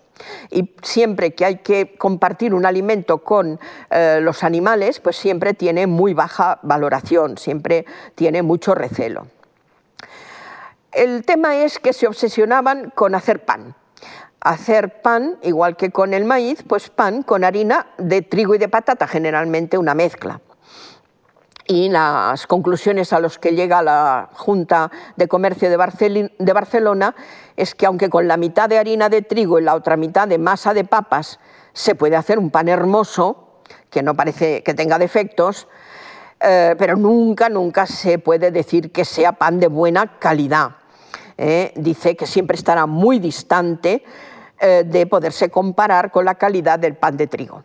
Y 0.49 0.73
siempre 0.81 1.33
que 1.33 1.45
hay 1.45 1.57
que 1.57 1.95
compartir 1.97 2.53
un 2.53 2.65
alimento 2.65 3.19
con 3.19 3.59
eh, 3.89 4.19
los 4.21 4.43
animales, 4.43 4.99
pues 4.99 5.15
siempre 5.15 5.53
tiene 5.53 5.87
muy 5.87 6.13
baja 6.13 6.59
valoración, 6.63 7.37
siempre 7.37 7.85
tiene 8.15 8.41
mucho 8.41 8.75
recelo. 8.75 9.27
El 10.91 11.25
tema 11.25 11.57
es 11.57 11.79
que 11.79 11.93
se 11.93 12.07
obsesionaban 12.07 12.91
con 12.95 13.15
hacer 13.15 13.43
pan. 13.43 13.75
Hacer 14.39 15.01
pan, 15.01 15.37
igual 15.41 15.75
que 15.75 15.89
con 15.89 16.13
el 16.13 16.23
maíz, 16.23 16.63
pues 16.63 16.89
pan 16.89 17.23
con 17.23 17.43
harina 17.43 17.87
de 17.97 18.21
trigo 18.21 18.55
y 18.55 18.57
de 18.57 18.69
patata, 18.69 19.07
generalmente 19.07 19.77
una 19.77 19.93
mezcla 19.93 20.39
y 21.67 21.89
las 21.89 22.45
conclusiones 22.47 23.11
a 23.11 23.19
las 23.19 23.39
que 23.39 23.51
llega 23.51 23.81
la 23.81 24.29
Junta 24.33 24.91
de 25.15 25.27
Comercio 25.27 25.69
de 25.69 26.53
Barcelona 26.53 27.15
es 27.55 27.73
que 27.73 27.85
aunque 27.85 28.09
con 28.09 28.27
la 28.27 28.37
mitad 28.37 28.69
de 28.69 28.77
harina 28.77 29.09
de 29.09 29.21
trigo 29.21 29.59
y 29.59 29.63
la 29.63 29.75
otra 29.75 29.97
mitad 29.97 30.27
de 30.27 30.37
masa 30.37 30.73
de 30.73 30.83
papas 30.83 31.39
se 31.73 31.95
puede 31.95 32.15
hacer 32.15 32.37
un 32.37 32.51
pan 32.51 32.67
hermoso, 32.67 33.61
que 33.89 34.03
no 34.03 34.13
parece 34.13 34.61
que 34.63 34.73
tenga 34.73 34.99
defectos, 34.99 35.67
eh, 36.39 36.75
pero 36.77 36.95
nunca, 36.95 37.49
nunca 37.49 37.87
se 37.87 38.19
puede 38.19 38.51
decir 38.51 38.91
que 38.91 39.03
sea 39.03 39.31
pan 39.31 39.59
de 39.59 39.67
buena 39.67 40.19
calidad. 40.19 40.75
¿eh? 41.37 41.73
dice 41.75 42.15
que 42.15 42.27
siempre 42.27 42.55
estará 42.55 42.85
muy 42.85 43.19
distante 43.19 44.03
eh, 44.59 44.83
de 44.85 45.05
poderse 45.07 45.49
comparar 45.49 46.11
con 46.11 46.25
la 46.25 46.35
calidad 46.35 46.79
del 46.79 46.95
pan 46.95 47.17
de 47.17 47.27
trigo. 47.27 47.63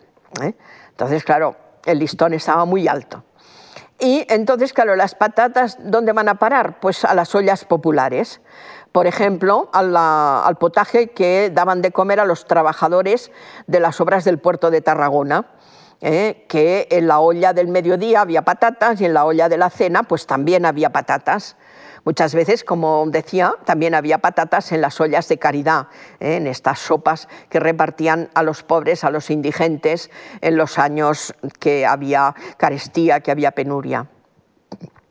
Entonces, 0.90 1.22
claro, 1.24 1.56
el 1.84 1.98
listón 1.98 2.34
estaba 2.34 2.64
muy 2.64 2.88
alto. 2.88 3.24
Y 4.00 4.24
entonces, 4.28 4.72
claro, 4.72 4.96
las 4.96 5.14
patatas, 5.14 5.76
¿dónde 5.80 6.12
van 6.12 6.28
a 6.28 6.36
parar? 6.36 6.80
Pues 6.80 7.04
a 7.04 7.14
las 7.14 7.34
ollas 7.34 7.64
populares. 7.64 8.40
Por 8.92 9.06
ejemplo, 9.06 9.68
al 9.72 10.56
potaje 10.58 11.10
que 11.10 11.50
daban 11.52 11.82
de 11.82 11.92
comer 11.92 12.18
a 12.18 12.24
los 12.24 12.46
trabajadores 12.46 13.30
de 13.66 13.78
las 13.78 14.00
obras 14.00 14.24
del 14.24 14.38
puerto 14.38 14.70
de 14.70 14.80
Tarragona. 14.80 15.46
¿eh? 16.00 16.46
que 16.48 16.88
en 16.90 17.08
la 17.08 17.20
olla 17.20 17.52
del 17.52 17.68
mediodía 17.68 18.22
había 18.22 18.42
patatas 18.42 19.00
y 19.00 19.04
en 19.04 19.14
la 19.14 19.24
olla 19.24 19.48
de 19.48 19.58
la 19.58 19.70
cena 19.70 20.02
pues 20.02 20.26
también 20.26 20.64
había 20.64 20.90
patatas. 20.90 21.56
Muchas 22.04 22.34
veces, 22.34 22.64
como 22.64 23.04
decía, 23.08 23.54
también 23.64 23.94
había 23.94 24.18
patatas 24.18 24.72
en 24.72 24.80
las 24.80 25.00
ollas 25.00 25.28
de 25.28 25.38
caridad, 25.38 25.88
¿eh? 26.18 26.36
en 26.36 26.46
estas 26.46 26.78
sopas 26.78 27.28
que 27.48 27.60
repartían 27.60 28.30
a 28.34 28.42
los 28.42 28.62
pobres, 28.62 29.04
a 29.04 29.10
los 29.10 29.30
indigentes, 29.30 30.10
en 30.40 30.56
los 30.56 30.78
años 30.78 31.34
que 31.58 31.86
había 31.86 32.34
carestía, 32.56 33.20
que 33.20 33.30
había 33.30 33.52
penuria. 33.52 34.06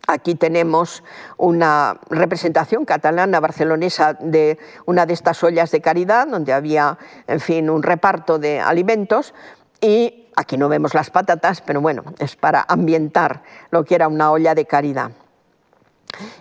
Aquí 0.07 0.33
tenemos 0.33 1.03
una 1.37 1.99
representación 2.09 2.83
catalana 2.83 3.39
barcelonesa 3.39 4.13
de 4.13 4.57
una 4.87 5.05
de 5.05 5.13
estas 5.13 5.43
ollas 5.43 5.69
de 5.69 5.81
caridad, 5.81 6.25
donde 6.25 6.51
había, 6.51 6.97
en 7.27 7.39
fin, 7.39 7.69
un 7.69 7.83
reparto 7.83 8.39
de 8.39 8.59
alimentos 8.59 9.35
y 9.81 10.31
aquí 10.35 10.57
no 10.57 10.67
vemos 10.67 10.95
las 10.95 11.11
patatas, 11.11 11.61
pero 11.61 11.79
bueno, 11.79 12.03
es 12.17 12.35
para 12.35 12.65
ambientar 12.67 13.43
lo 13.69 13.85
que 13.85 13.93
era 13.93 14.07
una 14.07 14.31
olla 14.31 14.55
de 14.55 14.65
caridad. 14.65 15.11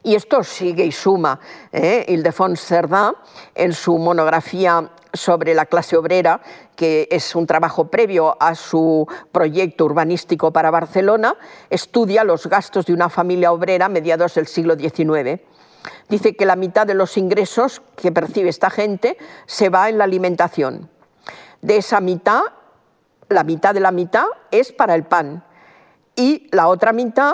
Y 0.03 0.14
esto 0.14 0.43
sigue 0.43 0.85
y 0.85 0.93
suma. 0.93 1.41
¿eh? 1.73 2.05
Ildefons 2.09 2.61
Cerdá, 2.61 3.14
en 3.55 3.73
su 3.73 3.99
monografía 3.99 4.91
sobre 5.12 5.55
la 5.55 5.66
clase 5.66 5.97
obrera, 5.97 6.41
que 6.77 7.09
es 7.11 7.35
un 7.35 7.47
trabajo 7.47 7.89
previo 7.89 8.37
a 8.41 8.55
su 8.55 9.07
proyecto 9.33 9.85
urbanístico 9.85 10.53
para 10.53 10.71
Barcelona, 10.71 11.37
estudia 11.71 12.25
los 12.25 12.47
gastos 12.47 12.87
de 12.87 12.93
una 12.93 13.09
familia 13.09 13.53
obrera 13.53 13.89
mediados 13.89 14.35
del 14.35 14.47
siglo 14.47 14.77
XIX. 14.77 15.41
Dice 16.09 16.37
que 16.37 16.47
la 16.47 16.57
mitad 16.57 16.87
de 16.87 16.95
los 16.95 17.16
ingresos 17.16 17.83
que 17.97 18.12
percibe 18.12 18.49
esta 18.49 18.71
gente 18.71 19.16
se 19.47 19.69
va 19.69 19.89
en 19.89 19.99
la 19.99 20.05
alimentación. 20.05 20.91
De 21.62 21.77
esa 21.77 22.01
mitad, 22.01 22.43
la 23.29 23.45
mitad 23.45 23.75
de 23.75 23.81
la 23.81 23.93
mitad 23.93 24.27
es 24.51 24.73
para 24.73 24.95
el 24.95 25.05
pan 25.05 25.45
y 26.14 26.49
la 26.53 26.69
otra 26.69 26.93
mitad, 26.93 27.33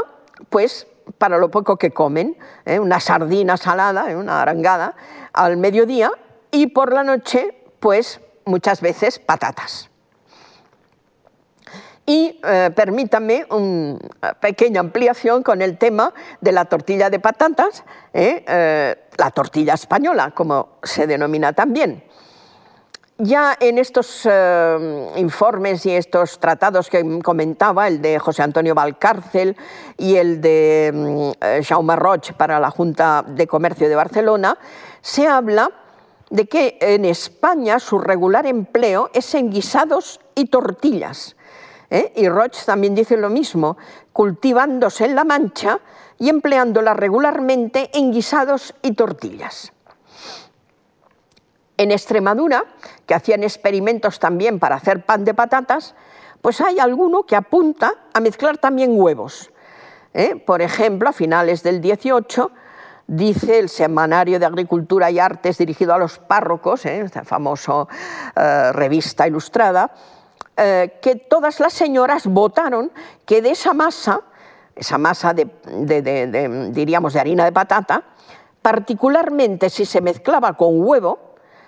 pues 0.49 0.87
para 1.19 1.39
lo 1.39 1.51
poco 1.51 1.77
que 1.77 1.91
comen, 1.91 2.37
¿eh? 2.65 2.79
una 2.79 3.01
sardina 3.01 3.57
salada, 3.57 4.11
¿eh? 4.11 4.17
una 4.17 4.43
arangada, 4.43 4.95
al 5.33 5.57
mediodía 5.57 6.11
y 6.51 6.69
por 6.69 6.93
la 6.93 7.05
noche, 7.05 7.55
pues 7.81 8.21
muchas 8.45 8.81
veces 8.81 9.19
patatas. 9.19 9.91
Y 12.07 12.39
eh, 12.45 12.71
permítanme 12.75 13.47
una 13.49 13.99
pequeña 14.39 14.81
ampliación 14.81 15.43
con 15.43 15.63
el 15.63 15.79
tema 15.79 16.13
de 16.41 16.53
la 16.53 16.67
tortilla 16.67 17.09
de 17.09 17.19
patatas, 17.19 17.83
la 18.13 19.31
tortilla 19.31 19.73
española, 19.73 20.33
como 20.33 20.77
se 20.83 21.07
denomina 21.07 21.55
también. 21.55 22.05
Ya 23.19 23.57
en 23.61 23.79
estos 23.79 24.23
eh, 24.31 25.11
informes 25.17 25.87
y 25.87 25.93
estos 25.93 26.39
tratados 26.41 26.91
que 26.91 27.21
comentaba, 27.21 27.87
el 27.87 28.03
de 28.03 28.19
José 28.19 28.43
Antonio 28.43 28.75
Valcárcel 28.75 29.57
y 29.97 30.17
el 30.17 30.41
de 30.41 30.91
mm, 30.93 31.45
eh, 31.45 31.63
Jaume 31.65 31.97
Roig 31.97 32.35
para 32.37 32.59
la 32.59 32.71
Junta 32.71 33.25
de 33.27 33.47
Comercio 33.47 33.89
de 33.89 33.95
Barcelona, 33.95 34.59
se 35.01 35.29
habla 35.29 35.71
de 36.31 36.47
que 36.47 36.79
en 36.81 37.05
España 37.05 37.79
su 37.79 37.99
regular 37.99 38.47
empleo 38.47 39.11
es 39.13 39.35
en 39.35 39.51
guisados 39.51 40.21
y 40.35 40.47
tortillas. 40.47 41.37
¿eh? 41.91 42.13
Y 42.17 42.29
Roig 42.29 42.53
también 42.67 42.95
dice 42.95 43.17
lo 43.17 43.31
mismo, 43.31 43.77
cultivándose 44.13 45.05
en 45.05 45.15
La 45.15 45.25
Mancha 45.25 45.79
y 46.19 46.29
empleándola 46.31 46.95
regularmente 46.95 47.91
en 47.93 48.13
guisados 48.13 48.75
y 48.83 48.93
tortillas. 48.93 49.74
En 51.77 51.91
Extremadura, 51.91 52.65
que 53.07 53.15
hacían 53.15 53.43
experimentos 53.43 54.21
también 54.21 54.59
para 54.59 54.77
hacer 54.77 55.05
pan 55.05 55.25
de 55.25 55.35
patatas, 55.35 55.95
pues 56.45 56.61
hay 56.61 56.79
alguno 56.79 57.25
que 57.25 57.37
apunta 57.37 57.95
a 58.13 58.21
mezclar 58.21 58.59
también 58.59 58.91
huevos. 58.95 59.51
¿eh? 60.13 60.37
Por 60.37 60.61
ejemplo, 60.61 61.09
a 61.09 61.13
finales 61.13 61.63
del 61.63 61.81
18, 61.81 62.51
dice 63.07 63.59
el 63.59 63.71
Semanario 63.71 64.39
de 64.39 64.45
Agricultura 64.45 65.11
y 65.11 65.19
Artes 65.19 65.57
dirigido 65.57 65.95
a 65.95 65.99
los 65.99 66.19
párrocos, 66.19 66.85
¿eh? 66.85 67.01
esta 67.01 67.25
famosa 67.25 67.87
eh, 68.37 68.73
revista 68.73 69.27
ilustrada, 69.27 69.91
que 70.55 71.27
todas 71.29 71.59
las 71.59 71.73
señoras 71.73 72.27
votaron 72.27 72.93
que 73.25 73.43
de 73.43 73.51
esa 73.51 73.75
masa, 73.75 74.21
esa 74.77 74.99
masa 74.99 75.35
diríamos, 75.35 77.15
de 77.15 77.21
harina 77.21 77.45
de 77.45 77.51
patata, 77.51 78.05
particularmente 78.63 79.69
si 79.69 79.85
se 79.85 80.01
mezclaba 80.01 80.53
con 80.53 80.81
huevo, 80.81 81.24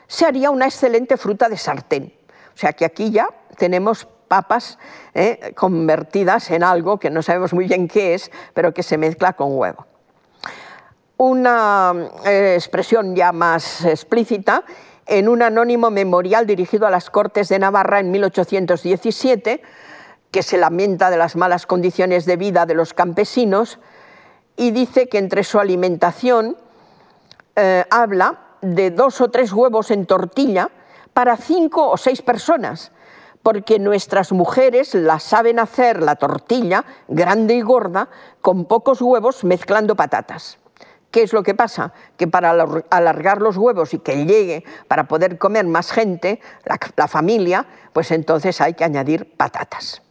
se 0.06 0.26
haría 0.26 0.50
una 0.50 0.66
excelente 0.66 1.16
fruta 1.16 1.48
de 1.48 1.56
sartén. 1.56 2.12
O 2.54 2.58
sea 2.58 2.72
que 2.72 2.84
aquí 2.84 3.10
ya 3.10 3.28
tenemos 3.58 4.06
papas 4.28 4.78
eh, 5.14 5.52
convertidas 5.54 6.50
en 6.50 6.62
algo 6.62 6.98
que 6.98 7.10
no 7.10 7.22
sabemos 7.22 7.52
muy 7.52 7.66
bien 7.66 7.88
qué 7.88 8.14
es, 8.14 8.30
pero 8.54 8.72
que 8.72 8.82
se 8.82 8.98
mezcla 8.98 9.34
con 9.34 9.56
huevo. 9.56 9.86
Una 11.18 11.94
eh, 12.24 12.54
expresión 12.56 13.14
ya 13.14 13.32
más 13.32 13.84
explícita 13.84 14.64
en 15.06 15.28
un 15.28 15.42
anónimo 15.42 15.90
memorial 15.90 16.46
dirigido 16.46 16.86
a 16.86 16.90
las 16.90 17.10
Cortes 17.10 17.48
de 17.48 17.58
Navarra 17.58 18.00
en 18.00 18.10
1817, 18.10 19.62
que 20.30 20.42
se 20.42 20.58
lamenta 20.58 21.10
de 21.10 21.16
las 21.16 21.36
malas 21.36 21.64
condiciones 21.64 22.26
de 22.26 22.36
vida 22.36 22.66
de 22.66 22.74
los 22.74 22.92
campesinos 22.92 23.78
y 24.56 24.72
dice 24.72 25.08
que 25.08 25.18
entre 25.18 25.44
su 25.44 25.60
alimentación 25.60 26.56
eh, 27.54 27.84
habla 27.90 28.45
de 28.62 28.90
dos 28.90 29.20
o 29.20 29.30
tres 29.30 29.52
huevos 29.52 29.90
en 29.90 30.06
tortilla 30.06 30.70
para 31.12 31.36
cinco 31.36 31.90
o 31.90 31.96
seis 31.96 32.22
personas, 32.22 32.92
porque 33.42 33.78
nuestras 33.78 34.32
mujeres 34.32 34.94
la 34.94 35.20
saben 35.20 35.58
hacer 35.58 36.02
la 36.02 36.16
tortilla 36.16 36.84
grande 37.08 37.54
y 37.54 37.62
gorda 37.62 38.08
con 38.40 38.64
pocos 38.64 39.00
huevos 39.00 39.44
mezclando 39.44 39.96
patatas. 39.96 40.58
¿Qué 41.10 41.22
es 41.22 41.32
lo 41.32 41.42
que 41.42 41.54
pasa? 41.54 41.92
Que 42.16 42.28
para 42.28 42.50
alargar 42.90 43.40
los 43.40 43.56
huevos 43.56 43.94
y 43.94 43.98
que 43.98 44.26
llegue 44.26 44.64
para 44.88 45.08
poder 45.08 45.38
comer 45.38 45.64
más 45.64 45.90
gente, 45.90 46.40
la, 46.64 46.78
la 46.96 47.08
familia, 47.08 47.66
pues 47.92 48.10
entonces 48.10 48.60
hay 48.60 48.74
que 48.74 48.84
añadir 48.84 49.34
patatas. 49.36 50.02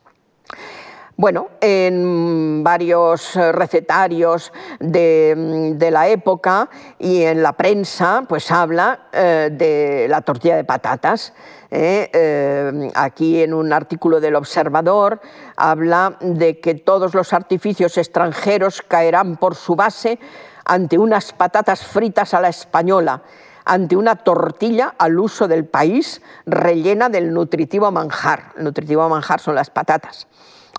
Bueno, 1.18 1.48
en 1.62 2.62
varios 2.62 3.36
recetarios 3.36 4.52
de, 4.82 5.88
la 5.90 6.10
época 6.10 6.70
y 7.00 7.22
en 7.22 7.42
la 7.42 7.54
prensa, 7.54 8.26
pues 8.28 8.52
habla 8.52 9.08
eh, 9.14 9.50
de 9.50 10.08
la 10.10 10.20
tortilla 10.24 10.58
de 10.58 10.66
patatas. 10.66 11.32
¿eh? 11.72 12.10
Eh, 12.12 12.92
aquí 12.96 13.42
en 13.42 13.54
un 13.54 13.72
artículo 13.72 14.20
del 14.20 14.36
Observador 14.36 15.22
habla 15.56 16.18
de 16.20 16.60
que 16.60 16.76
todos 16.76 17.14
los 17.14 17.32
artificios 17.32 17.98
extranjeros 17.98 18.82
caerán 18.82 19.38
por 19.38 19.56
su 19.56 19.78
base 19.78 20.20
ante 20.66 20.98
unas 20.98 21.32
patatas 21.32 21.86
fritas 21.86 22.34
a 22.34 22.42
la 22.42 22.50
española 22.50 23.24
ante 23.64 23.96
una 23.96 24.18
tortilla 24.18 24.94
al 24.98 25.18
uso 25.18 25.48
del 25.48 25.66
país 25.66 26.22
rellena 26.46 27.08
del 27.08 27.34
nutritivo 27.34 27.90
manjar. 27.90 28.52
El 28.58 28.66
nutritivo 28.66 29.08
manjar 29.08 29.40
son 29.40 29.56
las 29.56 29.70
patatas. 29.70 30.28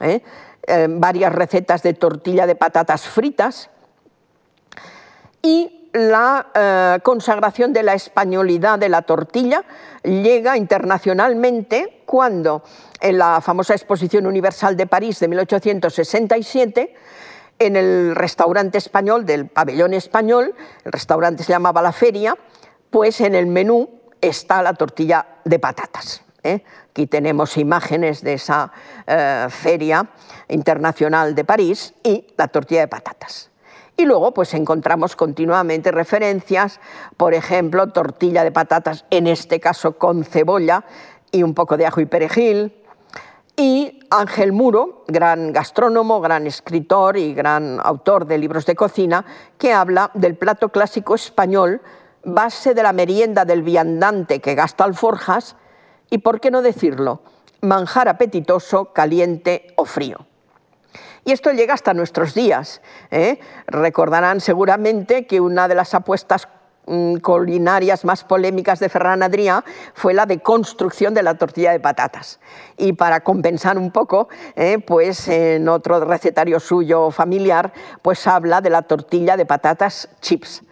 ¿Eh? 0.01 0.23
Eh, 0.67 0.87
varias 0.89 1.33
recetas 1.33 1.83
de 1.83 1.95
tortilla 1.95 2.47
de 2.47 2.55
patatas 2.55 3.03
fritas 3.03 3.71
y 5.43 5.91
la 5.93 6.49
eh, 6.55 6.99
consagración 7.03 7.73
de 7.73 7.83
la 7.83 7.95
españolidad 7.95 8.79
de 8.79 8.89
la 8.89 9.03
tortilla 9.03 9.65
llega 10.03 10.57
internacionalmente 10.57 12.03
cuando 12.05 12.63
en 13.01 13.19
la 13.19 13.41
famosa 13.41 13.75
Exposición 13.75 14.27
Universal 14.27 14.77
de 14.77 14.87
París 14.87 15.21
de 15.21 15.29
1867 15.29 16.95
en 17.59 17.77
el 17.77 18.15
restaurante 18.15 18.77
español 18.77 19.25
del 19.25 19.47
pabellón 19.47 19.95
español, 19.95 20.55
el 20.85 20.93
restaurante 20.93 21.43
se 21.43 21.53
llamaba 21.53 21.81
La 21.81 21.93
Feria, 21.93 22.37
pues 22.91 23.21
en 23.23 23.35
el 23.35 23.47
menú 23.47 23.89
está 24.21 24.63
la 24.63 24.75
tortilla 24.75 25.27
de 25.45 25.59
patatas. 25.59 26.26
¿Eh? 26.47 26.65
Aquí 26.91 27.07
tenemos 27.07 27.57
imágenes 27.57 28.23
de 28.23 28.35
esa 28.35 28.73
eh, 29.07 29.47
feria 29.51 30.09
internacional 30.49 31.35
de 31.35 31.45
París 31.45 31.95
y 32.03 32.27
la 32.37 32.49
tortilla 32.49 32.81
de 32.81 32.89
patatas. 32.89 33.51
Y 33.97 34.05
luego 34.05 34.33
pues 34.33 34.53
encontramos 34.55 35.17
continuamente 35.17 35.91
referencias, 35.91 36.81
por 37.17 37.33
ejemplo, 37.33 37.89
tortilla 37.89 38.45
de 38.45 38.53
patatas, 38.53 39.07
en 39.11 39.27
este 39.27 39.59
caso 39.59 39.97
con 39.97 40.25
cebolla 40.25 40.85
y 41.33 41.43
un 41.43 41.55
poco 41.55 41.77
de 41.77 41.87
ajo 41.87 42.01
y 42.01 42.07
perejil. 42.07 42.75
Y 43.57 44.01
Ángel 44.11 44.53
Muro, 44.53 45.05
gran 45.09 45.51
gastrónomo, 45.51 46.21
gran 46.21 46.47
escritor 46.47 47.17
y 47.17 47.33
gran 47.33 47.81
autor 47.83 48.27
de 48.27 48.37
libros 48.37 48.67
de 48.67 48.77
cocina, 48.77 49.25
que 49.57 49.73
habla 49.73 50.11
del 50.13 50.37
plato 50.37 50.69
clásico 50.69 51.15
español, 51.15 51.81
base 52.23 52.75
de 52.75 52.83
la 52.83 52.93
merienda 52.93 53.47
del 53.47 53.63
viandante 53.63 54.41
que 54.41 54.55
gasta 54.55 54.85
alforjas, 54.85 55.57
y, 56.11 56.19
por 56.19 56.41
qué 56.41 56.51
no 56.51 56.63
decirlo, 56.63 57.21
manjar 57.61 58.09
apetitoso, 58.09 58.93
caliente 58.93 59.73
o 59.77 59.85
frío. 59.85 60.27
Y 61.27 61.33
esto 61.33 61.51
llega 61.51 61.75
hasta 61.75 61.93
nuestros 61.93 62.35
días. 62.35 62.81
¿eh? 63.11 63.41
Recordarán 63.67 64.41
seguramente 64.41 65.27
que 65.27 65.41
una 65.41 65.67
de 65.67 65.75
las 65.75 65.93
apuestas 65.93 66.47
mm, 66.87 67.17
culinarias 67.17 68.05
más 68.05 68.23
polémicas 68.23 68.79
de 68.79 68.89
Ferran 68.89 69.23
Adrià 69.23 69.65
fue 69.93 70.15
la 70.15 70.25
de 70.25 70.39
construcción 70.39 71.15
de 71.15 71.25
la 71.25 71.35
tortilla 71.35 71.73
de 71.73 71.81
patatas. 71.81 72.39
Y 72.77 72.93
para 72.93 73.25
compensar 73.25 73.77
un 73.77 73.91
poco, 73.91 74.29
¿eh? 74.55 74.79
pues 74.79 75.27
en 75.27 75.69
otro 75.69 75.99
recetario 76.05 76.61
suyo 76.61 77.11
familiar, 77.11 77.73
pues 78.03 78.25
habla 78.29 78.61
de 78.61 78.71
la 78.71 78.83
tortilla 78.83 79.37
de 79.37 79.47
patatas 79.47 80.09
chips. 80.21 80.63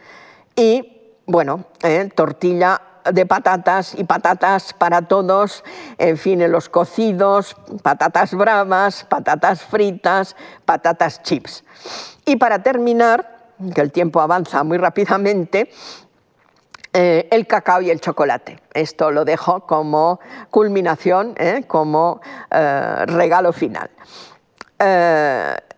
Y 0.54 1.16
bueno, 1.26 1.64
¿eh? 1.82 2.08
tortilla 2.14 2.80
de 3.12 3.26
patatas 3.26 3.94
y 3.96 4.04
patatas 4.04 4.72
para 4.72 5.02
todos, 5.02 5.64
en 5.98 6.16
fin, 6.16 6.40
en 6.40 6.52
los 6.52 6.68
cocidos, 6.68 7.56
patatas 7.82 8.34
bravas, 8.34 9.04
patatas 9.04 9.62
fritas, 9.62 10.36
patatas 10.64 11.22
chips. 11.22 11.64
Y 12.24 12.36
para 12.36 12.62
terminar, 12.62 13.52
que 13.74 13.80
el 13.80 13.92
tiempo 13.92 14.20
avanza 14.20 14.64
muy 14.64 14.78
rápidamente, 14.78 15.70
eh, 16.92 17.28
el 17.32 17.46
cacao 17.46 17.82
y 17.82 17.90
el 17.90 18.00
chocolate. 18.00 18.60
Esto 18.72 19.10
lo 19.10 19.24
dejo 19.24 19.66
como 19.66 20.20
culminación, 20.50 21.34
eh, 21.38 21.64
como 21.66 22.20
eh, 22.50 23.04
regalo 23.06 23.52
final. 23.52 23.90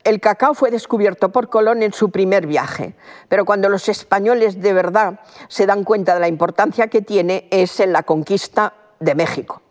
El 0.07 0.21
cacao 0.21 0.55
fue 0.55 0.71
descubierto 0.71 1.31
por 1.31 1.49
Colón 1.49 1.83
en 1.83 1.93
su 1.93 2.13
primer 2.13 2.47
viaje, 2.47 2.95
pero 3.29 3.45
cuando 3.45 3.69
los 3.69 3.89
españoles 3.89 4.63
de 4.63 4.73
verdad 4.73 5.19
se 5.49 5.67
dan 5.67 5.83
cuenta 5.83 6.15
de 6.15 6.21
la 6.21 6.29
importancia 6.29 6.87
que 6.87 7.03
tiene 7.03 7.49
es 7.51 7.81
en 7.81 7.93
la 7.93 8.05
conquista 8.05 8.73
de 9.01 9.17
México. 9.17 9.63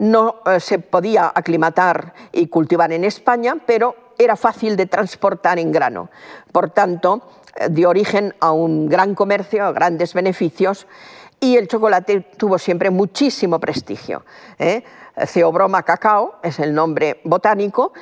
No 0.00 0.40
eh, 0.44 0.58
se 0.58 0.80
podía 0.80 1.30
aclimatar 1.32 2.14
y 2.32 2.48
cultivar 2.48 2.90
en 2.90 3.04
España, 3.04 3.58
pero 3.64 3.94
era 4.18 4.34
fácil 4.34 4.74
de 4.74 4.86
transportar 4.86 5.60
en 5.60 5.70
grano. 5.70 6.10
Por 6.50 6.70
tanto, 6.70 7.22
eh, 7.54 7.68
dio 7.70 7.90
origen 7.90 8.34
a 8.40 8.50
un 8.50 8.88
gran 8.88 9.14
comercio, 9.14 9.64
a 9.64 9.70
grandes 9.70 10.14
beneficios, 10.14 10.88
y 11.38 11.58
el 11.58 11.68
chocolate 11.68 12.26
tuvo 12.36 12.58
siempre 12.58 12.90
muchísimo 12.90 13.60
prestigio. 13.60 14.24
¿eh? 14.58 14.82
Ceobroma 15.28 15.84
cacao 15.84 16.40
es 16.42 16.58
el 16.58 16.74
nombre 16.74 17.20
botánico 17.22 17.92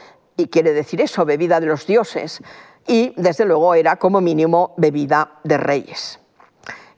y 0.43 0.49
quiere 0.49 0.73
decir 0.73 1.01
eso, 1.01 1.25
bebida 1.25 1.61
de 1.61 1.67
los 1.67 1.87
dioses, 1.87 2.43
y 2.87 3.15
desde 3.17 3.45
luego 3.45 3.75
era 3.75 3.97
como 3.97 4.21
mínimo 4.21 4.75
bebida 4.77 5.41
de 5.45 5.57
reyes. 5.57 6.19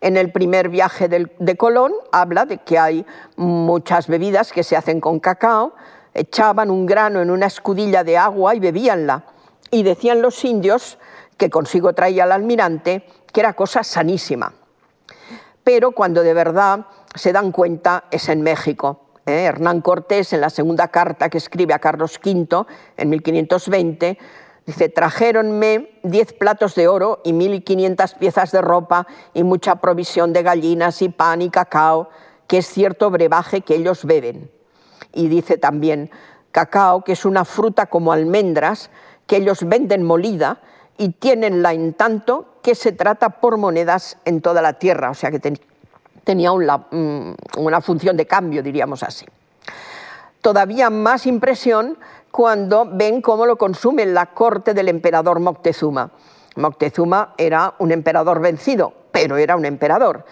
En 0.01 0.17
el 0.17 0.33
primer 0.33 0.69
viaje 0.69 1.09
de 1.09 1.57
Colón 1.57 1.93
habla 2.13 2.45
de 2.45 2.59
que 2.59 2.79
hay 2.79 3.07
muchas 3.37 4.07
bebidas 4.07 4.53
que 4.53 4.63
se 4.63 4.77
hacen 4.77 5.01
con 5.01 5.19
cacao, 5.19 5.75
echaban 6.13 6.71
un 6.71 6.87
grano 6.87 7.21
en 7.23 7.31
una 7.31 7.47
escudilla 7.47 8.05
de 8.05 8.17
agua 8.17 8.55
y 8.55 8.61
bebíanla. 8.61 9.25
Y 9.71 9.83
decían 9.83 10.23
los 10.23 10.45
indios 10.45 10.99
que 11.37 11.51
consigo 11.51 11.95
traía 11.95 12.25
el 12.25 12.33
almirante 12.33 13.07
que 13.33 13.41
era 13.41 13.55
cosa 13.55 13.83
sanísima. 13.83 14.53
pero 15.65 15.93
cuando 15.93 16.23
de 16.23 16.35
verdad 16.35 16.87
se 17.15 17.33
dan 17.33 17.51
cuenta 17.51 18.05
es 18.11 18.29
en 18.29 18.43
México. 18.43 19.04
¿Eh? 19.27 19.45
Hernán 19.45 19.81
Cortés, 19.81 20.33
en 20.33 20.41
la 20.41 20.51
segunda 20.51 20.89
carta 20.89 21.29
que 21.29 21.39
escribe 21.39 21.75
a 21.75 21.79
Carlos 21.79 22.21
V 22.25 22.67
en 22.97 23.11
1520, 23.11 24.19
dice, 24.67 24.89
trajéronme 24.89 25.99
diez 26.03 26.33
platos 26.33 26.75
de 26.75 26.89
oro 26.89 27.21
y 27.25 27.33
mil 27.33 27.65
quinientas 27.65 28.15
piezas 28.15 28.53
de 28.53 28.61
ropa 28.61 29.07
y 29.33 29.43
mucha 29.43 29.77
provisión 29.77 30.33
de 30.33 30.43
gallinas 30.43 31.03
y 31.03 31.09
pan 31.09 31.43
y 31.43 31.51
cacao, 31.51 32.09
que 32.47 32.59
es 32.59 32.67
cierto 32.67 33.11
brebaje 33.11 33.63
que 33.63 33.75
ellos 33.75 34.05
beben. 34.05 34.51
Y 35.13 35.29
dice 35.29 35.59
también, 35.59 36.11
cacao, 36.53 37.05
que 37.05 37.13
es 37.13 37.25
una 37.25 37.45
fruta 37.45 37.87
como 37.87 38.13
almendras, 38.13 38.91
que 39.27 39.37
ellos 39.37 39.67
venden 39.67 40.03
molida 40.03 40.61
y 40.99 41.11
tienenla 41.11 41.73
en 41.73 41.95
tanto 41.95 42.55
que 42.63 42.75
se 42.75 42.93
trata 42.93 43.41
por 43.41 43.57
monedas 43.57 44.19
en 44.25 44.41
toda 44.41 44.63
la 44.63 44.75
tierra, 44.75 45.11
o 45.11 45.15
sea 45.15 45.31
que 45.31 45.39
tenía 46.25 46.51
mm, 46.53 47.35
una 47.59 47.81
función 47.81 48.17
de 48.17 48.27
cambio, 48.27 48.63
diríamos 48.63 49.03
así. 49.03 49.27
Todavía 50.41 50.91
más 50.91 51.27
impresión 51.27 51.97
cuando 52.31 52.87
ven 52.91 53.23
cómo 53.23 53.47
lo 53.47 53.57
consume 53.57 54.07
la 54.07 54.27
corte 54.27 54.75
del 54.75 54.89
emperador 54.89 55.41
Moctezuma. 55.41 56.11
Moctezuma 56.57 57.35
era 57.39 57.75
un 57.79 57.93
emperador 57.93 58.41
vencido, 58.41 58.93
pero 59.13 59.37
era 59.37 59.57
un 59.57 59.65
emperador. 59.65 60.25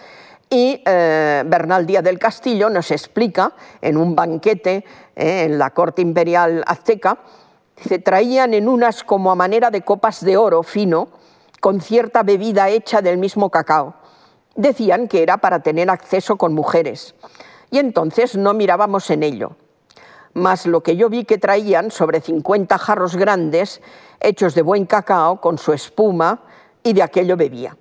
Y 0.49 0.83
eh, 0.85 1.43
Bernal 1.45 1.85
Díaz 1.85 2.03
del 2.03 2.19
Castillo 2.19 2.69
nos 2.69 2.91
explica 2.91 3.53
en 3.81 3.97
un 3.97 4.15
banquete 4.15 4.85
eh, 5.15 5.45
en 5.45 5.57
la 5.57 5.71
corte 5.71 6.01
imperial 6.01 6.63
azteca, 6.67 7.17
dice, 7.75 7.99
traían 7.99 8.53
en 8.53 8.67
unas 8.67 9.03
como 9.03 9.31
a 9.31 9.35
manera 9.35 9.71
de 9.71 9.81
copas 9.81 10.23
de 10.23 10.37
oro 10.37 10.61
fino, 10.61 11.07
con 11.59 11.81
cierta 11.81 12.21
bebida 12.21 12.69
hecha 12.69 13.01
del 13.01 13.17
mismo 13.17 13.49
cacao 13.49 13.95
decían 14.55 15.07
que 15.07 15.23
era 15.23 15.37
para 15.37 15.61
tener 15.61 15.89
acceso 15.89 16.37
con 16.37 16.53
mujeres, 16.53 17.15
y 17.71 17.79
entonces 17.79 18.35
no 18.35 18.53
mirábamos 18.53 19.09
en 19.09 19.23
ello. 19.23 19.55
Mas 20.33 20.65
lo 20.65 20.81
que 20.81 20.95
yo 20.95 21.09
vi 21.09 21.25
que 21.25 21.37
traían 21.37 21.91
sobre 21.91 22.21
50 22.21 22.77
jarros 22.77 23.15
grandes, 23.15 23.81
hechos 24.19 24.55
de 24.55 24.61
buen 24.61 24.85
cacao, 24.85 25.39
con 25.39 25.57
su 25.57 25.73
espuma, 25.73 26.43
y 26.83 26.93
de 26.93 27.03
aquello 27.03 27.37
bebía. 27.37 27.77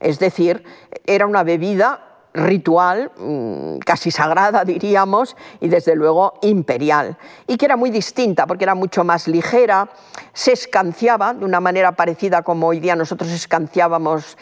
Es 0.00 0.18
decir, 0.18 0.64
era 1.06 1.26
una 1.26 1.44
bebida 1.44 2.11
ritual, 2.34 3.10
mm, 3.16 3.78
casi 3.78 4.10
sagrada 4.10 4.64
diríamos, 4.66 5.36
y 5.60 5.68
desde 5.68 5.94
luego 5.94 6.34
imperial, 6.42 7.16
y 7.46 7.56
que 7.56 7.66
era 7.66 7.76
muy 7.76 7.90
distinta 7.90 8.46
porque 8.46 8.64
era 8.64 8.74
mucho 8.74 9.04
más 9.04 9.28
ligera, 9.28 9.88
se 10.32 10.52
escanciaba 10.52 11.34
de 11.34 11.44
una 11.44 11.60
manera 11.60 11.92
parecida 11.92 12.42
como 12.42 12.68
hoy 12.68 12.80
día 12.80 12.96
nosotros 12.96 13.30
escanciamos 13.30 14.36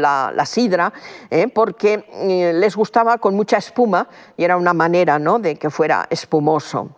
la, 0.00 0.44
sidra, 0.46 0.92
¿eh? 1.30 1.48
porque 1.48 2.06
eh, 2.12 2.52
les 2.54 2.74
gustaba 2.74 3.18
con 3.18 3.34
mucha 3.34 3.58
espuma 3.58 4.08
y 4.36 4.44
era 4.44 4.56
una 4.56 4.72
manera 4.72 5.18
¿no? 5.18 5.38
de 5.38 5.56
que 5.56 5.70
fuera 5.70 6.06
espumoso. 6.10 6.90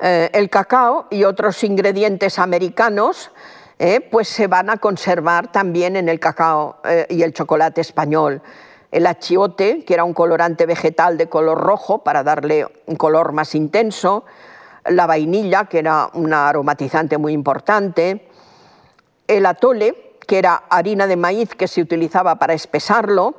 Eh, 0.00 0.30
el 0.32 0.50
cacao 0.50 1.06
y 1.10 1.24
otros 1.24 1.62
ingredientes 1.62 2.38
americanos 2.38 3.30
eh, 3.84 4.00
pues 4.00 4.28
se 4.28 4.46
van 4.46 4.70
a 4.70 4.76
conservar 4.76 5.50
también 5.50 5.96
en 5.96 6.08
el 6.08 6.20
cacao 6.20 6.76
eh, 6.84 7.04
y 7.10 7.24
el 7.24 7.32
chocolate 7.32 7.80
español. 7.80 8.40
El 8.92 9.08
achiote, 9.08 9.84
que 9.84 9.94
era 9.94 10.04
un 10.04 10.14
colorante 10.14 10.66
vegetal 10.66 11.18
de 11.18 11.28
color 11.28 11.58
rojo 11.58 12.04
para 12.04 12.22
darle 12.22 12.64
un 12.86 12.94
color 12.94 13.32
más 13.32 13.56
intenso, 13.56 14.24
la 14.84 15.08
vainilla, 15.08 15.64
que 15.64 15.80
era 15.80 16.10
un 16.12 16.32
aromatizante 16.32 17.18
muy 17.18 17.32
importante, 17.32 18.28
el 19.26 19.46
atole, 19.46 20.16
que 20.28 20.38
era 20.38 20.62
harina 20.70 21.08
de 21.08 21.16
maíz 21.16 21.56
que 21.56 21.66
se 21.66 21.80
utilizaba 21.80 22.36
para 22.36 22.54
espesarlo, 22.54 23.34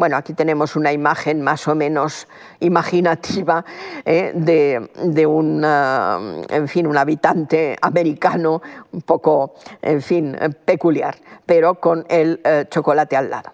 bueno, 0.00 0.16
aquí 0.16 0.32
tenemos 0.32 0.76
una 0.76 0.92
imagen 0.94 1.42
más 1.42 1.68
o 1.68 1.74
menos 1.74 2.26
imaginativa 2.60 3.62
eh, 4.06 4.32
de, 4.34 5.26
un, 5.26 5.62
eh, 5.62 6.46
en 6.48 6.68
fin, 6.68 6.86
un 6.86 6.96
habitante 6.96 7.76
americano 7.82 8.62
un 8.92 9.02
poco, 9.02 9.56
en 9.82 10.00
fin, 10.00 10.34
peculiar, 10.64 11.16
pero 11.44 11.74
con 11.74 12.06
el 12.08 12.40
eh, 12.44 12.64
chocolate 12.70 13.14
al 13.14 13.28
lado. 13.28 13.52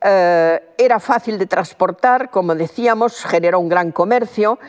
era 0.00 1.00
fácil 1.00 1.36
de 1.36 1.46
transportar, 1.46 2.30
como 2.30 2.54
decíamos, 2.54 3.24
generó 3.24 3.58
un 3.58 3.68
gran 3.68 3.90
comercio, 3.90 4.60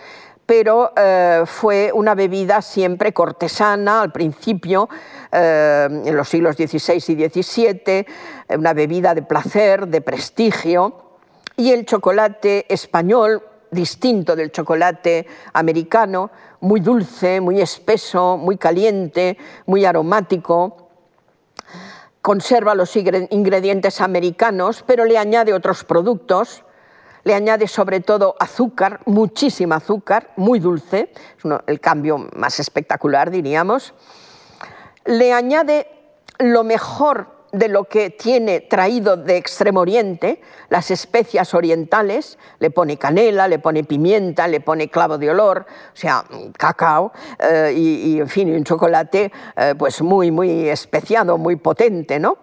pero 0.52 0.92
eh, 0.98 1.44
fue 1.46 1.94
una 1.94 2.14
bebida 2.14 2.62
siempre 2.62 3.14
cortesana 3.14 4.02
al 4.02 4.12
principio, 4.12 4.90
eh, 5.32 5.88
en 5.90 6.14
los 6.14 6.28
siglos 6.28 6.58
XVI 6.58 6.96
y 6.96 7.30
XVII, 7.30 8.06
una 8.58 8.74
bebida 8.74 9.16
de 9.16 9.22
placer, 9.22 9.88
de 9.88 10.02
prestigio, 10.02 11.20
y 11.56 11.72
el 11.72 11.86
chocolate 11.86 12.66
español, 12.68 13.42
distinto 13.72 14.36
del 14.36 14.52
chocolate 14.52 15.26
americano, 15.54 16.32
muy 16.60 16.82
dulce, 16.82 17.40
muy 17.40 17.62
espeso, 17.62 18.36
muy 18.36 18.58
caliente, 18.58 19.38
muy 19.68 19.86
aromático, 19.86 20.90
conserva 22.22 22.76
los 22.76 22.98
ingredientes 22.98 24.02
americanos, 24.02 24.84
pero 24.86 25.06
le 25.06 25.18
añade 25.18 25.54
otros 25.54 25.86
productos, 25.86 26.66
le 27.24 27.34
añade 27.34 27.68
sobre 27.68 28.00
todo 28.00 28.36
azúcar, 28.40 29.02
muchísima 29.06 29.78
azúcar, 29.78 30.32
muy 30.38 30.60
dulce, 30.60 31.12
es 31.38 31.60
el 31.68 31.80
cambio 31.80 32.30
más 32.36 32.60
espectacular 32.60 33.32
diríamos. 33.32 33.94
Le 35.06 35.34
añade 35.34 35.88
lo 36.40 36.64
mejor 36.64 37.42
de 37.52 37.68
lo 37.68 37.84
que 37.84 38.10
tiene 38.12 38.62
traído 38.62 39.18
de 39.18 39.38
Extremo 39.38 39.82
Oriente, 39.82 40.42
las 40.70 40.90
especias 40.90 41.54
orientales, 41.54 42.38
le 42.60 42.72
pone 42.72 42.98
canela, 42.98 43.48
le 43.48 43.60
pone 43.60 43.84
pimienta, 43.84 44.48
le 44.48 44.62
pone 44.62 44.90
clavo 44.90 45.18
de 45.18 45.30
olor, 45.30 45.66
o 45.94 45.96
sea, 45.96 46.24
cacao 46.58 47.12
eh, 47.40 47.74
y, 47.76 48.20
en 48.20 48.30
fin, 48.30 48.54
un 48.56 48.64
chocolate 48.64 49.32
eh, 49.58 49.76
pues 49.78 50.02
muy, 50.02 50.32
muy 50.32 50.70
especiado, 50.70 51.38
muy 51.38 51.58
potente, 51.58 52.20
¿no? 52.20 52.38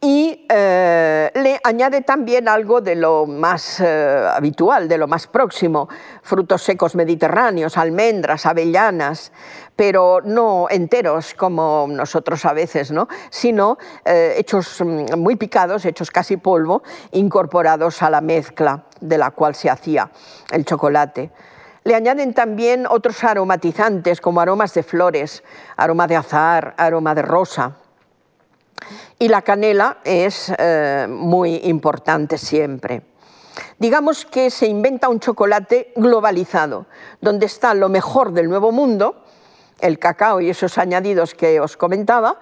Y 0.00 0.46
eh, 0.50 1.30
le 1.34 1.60
añade 1.64 2.02
también 2.02 2.48
algo 2.48 2.80
de 2.80 2.94
lo 2.94 3.26
más 3.26 3.80
eh, 3.80 4.28
habitual, 4.30 4.88
de 4.88 4.98
lo 4.98 5.06
más 5.06 5.26
próximo, 5.26 5.88
frutos 6.22 6.62
secos 6.62 6.94
mediterráneos, 6.94 7.78
almendras, 7.78 8.44
avellanas, 8.44 9.32
pero 9.74 10.20
no 10.22 10.66
enteros 10.70 11.32
como 11.34 11.86
nosotros 11.88 12.44
a 12.44 12.52
veces, 12.52 12.90
¿no? 12.90 13.08
sino 13.30 13.78
eh, 14.04 14.34
hechos 14.36 14.80
mm, 14.80 15.18
muy 15.18 15.36
picados, 15.36 15.84
hechos 15.86 16.10
casi 16.10 16.36
polvo, 16.36 16.82
incorporados 17.12 18.02
a 18.02 18.10
la 18.10 18.20
mezcla 18.20 18.84
de 19.00 19.16
la 19.16 19.30
cual 19.30 19.54
se 19.54 19.70
hacía 19.70 20.10
el 20.50 20.64
chocolate. 20.66 21.30
Le 21.84 21.94
añaden 21.94 22.34
también 22.34 22.86
otros 22.86 23.24
aromatizantes 23.24 24.20
como 24.20 24.40
aromas 24.40 24.74
de 24.74 24.82
flores, 24.82 25.42
aroma 25.76 26.06
de 26.06 26.16
azahar, 26.16 26.74
aroma 26.76 27.14
de 27.14 27.22
rosa. 27.22 27.76
Y 29.18 29.28
la 29.28 29.42
canela 29.42 29.98
es 30.04 30.52
eh, 30.58 31.06
muy 31.08 31.56
importante 31.64 32.38
siempre. 32.38 33.02
Digamos 33.78 34.24
que 34.26 34.50
se 34.50 34.66
inventa 34.66 35.08
un 35.08 35.20
chocolate 35.20 35.92
globalizado, 35.96 36.86
donde 37.20 37.46
está 37.46 37.74
lo 37.74 37.88
mejor 37.88 38.32
del 38.32 38.48
nuevo 38.48 38.72
mundo, 38.72 39.22
el 39.80 39.98
cacao 39.98 40.40
y 40.40 40.50
esos 40.50 40.78
añadidos 40.78 41.34
que 41.34 41.60
os 41.60 41.76
comentaba, 41.76 42.38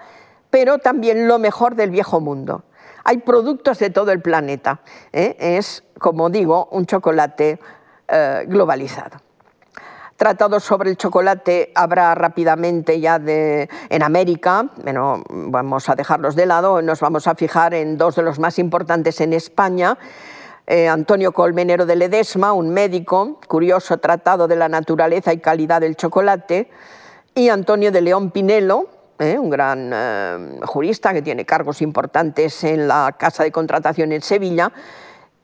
pero 0.50 0.78
también 0.78 1.26
lo 1.26 1.38
mejor 1.38 1.74
del 1.74 1.90
viejo 1.90 2.20
mundo. 2.20 2.64
Hay 3.04 3.18
productos 3.18 3.78
de 3.78 3.90
todo 3.90 4.12
el 4.12 4.22
planeta. 4.22 4.80
¿eh? 5.12 5.36
Es, 5.38 5.84
como 5.98 6.30
digo, 6.30 6.68
un 6.70 6.86
chocolate 6.86 7.58
eh, 8.08 8.44
globalizado. 8.46 9.23
Tratados 10.24 10.64
sobre 10.64 10.88
el 10.88 10.96
chocolate 10.96 11.70
habrá 11.74 12.14
rápidamente 12.14 12.98
ya 12.98 13.18
de, 13.18 13.68
en 13.90 14.02
América, 14.02 14.70
bueno, 14.82 15.22
vamos 15.28 15.90
a 15.90 15.96
dejarlos 15.96 16.34
de 16.34 16.46
lado, 16.46 16.80
nos 16.80 17.00
vamos 17.00 17.26
a 17.26 17.34
fijar 17.34 17.74
en 17.74 17.98
dos 17.98 18.16
de 18.16 18.22
los 18.22 18.38
más 18.38 18.58
importantes 18.58 19.20
en 19.20 19.34
España. 19.34 19.98
Eh, 20.66 20.88
Antonio 20.88 21.32
Colmenero 21.32 21.84
de 21.84 21.96
Ledesma, 21.96 22.54
un 22.54 22.70
médico, 22.70 23.38
curioso 23.46 23.98
tratado 23.98 24.48
de 24.48 24.56
la 24.56 24.70
naturaleza 24.70 25.30
y 25.30 25.40
calidad 25.40 25.82
del 25.82 25.94
chocolate, 25.94 26.70
y 27.34 27.50
Antonio 27.50 27.92
de 27.92 28.00
León 28.00 28.30
Pinelo, 28.30 28.88
eh, 29.18 29.36
un 29.38 29.50
gran 29.50 29.90
eh, 29.92 30.60
jurista 30.64 31.12
que 31.12 31.20
tiene 31.20 31.44
cargos 31.44 31.82
importantes 31.82 32.64
en 32.64 32.88
la 32.88 33.14
Casa 33.18 33.44
de 33.44 33.52
Contratación 33.52 34.10
en 34.12 34.22
Sevilla, 34.22 34.72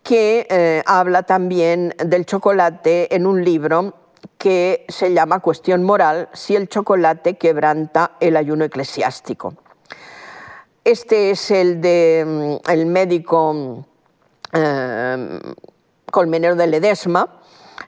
que 0.02 0.82
habla 0.86 1.24
también 1.24 1.94
del 2.02 2.24
chocolate 2.24 3.14
en 3.14 3.26
un 3.26 3.44
libro 3.44 4.00
que 4.38 4.86
se 4.88 5.12
llama 5.12 5.40
Cuestión 5.40 5.82
moral 5.82 6.28
si 6.32 6.56
el 6.56 6.68
chocolate 6.68 7.36
quebranta 7.36 8.12
el 8.20 8.36
ayuno 8.36 8.64
eclesiástico. 8.64 9.54
Este 10.84 11.30
es 11.30 11.50
el 11.50 11.80
de 11.80 12.58
mm, 12.64 12.70
el 12.70 12.86
médico 12.86 13.86
eh, 14.52 15.40
Colmenero 16.10 16.56
de 16.56 16.66
Ledesma, 16.66 17.40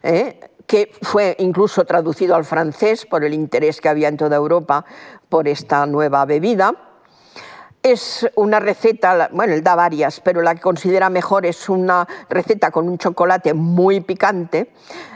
eh, 0.03 0.39
que 0.67 0.93
fue 1.03 1.37
incluso 1.39 1.85
traducido 1.85 2.35
al 2.35 2.45
francés 2.45 3.07
por 3.07 3.25
el 3.25 3.35
interés 3.35 3.81
que 3.81 3.89
había 3.89 4.09
en 4.09 4.17
toda 4.17 4.37
Europa 4.37 4.85
por 5.29 5.49
esta 5.49 5.87
nueva 5.87 6.25
bebida. 6.25 6.92
Es 7.83 8.31
una 8.37 8.61
receta, 8.61 9.29
bueno, 9.33 9.55
él 9.55 9.63
da 9.65 9.75
varias, 9.75 10.21
pero 10.21 10.41
la 10.41 10.55
que 10.55 10.61
considera 10.61 11.11
mejor 11.11 11.47
es 11.47 11.69
una 11.69 12.07
receta 12.29 12.71
con 12.71 12.89
un 12.89 12.97
chocolate 12.97 13.55
muy 13.55 14.01
picante, 14.01 14.71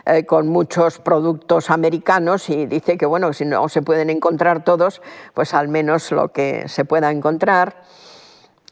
eh, 0.05 0.27
con 0.27 0.49
muchos 0.49 0.99
productos 0.99 1.71
americanos 1.71 2.51
y 2.51 2.67
dice 2.67 2.99
que, 2.99 3.07
bueno, 3.07 3.33
si 3.33 3.45
no 3.45 3.69
se 3.69 3.83
pueden 3.83 4.11
encontrar 4.11 4.65
todos, 4.65 5.01
pues 5.33 5.55
al 5.55 5.69
menos 5.69 6.11
lo 6.11 6.33
que 6.33 6.69
se 6.69 6.85
pueda 6.85 7.11
encontrar. 7.13 7.83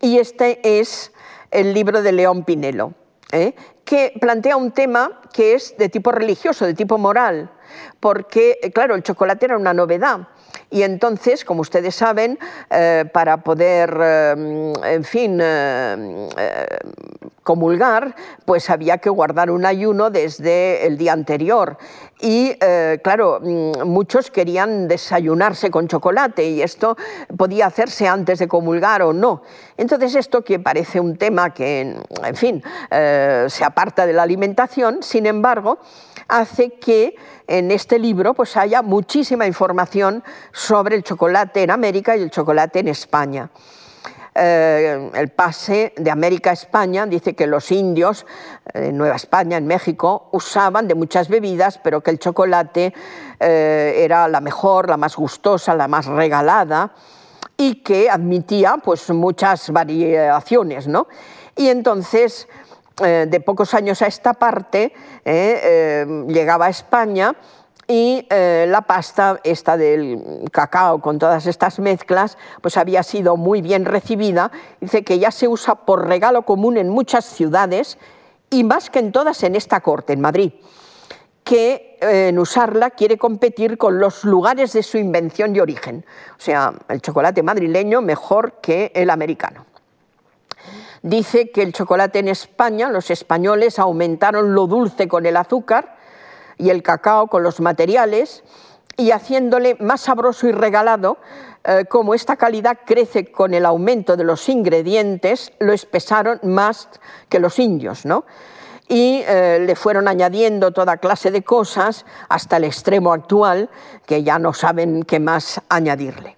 Y 0.01 0.19
este 0.19 0.81
es 0.81 1.13
el 1.53 1.73
libro 1.73 2.03
de 2.03 2.11
León 2.11 2.43
Pinelo, 2.43 2.95
¿eh? 3.31 3.55
que 3.85 4.13
plantea 4.21 4.57
un 4.57 4.73
tema 4.73 5.21
que 5.33 5.55
es 5.55 5.77
de 5.77 5.89
tipo 5.89 6.11
religioso, 6.11 6.67
de 6.67 6.75
tipo 6.75 6.99
moral, 6.99 7.53
porque, 8.01 8.59
claro, 8.75 8.97
el 8.97 9.05
chocolate 9.05 9.47
era 9.47 9.57
una 9.57 9.73
novedad 9.73 10.29
y 10.71 10.83
entonces, 10.83 11.45
como 11.45 11.61
ustedes 11.61 11.95
saben, 11.95 12.39
eh, 12.71 13.05
para 13.13 13.39
poder, 13.39 13.97
eh, 14.01 14.73
en 14.85 15.05
fin, 15.05 15.39
eh, 15.41 16.27
comulgar, 17.45 18.17
pues 18.45 18.71
había 18.71 18.99
que 18.99 19.09
guardar 19.11 19.51
un 19.51 19.67
ayuno 19.67 20.11
desde 20.11 20.87
el 20.87 20.99
día 20.99 21.13
anterior. 21.13 21.77
Y 22.21 22.55
claro, 23.03 23.39
mm, 23.43 23.83
muchos 23.85 24.31
querían 24.31 24.89
desayunarse 24.89 25.71
con 25.71 25.89
chocolate 25.89 26.45
y 26.45 26.63
esto 26.63 26.97
podía 27.37 27.67
hacerse 27.67 28.09
antes 28.09 28.39
de 28.39 28.49
comulgar 28.49 29.03
o 29.03 29.13
no. 29.13 29.43
Entonces 29.77 30.15
esto 30.15 30.43
que 30.43 30.59
parece 30.59 31.01
un 31.01 31.17
tema 31.17 31.53
que, 31.53 31.81
en 31.81 32.37
fin, 32.37 32.63
se 32.91 33.65
aparta 33.65 34.07
de 34.07 34.15
la 34.15 34.23
alimentación, 34.23 35.03
sin 35.03 35.27
embargo, 35.27 35.79
hace 36.29 36.75
que 36.75 37.17
en 37.47 37.71
este 37.71 37.99
libro 37.99 38.35
pues 38.35 38.57
haya 38.57 38.83
muchísima 38.83 39.47
información 39.47 40.23
sobre 40.53 40.97
el 40.97 41.03
chocolate 41.03 41.63
en 41.63 41.71
América 41.71 42.17
y 42.17 42.23
el 42.23 42.31
chocolate 42.31 42.81
en 42.81 42.89
España. 42.89 43.51
Eh, 44.37 45.11
el 45.15 45.29
pase 45.29 45.93
de 45.97 46.11
América 46.11 46.51
a 46.51 46.55
España 46.55 47.07
dice 47.07 47.35
que 47.35 47.47
los 47.47 47.71
indios 47.71 48.27
eh, 48.73 48.89
en 48.89 48.99
Nueva 48.99 49.15
España, 49.15 49.57
en 49.57 49.67
México, 49.67 50.29
usaban 50.33 50.89
de 50.89 50.97
muchas 50.97 51.29
bebidas, 51.29 51.79
pero 51.79 52.01
que 52.01 52.11
el 52.11 52.19
chocolate 52.19 52.93
eh, 53.39 53.95
era 53.99 54.27
la 54.27 54.41
mejor, 54.41 54.89
la 54.89 54.97
más 54.97 55.15
gustosa, 55.15 55.77
la 55.77 55.87
más 55.87 56.07
regalada 56.07 56.93
y 57.57 57.77
que 57.77 58.11
admitía 58.11 58.79
pues, 58.85 59.09
muchas 59.11 59.71
variaciones. 59.71 60.89
¿no? 60.89 61.07
Y 61.55 61.69
entonces 61.69 62.49
eh, 63.03 63.27
de 63.29 63.41
pocos 63.41 63.75
años 63.75 64.03
a 64.03 64.07
esta 64.07 64.35
parte, 64.35 64.93
eh, 65.25 65.61
eh, 65.65 66.25
llegaba 66.29 66.67
a 66.67 66.69
España 66.69 67.35
y 67.89 68.27
la 68.31 68.81
pasta 68.87 69.41
esta 69.45 69.77
del 69.77 70.45
cacao 70.51 71.03
con 71.03 71.19
todas 71.19 71.45
estas 71.45 71.79
mezclas 71.81 72.39
pues 72.63 72.79
había 72.79 73.03
sido 73.03 73.37
muy 73.37 73.61
bien 73.61 73.85
recibida. 73.85 74.51
Dice 74.81 75.05
que 75.05 75.19
ya 75.19 75.31
se 75.31 75.49
usa 75.49 75.75
por 75.75 76.07
regalo 76.07 76.47
común 76.47 76.79
en 76.79 76.89
muchas 76.89 77.27
ciudades 77.27 77.99
y 78.49 78.65
más 78.65 78.89
que 78.89 79.01
en 79.01 79.13
todas 79.13 79.43
en 79.43 79.55
esta 79.55 79.81
corte, 79.81 80.15
en 80.15 80.23
Madrid, 80.23 80.53
que 81.43 81.99
en 82.01 82.39
usarla 82.39 82.89
quiere 82.89 83.19
competir 83.19 83.77
con 83.77 83.99
los 83.99 84.25
lugares 84.25 84.73
de 84.73 84.83
su 84.83 84.97
invención 84.97 85.55
y 85.55 85.61
origen. 85.61 86.07
O 86.39 86.41
sea, 86.41 86.73
el 86.89 87.03
chocolate 87.03 87.43
madrileño 87.43 88.01
mejor 88.01 88.61
que 88.63 88.93
el 88.95 89.11
americano 89.11 89.67
dice 91.05 91.51
que 91.51 91.63
el 91.63 91.73
chocolate 91.75 92.19
en 92.19 92.29
España, 92.29 92.89
los 92.89 93.11
españoles 93.11 93.79
aumentaron 93.79 94.55
lo 94.55 94.67
dulce 94.67 95.07
con 95.07 95.27
el 95.27 95.37
azúcar 95.37 95.97
y 96.57 96.71
el 96.71 96.83
cacao 96.83 97.29
con 97.29 97.43
los 97.43 97.61
materiales 97.61 98.43
y 98.97 99.11
haciéndole 99.11 99.77
más 99.81 100.01
sabroso 100.01 100.49
y 100.49 100.53
regalado, 100.53 101.19
eh, 101.65 101.85
como 101.89 102.15
esta 102.15 102.37
calidad 102.37 102.79
crece 102.87 103.31
con 103.31 103.53
el 103.53 103.67
aumento 103.67 104.17
de 104.17 104.25
los 104.25 104.49
ingredientes, 104.49 105.53
lo 105.59 105.75
espesaron 105.75 106.41
más 106.43 106.89
que 107.29 107.39
los 107.39 107.59
indios, 107.59 108.07
¿no? 108.07 108.25
y 108.89 109.23
eh, 109.27 109.63
le 109.67 109.77
fueron 109.77 110.09
añadiendo 110.09 110.71
toda 110.71 110.99
clase 110.99 111.31
de 111.31 111.43
cosas 111.43 112.05
hasta 112.29 112.59
el 112.59 112.65
extremo 112.65 113.13
actual, 113.13 113.71
que 114.07 114.23
ya 114.23 114.39
no 114.39 114.53
saben 114.53 115.05
qué 115.05 115.21
más 115.21 115.61
añadirle. 115.69 116.37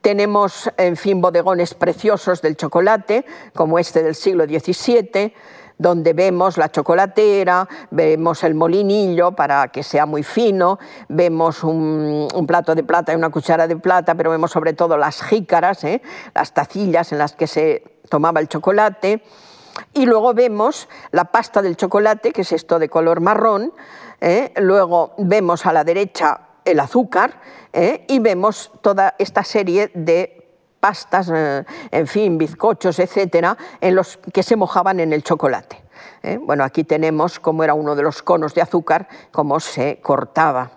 Tenemos, 0.00 0.70
en 0.78 0.96
fin, 0.96 1.20
bodegones 1.20 1.74
preciosos 1.74 2.40
del 2.40 2.56
chocolate, 2.56 3.26
como 3.54 3.78
este 3.78 4.02
del 4.02 4.14
siglo 4.14 4.44
XVII, 4.44 5.34
donde 5.76 6.12
vemos 6.12 6.58
la 6.58 6.70
chocolatera, 6.70 7.66
vemos 7.90 8.44
el 8.44 8.54
molinillo 8.54 9.32
para 9.32 9.68
que 9.68 9.82
sea 9.82 10.04
muy 10.04 10.22
fino, 10.22 10.78
vemos 11.08 11.64
un, 11.64 12.28
plato 12.46 12.74
de 12.74 12.82
plata 12.82 13.12
y 13.12 13.16
una 13.16 13.30
cuchara 13.30 13.66
de 13.66 13.76
plata, 13.76 14.14
pero 14.14 14.30
vemos 14.30 14.50
sobre 14.50 14.74
todo 14.74 14.98
las 14.98 15.22
jícaras, 15.22 15.84
¿eh? 15.84 16.02
las 16.34 16.52
tacillas 16.52 17.12
en 17.12 17.18
las 17.18 17.32
que 17.32 17.46
se 17.46 17.82
tomaba 18.10 18.40
el 18.40 18.48
chocolate. 18.48 19.22
Y 19.94 20.04
luego 20.04 20.34
vemos 20.34 20.88
la 21.12 21.24
pasta 21.24 21.62
del 21.62 21.76
chocolate, 21.76 22.32
que 22.32 22.42
es 22.42 22.52
esto 22.52 22.78
de 22.78 22.90
color 22.90 23.20
marrón. 23.20 23.72
¿eh? 24.20 24.52
Luego 24.56 25.14
vemos 25.16 25.64
a 25.64 25.72
la 25.72 25.84
derecha 25.84 26.49
el 26.64 26.80
azúcar 26.80 27.40
¿eh? 27.72 28.04
y 28.08 28.18
vemos 28.18 28.72
toda 28.80 29.14
esta 29.18 29.44
serie 29.44 29.90
de 29.94 30.48
pastas, 30.80 31.30
eh, 31.34 31.64
en 31.90 32.06
fin, 32.06 32.38
bizcochos, 32.38 32.98
etcétera, 32.98 33.56
en 33.80 33.94
los 33.94 34.16
que 34.32 34.42
se 34.42 34.56
mojaban 34.56 35.00
en 35.00 35.12
el 35.12 35.22
chocolate. 35.22 35.82
¿eh? 36.22 36.38
Bueno, 36.40 36.64
aquí 36.64 36.84
tenemos 36.84 37.38
cómo 37.38 37.64
era 37.64 37.74
uno 37.74 37.94
de 37.94 38.02
los 38.02 38.22
conos 38.22 38.54
de 38.54 38.62
azúcar, 38.62 39.08
cómo 39.30 39.60
se 39.60 40.00
cortaba. 40.00 40.70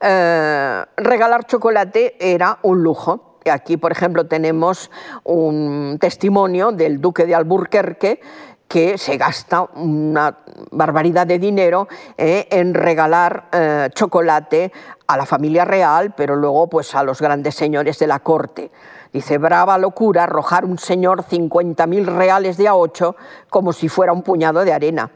regalar 0.00 1.46
chocolate 1.46 2.16
era 2.20 2.58
un 2.62 2.82
lujo. 2.82 3.38
Aquí, 3.50 3.76
por 3.76 3.92
ejemplo, 3.92 4.26
tenemos 4.26 4.90
un 5.22 5.98
testimonio 6.00 6.72
del 6.72 7.00
duque 7.00 7.26
de 7.26 7.34
Alburquerque 7.34 8.20
que 8.68 8.98
se 8.98 9.16
gasta 9.16 9.62
una 9.74 10.38
barbaridad 10.70 11.26
de 11.26 11.38
dinero 11.38 11.88
eh, 12.16 12.48
en 12.50 12.74
regalar 12.74 13.48
eh, 13.52 13.90
chocolate 13.94 14.72
a 15.06 15.16
la 15.16 15.26
familia 15.26 15.64
real, 15.64 16.14
pero 16.16 16.36
luego 16.36 16.68
pues 16.68 16.94
a 16.94 17.02
los 17.02 17.20
grandes 17.20 17.54
señores 17.54 17.98
de 17.98 18.06
la 18.06 18.20
corte. 18.20 18.70
Dice, 19.12 19.38
brava 19.38 19.78
locura 19.78 20.24
arrojar 20.24 20.64
un 20.64 20.78
señor 20.78 21.24
50.000 21.24 22.04
reales 22.04 22.56
de 22.56 22.66
a 22.66 22.74
ocho 22.74 23.16
como 23.48 23.72
si 23.72 23.88
fuera 23.88 24.12
un 24.12 24.22
puñado 24.22 24.64
de 24.64 24.72
arena. 24.72 25.10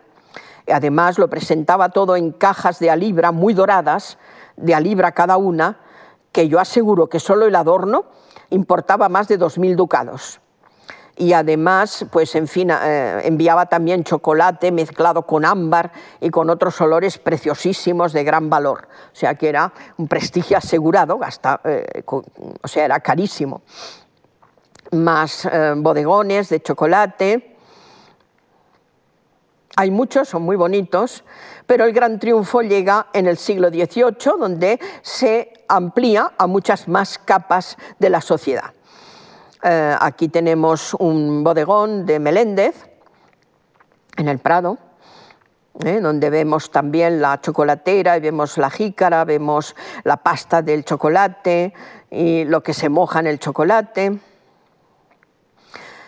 Además 0.70 1.18
lo 1.18 1.28
presentaba 1.28 1.88
todo 1.88 2.14
en 2.14 2.30
cajas 2.32 2.78
de 2.78 2.90
a 2.90 2.96
libra 2.96 3.32
muy 3.32 3.54
doradas, 3.54 4.18
de 4.56 4.74
a 4.74 4.80
libra 4.80 5.12
cada 5.12 5.36
una, 5.36 5.78
que 6.30 6.48
yo 6.48 6.60
aseguro 6.60 7.08
que 7.08 7.18
solo 7.18 7.46
el 7.46 7.56
adorno 7.56 8.04
importaba 8.50 9.08
más 9.08 9.26
de 9.26 9.38
2.000 9.38 9.74
ducados 9.74 10.40
y 11.18 11.32
además, 11.32 12.06
pues 12.10 12.34
en 12.36 12.46
fin, 12.46 12.70
eh, 12.70 13.20
enviaba 13.24 13.66
también 13.66 14.04
chocolate 14.04 14.70
mezclado 14.70 15.22
con 15.22 15.44
ámbar 15.44 15.90
y 16.20 16.30
con 16.30 16.48
otros 16.48 16.80
olores 16.80 17.18
preciosísimos 17.18 18.12
de 18.12 18.22
gran 18.22 18.48
valor. 18.48 18.88
O 19.12 19.16
sea 19.16 19.34
que 19.34 19.48
era 19.48 19.72
un 19.96 20.06
prestigio 20.06 20.56
asegurado, 20.56 21.18
eh, 21.64 22.04
o 22.06 22.68
sea, 22.68 22.84
era 22.84 23.00
carísimo. 23.00 23.62
Más 24.92 25.44
eh, 25.44 25.74
bodegones 25.76 26.48
de 26.50 26.62
chocolate. 26.62 27.56
Hay 29.76 29.90
muchos, 29.90 30.28
son 30.28 30.42
muy 30.42 30.56
bonitos, 30.56 31.24
pero 31.66 31.84
el 31.84 31.92
gran 31.92 32.18
triunfo 32.18 32.62
llega 32.62 33.08
en 33.12 33.26
el 33.26 33.36
siglo 33.36 33.70
XVIII, 33.70 34.38
donde 34.38 34.80
se 35.02 35.52
amplía 35.68 36.32
a 36.38 36.46
muchas 36.46 36.86
más 36.88 37.18
capas 37.18 37.76
de 37.98 38.10
la 38.10 38.20
sociedad. 38.20 38.72
Eh, 39.62 39.96
aquí 40.00 40.28
tenemos 40.28 40.94
un 40.94 41.42
bodegón 41.42 42.06
de 42.06 42.18
Meléndez, 42.18 42.88
en 44.16 44.28
el 44.28 44.38
Prado, 44.38 44.78
eh, 45.84 46.00
donde 46.00 46.30
vemos 46.30 46.70
también 46.70 47.20
la 47.20 47.40
chocolatera, 47.40 48.16
y 48.16 48.20
vemos 48.20 48.58
la 48.58 48.70
jícara, 48.70 49.24
vemos 49.24 49.74
la 50.04 50.16
pasta 50.16 50.62
del 50.62 50.84
chocolate 50.84 51.72
y 52.10 52.44
lo 52.44 52.62
que 52.62 52.74
se 52.74 52.88
moja 52.88 53.20
en 53.20 53.28
el 53.28 53.38
chocolate. 53.38 54.18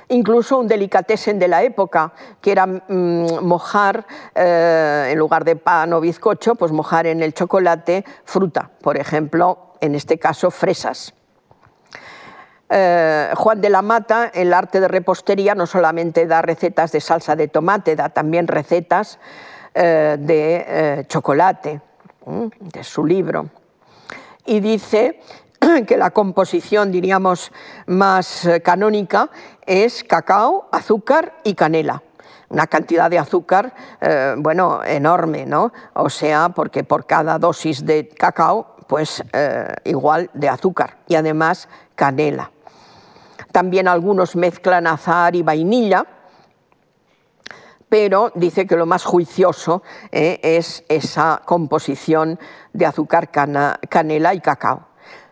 Incluso 0.09 0.59
un 0.59 0.67
delicatessen 0.67 1.39
de 1.39 1.47
la 1.47 1.63
época, 1.63 2.13
que 2.41 2.51
era 2.51 2.67
mm, 2.67 3.45
mojar, 3.45 4.05
eh, 4.35 5.11
en 5.13 5.19
lugar 5.19 5.45
de 5.45 5.55
pan 5.55 5.93
o 5.93 6.01
bizcocho, 6.01 6.57
pues 6.57 6.73
mojar 6.73 7.07
en 7.07 7.23
el 7.23 7.33
chocolate 7.33 8.05
fruta, 8.25 8.71
por 8.83 8.97
ejemplo, 8.97 9.75
en 9.81 9.95
este 9.95 10.19
caso 10.19 10.51
fresas. 10.51 11.15
Eh, 12.73 13.33
Juan 13.35 13.61
de 13.61 13.69
la 13.69 13.83
Mata, 13.83 14.31
el 14.33 14.55
arte 14.55 14.79
de 14.79 14.87
repostería, 14.87 15.57
no 15.57 15.67
solamente 15.67 16.27
da 16.27 16.41
recetas 16.41 16.93
de 16.93 17.01
salsa 17.01 17.35
de 17.35 17.49
tomate, 17.49 17.97
da 17.97 18.11
también 18.11 18.47
recetas 18.47 19.19
eh, 19.75 20.17
de 20.21 20.65
eh, 20.69 21.05
chocolate, 21.09 21.81
de 22.61 22.85
su 22.85 23.05
libro. 23.05 23.51
Y 24.47 24.61
dice 24.61 25.21
que 25.87 25.97
la 25.97 26.13
composición, 26.13 26.93
diríamos, 26.93 27.51
más 27.87 28.49
canónica 28.63 29.31
es 29.67 30.05
cacao, 30.05 30.69
azúcar 30.71 31.41
y 31.43 31.55
canela 31.55 32.03
una 32.51 32.67
cantidad 32.67 33.09
de 33.09 33.17
azúcar, 33.17 33.73
bueno, 34.39 34.83
enorme, 34.83 35.47
¿no? 35.47 35.73
O 35.93 36.11
sea, 36.11 36.49
porque 36.49 36.83
por 36.83 37.07
cada 37.07 37.39
dosis 37.39 37.87
de 37.87 38.09
cacao, 38.09 38.75
pues 38.89 39.23
igual 39.85 40.31
de 40.35 40.49
azúcar 40.49 40.97
y 41.07 41.15
además 41.15 41.69
canela. 41.95 42.51
También 43.53 43.89
algunos 43.89 44.37
mezclan 44.37 44.87
azahar 44.87 45.35
y 45.35 45.43
vainilla, 45.43 46.07
pero 47.89 48.31
dice 48.37 48.67
que 48.67 48.77
lo 48.77 48.87
más 48.87 49.05
juicioso 49.05 49.83
eh, 50.13 50.39
es 50.43 50.85
esa 50.89 51.43
composición 51.45 52.39
de 52.73 52.87
azúcar, 52.87 53.31
canela 53.31 54.35
y 54.35 54.41
cacao. 54.41 54.87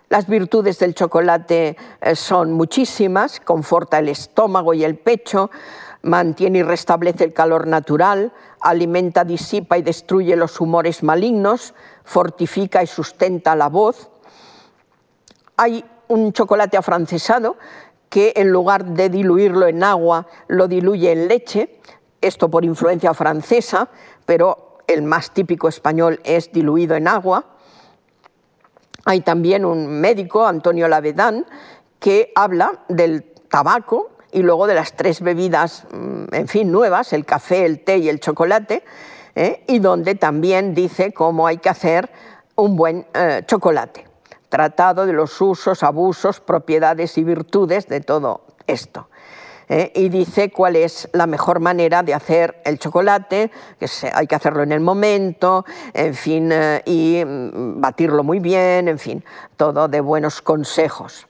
Las 0.09 0.27
virtudes 0.27 0.79
del 0.79 0.95
chocolate 0.95 1.77
eh, 2.01 2.17
son 2.17 2.53
muchísimas, 2.53 3.41
conforta 3.41 3.99
el 3.99 4.09
estómago 4.09 4.75
y 4.75 4.83
el 4.83 4.97
pecho, 4.97 5.51
mantiene 6.03 6.61
y 6.61 6.63
restablece 6.63 7.25
el 7.25 7.33
calor 7.33 7.67
natural, 7.67 8.33
alimenta, 8.61 9.25
disipa 9.25 9.79
y 9.79 9.83
destruye 9.83 10.35
los 10.35 10.61
humores 10.61 11.03
malignos, 11.03 11.75
fortifica 12.05 12.83
y 12.83 12.87
sustenta 12.87 13.55
la 13.55 13.69
voz. 13.69 14.11
Hay 15.57 15.85
un 16.09 16.33
chocolate 16.33 16.77
afrancesado 16.77 17.57
que 18.09 18.33
en 18.37 18.51
lugar 18.51 18.85
de 18.85 19.09
diluirlo 19.09 19.67
en 19.67 19.83
agua 19.83 20.27
lo 20.49 20.69
diluye 20.69 21.13
en 21.13 21.29
leche, 21.29 21.81
esto 22.21 22.51
por 22.51 22.65
influencia 22.65 23.15
francesa, 23.15 23.89
pero 24.25 24.79
el 24.87 25.03
más 25.03 25.33
típico 25.33 25.69
español 25.69 26.21
es 26.25 26.51
diluido 26.53 26.97
en 26.97 27.09
agua. 27.09 27.45
Hay 29.05 29.21
también 29.21 29.65
un 29.65 30.01
médico, 30.01 30.47
Antonio 30.47 30.89
Lavedán, 30.89 31.47
que 32.01 32.33
habla 32.35 32.85
del 32.89 33.25
tabaco 33.49 34.11
y 34.33 34.43
luego 34.43 34.67
de 34.67 34.75
las 34.75 34.95
tres 34.95 35.21
bebidas, 35.21 35.87
mm, 35.91 36.35
en 36.35 36.49
fin, 36.49 36.71
nuevas, 36.71 37.13
el 37.13 37.25
café, 37.25 37.65
el 37.65 37.81
té 37.85 37.99
y 37.99 38.09
el 38.09 38.21
chocolate, 38.21 38.85
¿eh? 39.35 39.65
y 39.67 39.79
donde 39.79 40.15
también 40.15 40.75
dice 40.75 41.13
cómo 41.13 41.47
hay 41.47 41.59
que 41.59 41.69
hacer 41.69 42.11
un 42.57 42.77
buen 42.77 43.07
eh, 43.15 43.43
chocolate. 43.47 44.08
Tratado 44.49 45.07
de 45.07 45.13
los 45.13 45.41
usos, 45.41 45.83
abusos, 45.83 46.41
propiedades 46.41 47.19
y 47.19 47.25
virtudes 47.25 47.87
de 47.89 48.01
todo 48.01 48.47
esto. 48.67 49.09
¿eh? 49.69 49.93
y 49.95 50.09
dice 50.09 50.51
cuál 50.51 50.77
es 50.77 51.09
la 51.13 51.27
mejor 51.27 51.61
manera 51.61 52.03
de 52.03 52.15
hacer 52.15 52.61
el 52.65 52.79
chocolate, 52.79 53.51
que 53.79 53.87
hay 54.13 54.27
que 54.27 54.35
hacerlo 54.35 54.63
en 54.63 54.73
el 54.73 54.81
momento, 54.81 55.65
en 55.93 56.15
fin, 56.15 56.51
eh, 56.53 56.83
y 56.85 57.23
mm, 57.25 57.81
batirlo 57.81 58.25
muy 58.25 58.41
bien, 58.41 58.89
en 58.89 58.99
fin, 58.99 59.25
todo 59.57 59.89
de 59.89 60.01
buenos 60.01 60.43
consejos. 60.43 61.27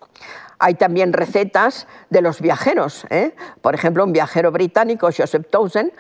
Hay 0.60 0.74
también 0.74 1.12
recetas 1.12 1.86
de 2.10 2.20
los 2.20 2.40
viajeros. 2.40 3.06
¿eh? 3.10 3.36
Por 3.60 3.76
ejemplo, 3.76 4.02
un 4.04 4.12
viajero 4.12 4.50
británico, 4.50 5.08
Joseph 5.16 5.46
Townsend, 5.50 5.92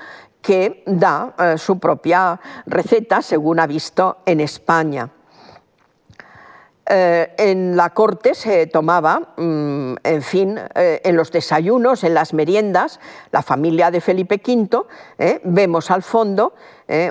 que 0.42 0.82
da 0.86 1.56
su 1.58 1.78
propia 1.78 2.40
receta 2.66 3.22
según 3.22 3.60
ha 3.60 3.66
visto 3.66 4.18
en 4.24 4.40
España. 4.40 5.10
Eh, 6.90 7.34
en 7.36 7.76
la 7.76 7.90
corte 7.90 8.34
se 8.34 8.66
tomaba, 8.66 9.34
mm, 9.36 9.96
en 10.02 10.22
fin, 10.22 10.58
eh, 10.74 11.02
en 11.04 11.16
los 11.16 11.30
desayunos, 11.30 12.02
en 12.02 12.14
las 12.14 12.32
meriendas, 12.32 12.98
la 13.30 13.42
familia 13.42 13.90
de 13.90 14.00
Felipe 14.00 14.40
V, 14.42 14.86
eh, 15.18 15.40
vemos 15.44 15.90
al 15.90 16.02
fondo 16.02 16.54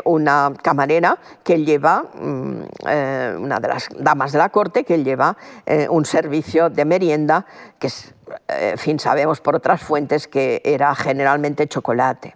una 0.05 0.53
camarera 0.63 1.19
que 1.43 1.63
lleva, 1.63 2.01
mm, 2.01 2.61
una 3.43 3.59
de 3.59 3.67
las 3.67 3.87
damas 3.95 4.31
de 4.31 4.39
la 4.39 4.49
corte, 4.49 4.83
que 4.83 5.03
lleva 5.03 5.37
un 5.91 6.03
servicio 6.03 6.71
de 6.71 6.83
merienda, 6.83 7.45
que, 7.77 7.89
en 8.47 8.77
fin, 8.79 8.97
sabemos 8.97 9.39
por 9.39 9.55
otras 9.55 9.79
fuentes 9.79 10.27
que 10.27 10.63
era 10.65 10.95
generalmente 10.95 11.67
chocolate. 11.67 12.35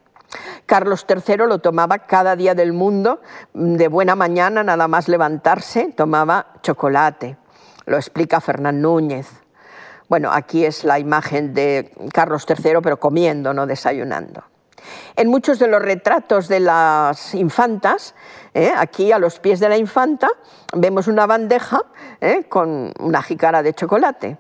Carlos 0.65 1.05
III 1.07 1.37
lo 1.47 1.59
tomaba 1.59 1.99
cada 1.99 2.35
día 2.35 2.55
del 2.55 2.73
mundo, 2.73 3.21
de 3.53 3.87
buena 3.87 4.15
mañana, 4.15 4.63
nada 4.63 4.87
más 4.87 5.07
levantarse, 5.07 5.93
tomaba 5.95 6.53
chocolate. 6.61 7.37
Lo 7.85 7.97
explica 7.97 8.39
Fernán 8.39 8.81
Núñez. 8.81 9.27
Bueno, 10.07 10.31
aquí 10.31 10.65
es 10.65 10.83
la 10.83 10.99
imagen 10.99 11.53
de 11.53 11.91
Carlos 12.13 12.45
III, 12.47 12.79
pero 12.83 12.99
comiendo, 12.99 13.53
no 13.53 13.65
desayunando. 13.65 14.43
En 15.15 15.29
muchos 15.29 15.59
de 15.59 15.67
los 15.67 15.81
retratos 15.81 16.47
de 16.47 16.59
las 16.59 17.35
infantas, 17.35 18.15
¿eh? 18.53 18.71
aquí 18.75 19.11
a 19.11 19.19
los 19.19 19.39
pies 19.39 19.59
de 19.59 19.69
la 19.69 19.77
infanta, 19.77 20.29
vemos 20.73 21.07
una 21.07 21.27
bandeja 21.27 21.83
¿eh? 22.19 22.45
con 22.49 22.93
una 22.99 23.21
jícara 23.21 23.63
de 23.63 23.73
chocolate. 23.73 24.37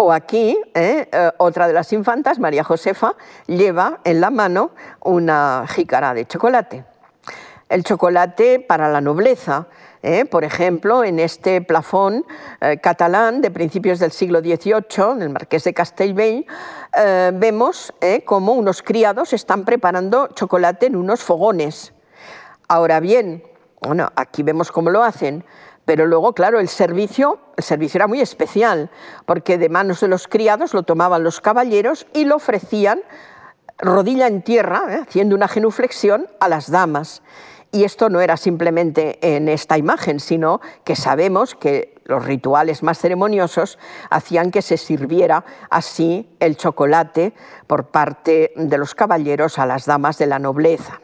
O 0.00 0.12
aquí, 0.12 0.56
¿eh? 0.74 1.08
Eh, 1.10 1.30
otra 1.38 1.66
de 1.66 1.72
las 1.72 1.92
infantas, 1.92 2.38
María 2.38 2.62
Josefa, 2.62 3.16
lleva 3.48 3.98
en 4.04 4.20
la 4.20 4.30
mano 4.30 4.70
una 5.02 5.64
jícara 5.68 6.14
de 6.14 6.24
chocolate. 6.24 6.84
El 7.68 7.82
chocolate 7.82 8.60
para 8.60 8.88
la 8.88 9.00
nobleza, 9.00 9.66
¿eh? 10.04 10.24
por 10.24 10.44
ejemplo, 10.44 11.02
en 11.02 11.18
este 11.18 11.60
plafón 11.62 12.24
catalán 12.80 13.42
de 13.42 13.50
principios 13.50 13.98
del 13.98 14.12
siglo 14.12 14.38
XVIII, 14.38 15.14
en 15.16 15.22
el 15.22 15.30
Marqués 15.30 15.64
de 15.64 15.74
Castellbell, 15.74 16.46
vemos 17.34 17.92
cómo 18.24 18.52
unos 18.52 18.82
criados 18.82 19.32
están 19.32 19.64
preparando 19.64 20.28
chocolate 20.28 20.86
en 20.86 20.96
unos 20.96 21.24
fogones. 21.24 21.92
Ahora 22.68 23.00
bien, 23.00 23.42
bueno, 23.82 24.10
aquí 24.16 24.42
vemos 24.42 24.72
cómo 24.72 24.90
lo 24.90 25.02
hacen. 25.02 25.44
Pero 25.88 26.04
luego, 26.04 26.34
claro, 26.34 26.60
el 26.60 26.68
servicio, 26.68 27.38
el 27.56 27.64
servicio 27.64 27.96
era 27.96 28.06
muy 28.06 28.20
especial, 28.20 28.90
porque 29.24 29.56
de 29.56 29.70
manos 29.70 30.00
de 30.00 30.08
los 30.08 30.28
criados 30.28 30.74
lo 30.74 30.82
tomaban 30.82 31.24
los 31.24 31.40
caballeros 31.40 32.06
y 32.12 32.26
lo 32.26 32.36
ofrecían 32.36 33.00
rodilla 33.78 34.26
en 34.26 34.42
tierra, 34.42 34.82
¿eh? 34.90 35.00
haciendo 35.08 35.34
una 35.34 35.48
genuflexión 35.48 36.26
a 36.40 36.48
las 36.50 36.70
damas. 36.70 37.22
Y 37.72 37.84
esto 37.84 38.10
no 38.10 38.20
era 38.20 38.36
simplemente 38.36 39.18
en 39.34 39.48
esta 39.48 39.78
imagen, 39.78 40.20
sino 40.20 40.60
que 40.84 40.94
sabemos 40.94 41.54
que 41.54 41.94
los 42.04 42.22
rituales 42.22 42.82
más 42.82 42.98
ceremoniosos 42.98 43.78
hacían 44.10 44.50
que 44.50 44.60
se 44.60 44.76
sirviera 44.76 45.46
así 45.70 46.28
el 46.38 46.58
chocolate 46.58 47.32
por 47.66 47.86
parte 47.86 48.52
de 48.56 48.76
los 48.76 48.94
caballeros 48.94 49.58
a 49.58 49.64
las 49.64 49.86
damas 49.86 50.18
de 50.18 50.26
la 50.26 50.38
nobleza. 50.38 51.00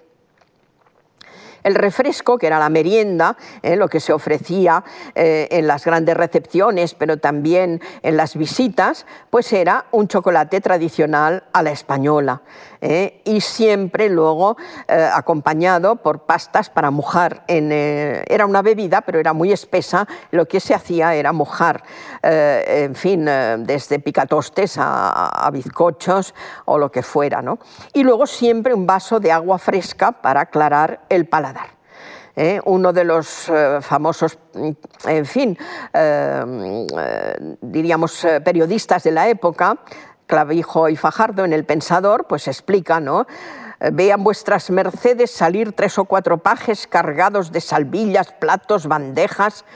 El 1.64 1.74
refresco, 1.74 2.36
que 2.36 2.46
era 2.46 2.58
la 2.58 2.68
merienda, 2.68 3.38
eh, 3.62 3.74
lo 3.74 3.88
que 3.88 3.98
se 3.98 4.12
ofrecía 4.12 4.84
eh, 5.14 5.48
en 5.50 5.66
las 5.66 5.86
grandes 5.86 6.14
recepciones, 6.14 6.94
pero 6.94 7.16
también 7.16 7.80
en 8.02 8.18
las 8.18 8.36
visitas, 8.36 9.06
pues 9.30 9.50
era 9.50 9.86
un 9.90 10.06
chocolate 10.06 10.60
tradicional 10.60 11.44
a 11.54 11.62
la 11.62 11.70
española. 11.70 12.42
Eh, 12.82 13.22
y 13.24 13.40
siempre 13.40 14.10
luego 14.10 14.58
acompañado 14.88 15.96
por 15.96 16.26
pastas 16.26 16.68
para 16.68 16.90
mojar. 16.90 17.44
era 17.48 18.44
una 18.44 18.60
bebida, 18.60 19.00
pero 19.00 19.18
era 19.18 19.32
muy 19.32 19.52
espesa. 19.52 20.06
Lo 20.32 20.46
que 20.46 20.60
se 20.60 20.74
hacía 20.74 21.14
era 21.14 21.32
mojar, 21.32 21.82
en 22.22 22.94
fin, 22.94 23.24
desde 23.24 24.00
picatostes 24.00 24.76
a, 24.78 25.48
bizcochos 25.50 26.34
o 26.66 26.76
lo 26.76 26.92
que 26.92 27.02
fuera. 27.02 27.42
Y 27.94 28.02
luego 28.02 28.26
siempre 28.26 28.74
un 28.74 28.86
vaso 28.86 29.18
de 29.18 29.32
agua 29.32 29.58
fresca 29.58 30.12
para 30.12 30.42
aclarar 30.42 31.00
el 31.08 31.26
paladar. 31.26 31.53
¿Eh? 32.36 32.60
uno 32.64 32.92
de 32.92 33.04
los 33.04 33.48
eh, 33.48 33.78
famosos, 33.80 34.38
mm, 34.54 34.70
en 35.08 35.26
fin, 35.26 35.58
eh, 35.92 37.56
diríamos, 37.60 38.26
periodistas 38.44 39.02
de 39.04 39.10
la 39.10 39.28
época, 39.28 39.78
Clavijo 40.26 40.88
y 40.88 40.96
Fajardo, 40.96 41.44
en 41.44 41.52
El 41.52 41.64
Pensador, 41.64 42.26
pues 42.26 42.48
explica, 42.48 43.00
¿no? 43.00 43.26
Vean 43.92 44.24
vuestras 44.24 44.70
mercedes 44.70 45.30
salir 45.30 45.72
tres 45.72 45.98
o 45.98 46.06
cuatro 46.06 46.38
pajes 46.38 46.86
cargados 46.86 47.52
de 47.52 47.60
salvillas, 47.60 48.32
platos, 48.32 48.86
bandejas, 48.86 49.66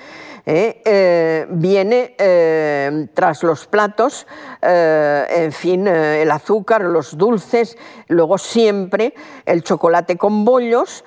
¿eh? 0.48 0.80
Eh, 0.82 1.46
viene 1.50 2.14
eh, 2.18 3.08
tras 3.12 3.42
los 3.42 3.66
platos, 3.66 4.26
en 4.62 5.52
fin, 5.52 5.86
el 5.86 6.30
azúcar, 6.30 6.82
los 6.82 7.18
dulces, 7.18 7.76
luego 8.08 8.38
siempre 8.38 9.14
el 9.44 9.62
chocolate 9.62 10.16
con 10.16 10.46
bollos 10.46 11.04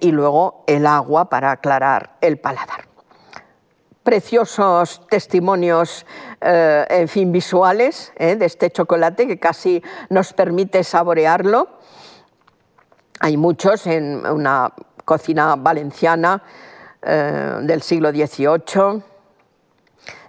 y 0.00 0.12
luego 0.12 0.64
el 0.68 0.86
agua 0.86 1.28
para 1.28 1.50
aclarar 1.50 2.16
el 2.20 2.38
paladar 2.38 2.86
preciosos 4.02 5.04
testimonios, 5.08 6.06
en 6.40 7.08
fin, 7.08 7.32
visuales 7.32 8.12
de 8.16 8.44
este 8.44 8.70
chocolate 8.70 9.26
que 9.26 9.40
casi 9.40 9.82
nos 10.10 10.32
permite 10.32 10.84
saborearlo. 10.84 11.80
Hay 13.18 13.36
muchos 13.36 13.84
en 13.88 14.24
una 14.24 14.72
cocina 15.04 15.56
valenciana 15.56 16.40
eh, 17.08 17.58
del 17.62 17.82
siglo 17.82 18.10
XVIII, 18.10 19.02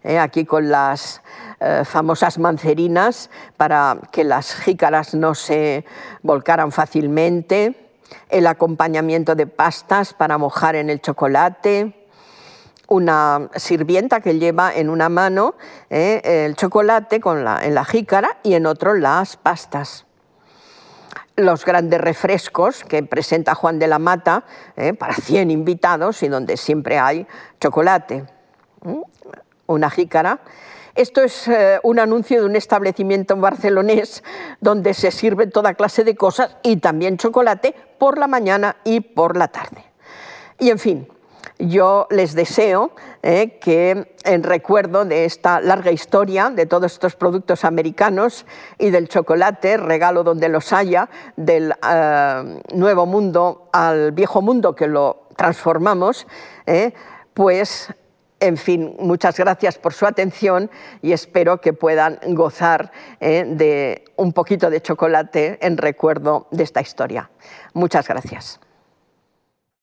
eh, 0.03 0.19
aquí 0.19 0.45
con 0.45 0.69
las 0.69 1.21
eh, 1.59 1.81
famosas 1.83 2.37
mancerinas 2.37 3.31
para 3.57 3.97
que 4.11 4.23
las 4.23 4.53
jícaras 4.53 5.15
no 5.15 5.33
se 5.33 5.85
volcaran 6.21 6.71
fácilmente, 6.71 7.91
el 8.29 8.45
acompañamiento 8.45 9.33
de 9.33 9.47
pastas 9.47 10.13
para 10.13 10.37
mojar 10.37 10.75
en 10.75 10.89
el 10.89 11.01
chocolate, 11.01 12.07
una 12.87 13.49
sirvienta 13.55 14.21
que 14.21 14.37
lleva 14.37 14.73
en 14.73 14.89
una 14.89 15.09
mano 15.09 15.55
el 15.89 16.55
chocolate 16.55 17.19
con 17.19 17.43
la, 17.43 17.59
en 17.65 17.75
la 17.75 17.83
jícara 17.83 18.37
y 18.43 18.53
en 18.53 18.65
otro 18.65 18.93
las 18.93 19.35
pastas 19.35 20.06
los 21.37 21.63
grandes 21.65 22.01
refrescos 22.01 22.83
que 22.83 23.03
presenta 23.03 23.55
Juan 23.55 23.79
de 23.79 23.87
la 23.87 23.99
Mata 23.99 24.43
eh, 24.75 24.93
para 24.93 25.13
100 25.13 25.51
invitados 25.51 26.23
y 26.23 26.27
donde 26.27 26.57
siempre 26.57 26.97
hay 26.97 27.25
chocolate. 27.59 28.25
Una 29.67 29.89
jícara. 29.89 30.39
Esto 30.95 31.21
es 31.21 31.47
eh, 31.47 31.79
un 31.83 31.99
anuncio 31.99 32.39
de 32.39 32.47
un 32.47 32.55
establecimiento 32.55 33.37
barcelonés 33.37 34.23
donde 34.61 34.95
se 34.95 35.11
sirve 35.11 35.45
toda 35.45 35.75
clase 35.75 36.03
de 36.03 36.15
cosas 36.15 36.57
y 36.63 36.77
también 36.77 37.17
chocolate 37.17 37.75
por 37.99 38.17
la 38.17 38.25
mañana 38.25 38.77
y 38.83 39.01
por 39.01 39.37
la 39.37 39.47
tarde. 39.47 39.85
Y 40.57 40.71
en 40.71 40.79
fin, 40.79 41.07
yo 41.59 42.07
les 42.09 42.35
deseo 42.35 42.91
eh, 43.23 43.57
que 43.59 44.15
en 44.23 44.43
recuerdo 44.43 45.05
de 45.05 45.25
esta 45.25 45.59
larga 45.61 45.91
historia 45.91 46.49
de 46.49 46.65
todos 46.65 46.93
estos 46.93 47.15
productos 47.15 47.65
americanos 47.65 48.45
y 48.77 48.89
del 48.89 49.07
chocolate, 49.07 49.77
regalo 49.77 50.23
donde 50.23 50.49
los 50.49 50.73
haya, 50.73 51.09
del 51.35 51.73
eh, 51.89 52.61
nuevo 52.73 53.05
mundo 53.05 53.69
al 53.73 54.11
viejo 54.11 54.41
mundo 54.41 54.75
que 54.75 54.87
lo 54.87 55.27
transformamos, 55.35 56.27
pues 57.33 57.93
en 58.39 58.57
fin, 58.57 58.95
muchas 58.99 59.37
gracias 59.37 59.77
por 59.77 59.93
su 59.93 60.05
atención 60.05 60.69
y 61.01 61.11
espero 61.11 61.59
que 61.59 61.73
puedan 61.73 62.19
gozar 62.29 62.91
eh, 63.19 63.45
de 63.47 64.05
un 64.15 64.33
poquito 64.33 64.69
de 64.69 64.81
chocolate 64.81 65.57
en 65.65 65.77
recuerdo 65.77 66.47
de 66.51 66.63
esta 66.63 66.81
historia. 66.81 67.29
Muchas 67.73 68.07
gracias. 68.07 68.59